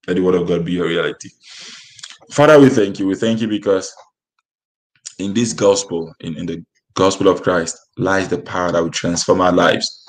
Let 0.07 0.15
the 0.15 0.23
word 0.23 0.37
of 0.37 0.49
God 0.49 0.65
be 0.65 0.73
your 0.73 0.89
reality. 0.89 1.31
Father, 2.31 2.59
we 2.59 2.69
thank 2.69 2.99
you. 2.99 3.07
We 3.07 3.15
thank 3.15 3.41
you 3.41 3.49
because 3.49 3.95
in 5.19 5.35
this 5.35 5.53
gospel, 5.53 6.15
in, 6.21 6.37
in 6.37 6.47
the 6.47 6.65
gospel 6.95 7.29
of 7.29 7.43
Christ, 7.43 7.79
lies 7.97 8.29
the 8.29 8.39
power 8.39 8.73
that 8.73 8.83
will 8.83 8.91
transform 8.91 9.41
our 9.41 9.53
lives. 9.53 10.05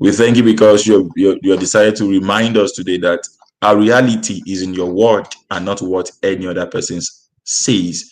We 0.00 0.12
thank 0.12 0.36
you 0.36 0.44
because 0.44 0.86
you 0.86 1.10
you 1.16 1.38
you 1.42 1.56
decided 1.56 1.96
to 1.96 2.08
remind 2.08 2.56
us 2.56 2.72
today 2.72 2.98
that 2.98 3.20
our 3.62 3.76
reality 3.76 4.42
is 4.46 4.62
in 4.62 4.72
your 4.74 4.92
word 4.92 5.26
and 5.50 5.64
not 5.64 5.82
what 5.82 6.10
any 6.22 6.46
other 6.46 6.66
person 6.66 7.00
says. 7.44 8.10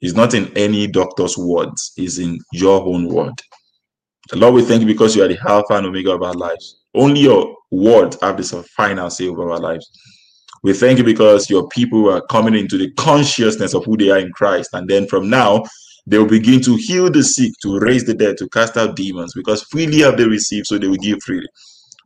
It's 0.00 0.14
not 0.14 0.34
in 0.34 0.56
any 0.56 0.86
doctor's 0.86 1.36
words, 1.36 1.92
it's 1.96 2.18
in 2.18 2.38
your 2.52 2.82
own 2.82 3.08
word. 3.08 3.34
The 4.30 4.36
Lord, 4.36 4.54
we 4.54 4.62
thank 4.62 4.80
you 4.80 4.86
because 4.86 5.16
you 5.16 5.24
are 5.24 5.28
the 5.28 5.38
Alpha 5.48 5.74
and 5.74 5.86
Omega 5.86 6.12
of 6.12 6.22
our 6.22 6.34
lives. 6.34 6.80
Only 6.94 7.22
your 7.22 7.56
word 7.70 8.16
have 8.22 8.36
this 8.36 8.54
final 8.76 9.10
say 9.10 9.28
over 9.28 9.50
our 9.50 9.58
lives. 9.58 9.90
We 10.62 10.72
thank 10.74 10.98
you 10.98 11.04
because 11.04 11.48
your 11.50 11.68
people 11.68 12.10
are 12.10 12.22
coming 12.30 12.54
into 12.54 12.78
the 12.78 12.92
consciousness 12.92 13.74
of 13.74 13.84
who 13.84 13.96
they 13.96 14.10
are 14.10 14.18
in 14.18 14.30
Christ. 14.32 14.70
And 14.72 14.88
then 14.88 15.06
from 15.06 15.30
now, 15.30 15.64
they 16.06 16.18
will 16.18 16.26
begin 16.28 16.60
to 16.62 16.76
heal 16.76 17.10
the 17.10 17.22
sick, 17.22 17.52
to 17.62 17.78
raise 17.78 18.04
the 18.04 18.14
dead, 18.14 18.36
to 18.38 18.48
cast 18.50 18.76
out 18.76 18.96
demons, 18.96 19.32
because 19.34 19.62
freely 19.64 20.00
have 20.00 20.16
they 20.16 20.26
received, 20.26 20.66
so 20.66 20.78
they 20.78 20.88
will 20.88 20.96
give 20.96 21.22
freely. 21.24 21.46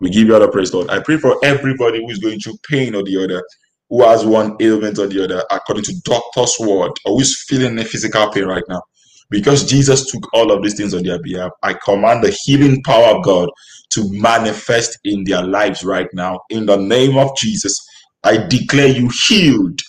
We 0.00 0.10
give 0.10 0.28
you 0.28 0.34
all 0.34 0.40
the 0.40 0.48
praise, 0.48 0.72
Lord. 0.72 0.90
I 0.90 1.00
pray 1.00 1.16
for 1.16 1.36
everybody 1.44 1.98
who 1.98 2.10
is 2.10 2.18
going 2.18 2.38
through 2.40 2.58
pain 2.68 2.94
or 2.94 3.02
the 3.02 3.22
other 3.22 3.42
who 3.90 4.02
has 4.04 4.26
one 4.26 4.56
ailment 4.60 4.98
or 4.98 5.06
the 5.06 5.24
other 5.24 5.44
according 5.50 5.84
to 5.84 5.94
doctor's 6.04 6.56
word 6.60 6.92
or 7.04 7.16
who's 7.18 7.44
feeling 7.48 7.78
a 7.78 7.84
physical 7.84 8.30
pain 8.30 8.46
right 8.46 8.64
now. 8.68 8.82
Because 9.30 9.68
Jesus 9.68 10.10
took 10.10 10.28
all 10.34 10.52
of 10.52 10.62
these 10.62 10.76
things 10.76 10.94
on 10.94 11.02
their 11.02 11.20
behalf, 11.20 11.52
I 11.62 11.74
command 11.74 12.24
the 12.24 12.36
healing 12.44 12.82
power 12.84 13.16
of 13.16 13.24
God 13.24 13.48
to 13.90 14.04
manifest 14.12 14.98
in 15.04 15.24
their 15.24 15.42
lives 15.42 15.84
right 15.84 16.08
now. 16.14 16.40
In 16.50 16.66
the 16.66 16.76
name 16.76 17.16
of 17.18 17.36
Jesus, 17.36 17.78
I 18.24 18.38
declare 18.48 18.88
you 18.88 19.10
healed 19.28 19.80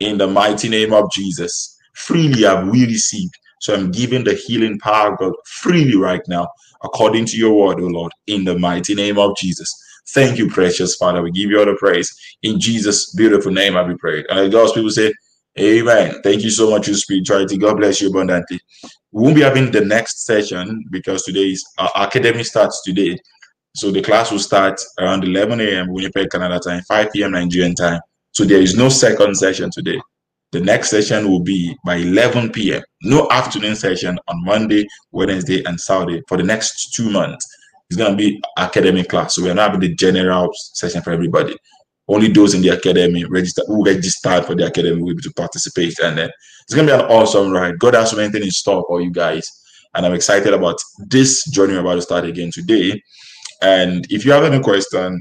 in 0.00 0.18
the 0.18 0.26
mighty 0.28 0.68
name 0.68 0.92
of 0.92 1.10
Jesus. 1.12 1.76
Freely 1.94 2.44
have 2.44 2.68
we 2.68 2.86
received. 2.86 3.34
So 3.60 3.74
I'm 3.74 3.90
giving 3.90 4.24
the 4.24 4.34
healing 4.34 4.78
power 4.80 5.12
of 5.12 5.18
God 5.18 5.32
freely 5.46 5.96
right 5.96 6.22
now, 6.28 6.48
according 6.84 7.26
to 7.26 7.36
your 7.36 7.54
word, 7.54 7.80
O 7.80 7.86
Lord, 7.86 8.12
in 8.26 8.44
the 8.44 8.58
mighty 8.58 8.94
name 8.94 9.18
of 9.18 9.36
Jesus. 9.36 9.72
Thank 10.10 10.38
you, 10.38 10.48
precious 10.50 10.96
Father. 10.96 11.22
We 11.22 11.30
give 11.30 11.50
you 11.50 11.58
all 11.58 11.66
the 11.66 11.76
praise. 11.76 12.14
In 12.42 12.60
Jesus' 12.60 13.14
beautiful 13.14 13.52
name, 13.52 13.76
I 13.76 13.84
be 13.84 13.96
prayed. 13.96 14.26
And 14.28 14.52
God's 14.52 14.72
people 14.72 14.90
say, 14.90 15.12
Amen. 15.58 16.20
Thank 16.22 16.42
you 16.42 16.50
so 16.50 16.70
much, 16.70 16.88
you 16.88 16.94
spirituality. 16.94 17.58
God 17.58 17.76
bless 17.76 18.00
you 18.00 18.08
abundantly. 18.08 18.60
We 19.10 19.22
won't 19.22 19.34
be 19.36 19.42
having 19.42 19.70
the 19.70 19.84
next 19.84 20.24
session 20.24 20.84
because 20.90 21.22
today 21.24 21.50
is 21.50 21.64
our 21.78 21.90
academy 21.94 22.42
starts 22.42 22.82
today. 22.84 23.18
So 23.74 23.90
the 23.90 24.02
class 24.02 24.30
will 24.30 24.38
start 24.38 24.80
around 24.98 25.24
11 25.24 25.60
a.m. 25.60 25.92
Winnipeg, 25.92 26.30
Canada 26.30 26.58
time, 26.58 26.82
5 26.82 27.12
p.m. 27.12 27.32
Nigerian 27.32 27.74
time. 27.74 28.00
So 28.32 28.44
there 28.44 28.60
is 28.60 28.76
no 28.76 28.88
second 28.88 29.34
session 29.36 29.70
today. 29.70 30.00
The 30.52 30.60
next 30.60 30.90
session 30.90 31.30
will 31.30 31.40
be 31.40 31.74
by 31.84 31.96
11 31.96 32.52
p.m. 32.52 32.82
No 33.02 33.28
afternoon 33.30 33.74
session 33.76 34.18
on 34.28 34.44
Monday, 34.44 34.86
Wednesday, 35.10 35.62
and 35.64 35.80
Saturday 35.80 36.22
for 36.28 36.36
the 36.36 36.42
next 36.42 36.92
two 36.94 37.10
months. 37.10 37.46
It's 37.92 37.98
going 37.98 38.10
to 38.10 38.16
be 38.16 38.42
academic 38.56 39.10
class. 39.10 39.34
So 39.34 39.42
we're 39.42 39.52
not 39.52 39.72
having 39.72 39.80
the 39.80 39.94
general 39.94 40.50
session 40.54 41.02
for 41.02 41.12
everybody. 41.12 41.54
Only 42.08 42.28
those 42.28 42.54
in 42.54 42.62
the 42.62 42.70
academy 42.70 43.26
register 43.26 43.62
who 43.66 43.84
registered 43.84 44.46
for 44.46 44.54
the 44.54 44.66
academy 44.66 45.02
will 45.02 45.14
be 45.14 45.20
to 45.20 45.32
participate. 45.34 45.98
And 46.02 46.16
then 46.16 46.30
it's 46.62 46.74
going 46.74 46.86
to 46.86 46.96
be 46.96 47.02
an 47.02 47.10
awesome 47.10 47.50
ride. 47.50 47.78
God 47.78 47.92
has 47.92 48.10
so 48.10 48.16
many 48.16 48.32
things 48.32 48.46
in 48.46 48.50
store 48.50 48.82
for 48.88 49.02
you 49.02 49.10
guys. 49.10 49.46
And 49.94 50.06
I'm 50.06 50.14
excited 50.14 50.54
about 50.54 50.80
this 51.06 51.44
journey 51.50 51.74
we're 51.74 51.80
about 51.80 51.96
to 51.96 52.02
start 52.02 52.24
again 52.24 52.50
today. 52.50 52.98
And 53.60 54.06
if 54.08 54.24
you 54.24 54.32
have 54.32 54.44
any 54.44 54.62
question, 54.62 55.20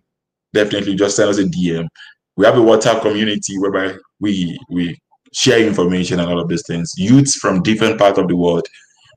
definitely 0.54 0.96
just 0.96 1.18
send 1.18 1.30
us 1.30 1.40
a 1.40 1.44
DM. 1.44 1.90
We 2.38 2.46
have 2.46 2.58
a 2.58 2.62
WhatsApp 2.62 3.02
community 3.02 3.60
whereby 3.60 3.96
we 4.22 4.58
we 4.70 4.98
share 5.34 5.60
information 5.60 6.22
and 6.22 6.30
all 6.30 6.40
of 6.40 6.48
these 6.48 6.64
things. 6.66 6.94
Youths 6.96 7.36
from 7.36 7.64
different 7.64 8.00
parts 8.00 8.18
of 8.18 8.30
the 8.30 8.36
world, 8.38 8.66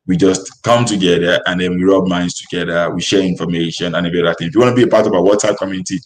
we 0.06 0.16
just 0.16 0.62
come 0.62 0.84
together 0.84 1.40
and 1.46 1.60
then 1.60 1.76
we 1.76 1.84
rub 1.84 2.06
minds 2.06 2.34
together. 2.34 2.90
We 2.94 3.00
share 3.00 3.22
information 3.22 3.94
and 3.94 4.06
every 4.06 4.20
other 4.20 4.34
thing. 4.34 4.48
If 4.48 4.54
you 4.54 4.60
want 4.60 4.76
to 4.76 4.76
be 4.76 4.88
a 4.88 4.90
part 4.90 5.06
of 5.06 5.14
our 5.14 5.22
WhatsApp 5.22 5.56
community, 5.56 5.98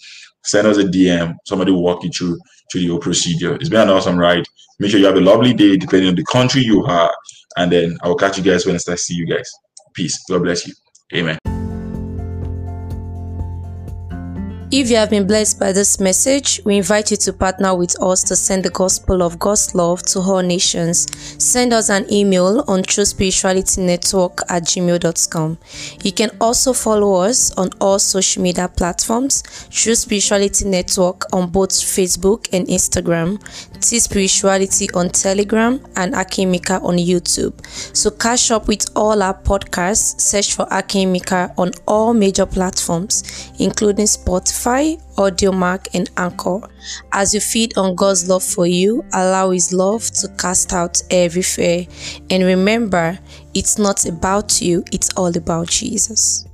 send 0.44 0.66
us 0.66 0.78
a 0.78 0.84
DM. 0.84 1.34
Somebody 1.44 1.72
will 1.72 1.82
walk 1.82 2.04
you 2.04 2.10
through 2.10 2.38
through 2.70 2.88
whole 2.88 3.00
procedure. 3.00 3.54
It's 3.54 3.68
been 3.68 3.80
an 3.80 3.88
awesome 3.88 4.18
ride. 4.18 4.44
Make 4.78 4.90
sure 4.90 5.00
you 5.00 5.06
have 5.06 5.16
a 5.16 5.20
lovely 5.20 5.54
day, 5.54 5.76
depending 5.76 6.10
on 6.10 6.14
the 6.14 6.24
country 6.24 6.62
you 6.62 6.84
are. 6.84 7.12
And 7.56 7.72
then 7.72 7.96
I 8.02 8.08
will 8.08 8.16
catch 8.16 8.38
you 8.38 8.44
guys 8.44 8.66
when 8.66 8.74
I 8.74 8.78
start 8.78 8.98
see 8.98 9.14
you 9.14 9.26
guys. 9.26 9.50
Peace. 9.94 10.22
God 10.28 10.42
bless 10.42 10.66
you. 10.66 10.74
Amen. 11.14 11.57
If 14.70 14.90
you 14.90 14.96
have 14.96 15.08
been 15.08 15.26
blessed 15.26 15.58
by 15.58 15.72
this 15.72 15.98
message, 15.98 16.60
we 16.62 16.76
invite 16.76 17.10
you 17.10 17.16
to 17.16 17.32
partner 17.32 17.74
with 17.74 18.00
us 18.02 18.22
to 18.24 18.36
send 18.36 18.66
the 18.66 18.70
gospel 18.70 19.22
of 19.22 19.38
God's 19.38 19.74
love 19.74 20.02
to 20.08 20.18
all 20.18 20.42
nations. 20.42 21.06
Send 21.42 21.72
us 21.72 21.88
an 21.88 22.04
email 22.12 22.62
on 22.68 22.82
truespiritualitynetwork 22.82 24.42
at 24.50 24.64
gmail.com. 24.64 25.58
You 26.02 26.12
can 26.12 26.36
also 26.38 26.74
follow 26.74 27.14
us 27.14 27.50
on 27.52 27.70
all 27.80 27.98
social 27.98 28.42
media 28.42 28.68
platforms, 28.68 29.42
True 29.70 29.94
Spirituality 29.94 30.66
Network 30.66 31.24
on 31.32 31.48
both 31.48 31.70
Facebook 31.70 32.46
and 32.52 32.66
Instagram, 32.66 33.40
T 33.80 33.98
Spirituality 33.98 34.90
on 34.92 35.08
Telegram, 35.08 35.80
and 35.96 36.12
Akimika 36.12 36.82
on 36.82 36.98
YouTube. 36.98 37.54
So 37.96 38.10
catch 38.10 38.50
up 38.50 38.68
with 38.68 38.84
all 38.94 39.22
our 39.22 39.32
podcasts, 39.32 40.20
search 40.20 40.52
for 40.52 40.66
Akimika 40.66 41.54
on 41.56 41.70
all 41.86 42.12
major 42.12 42.44
platforms, 42.44 43.50
including 43.58 44.04
Spotify 44.04 44.57
Spotify, 44.58 45.00
Audiomack, 45.16 45.88
and 45.94 46.10
Anchor. 46.16 46.60
As 47.12 47.32
you 47.34 47.40
feed 47.40 47.76
on 47.78 47.94
God's 47.94 48.28
love 48.28 48.42
for 48.42 48.66
you, 48.66 49.04
allow 49.12 49.50
His 49.50 49.72
love 49.72 50.04
to 50.20 50.28
cast 50.36 50.72
out 50.72 51.00
every 51.10 51.42
fear. 51.42 51.86
And 52.30 52.42
remember, 52.44 53.18
it's 53.54 53.78
not 53.78 54.04
about 54.06 54.60
you, 54.60 54.84
it's 54.92 55.10
all 55.16 55.36
about 55.36 55.68
Jesus. 55.68 56.44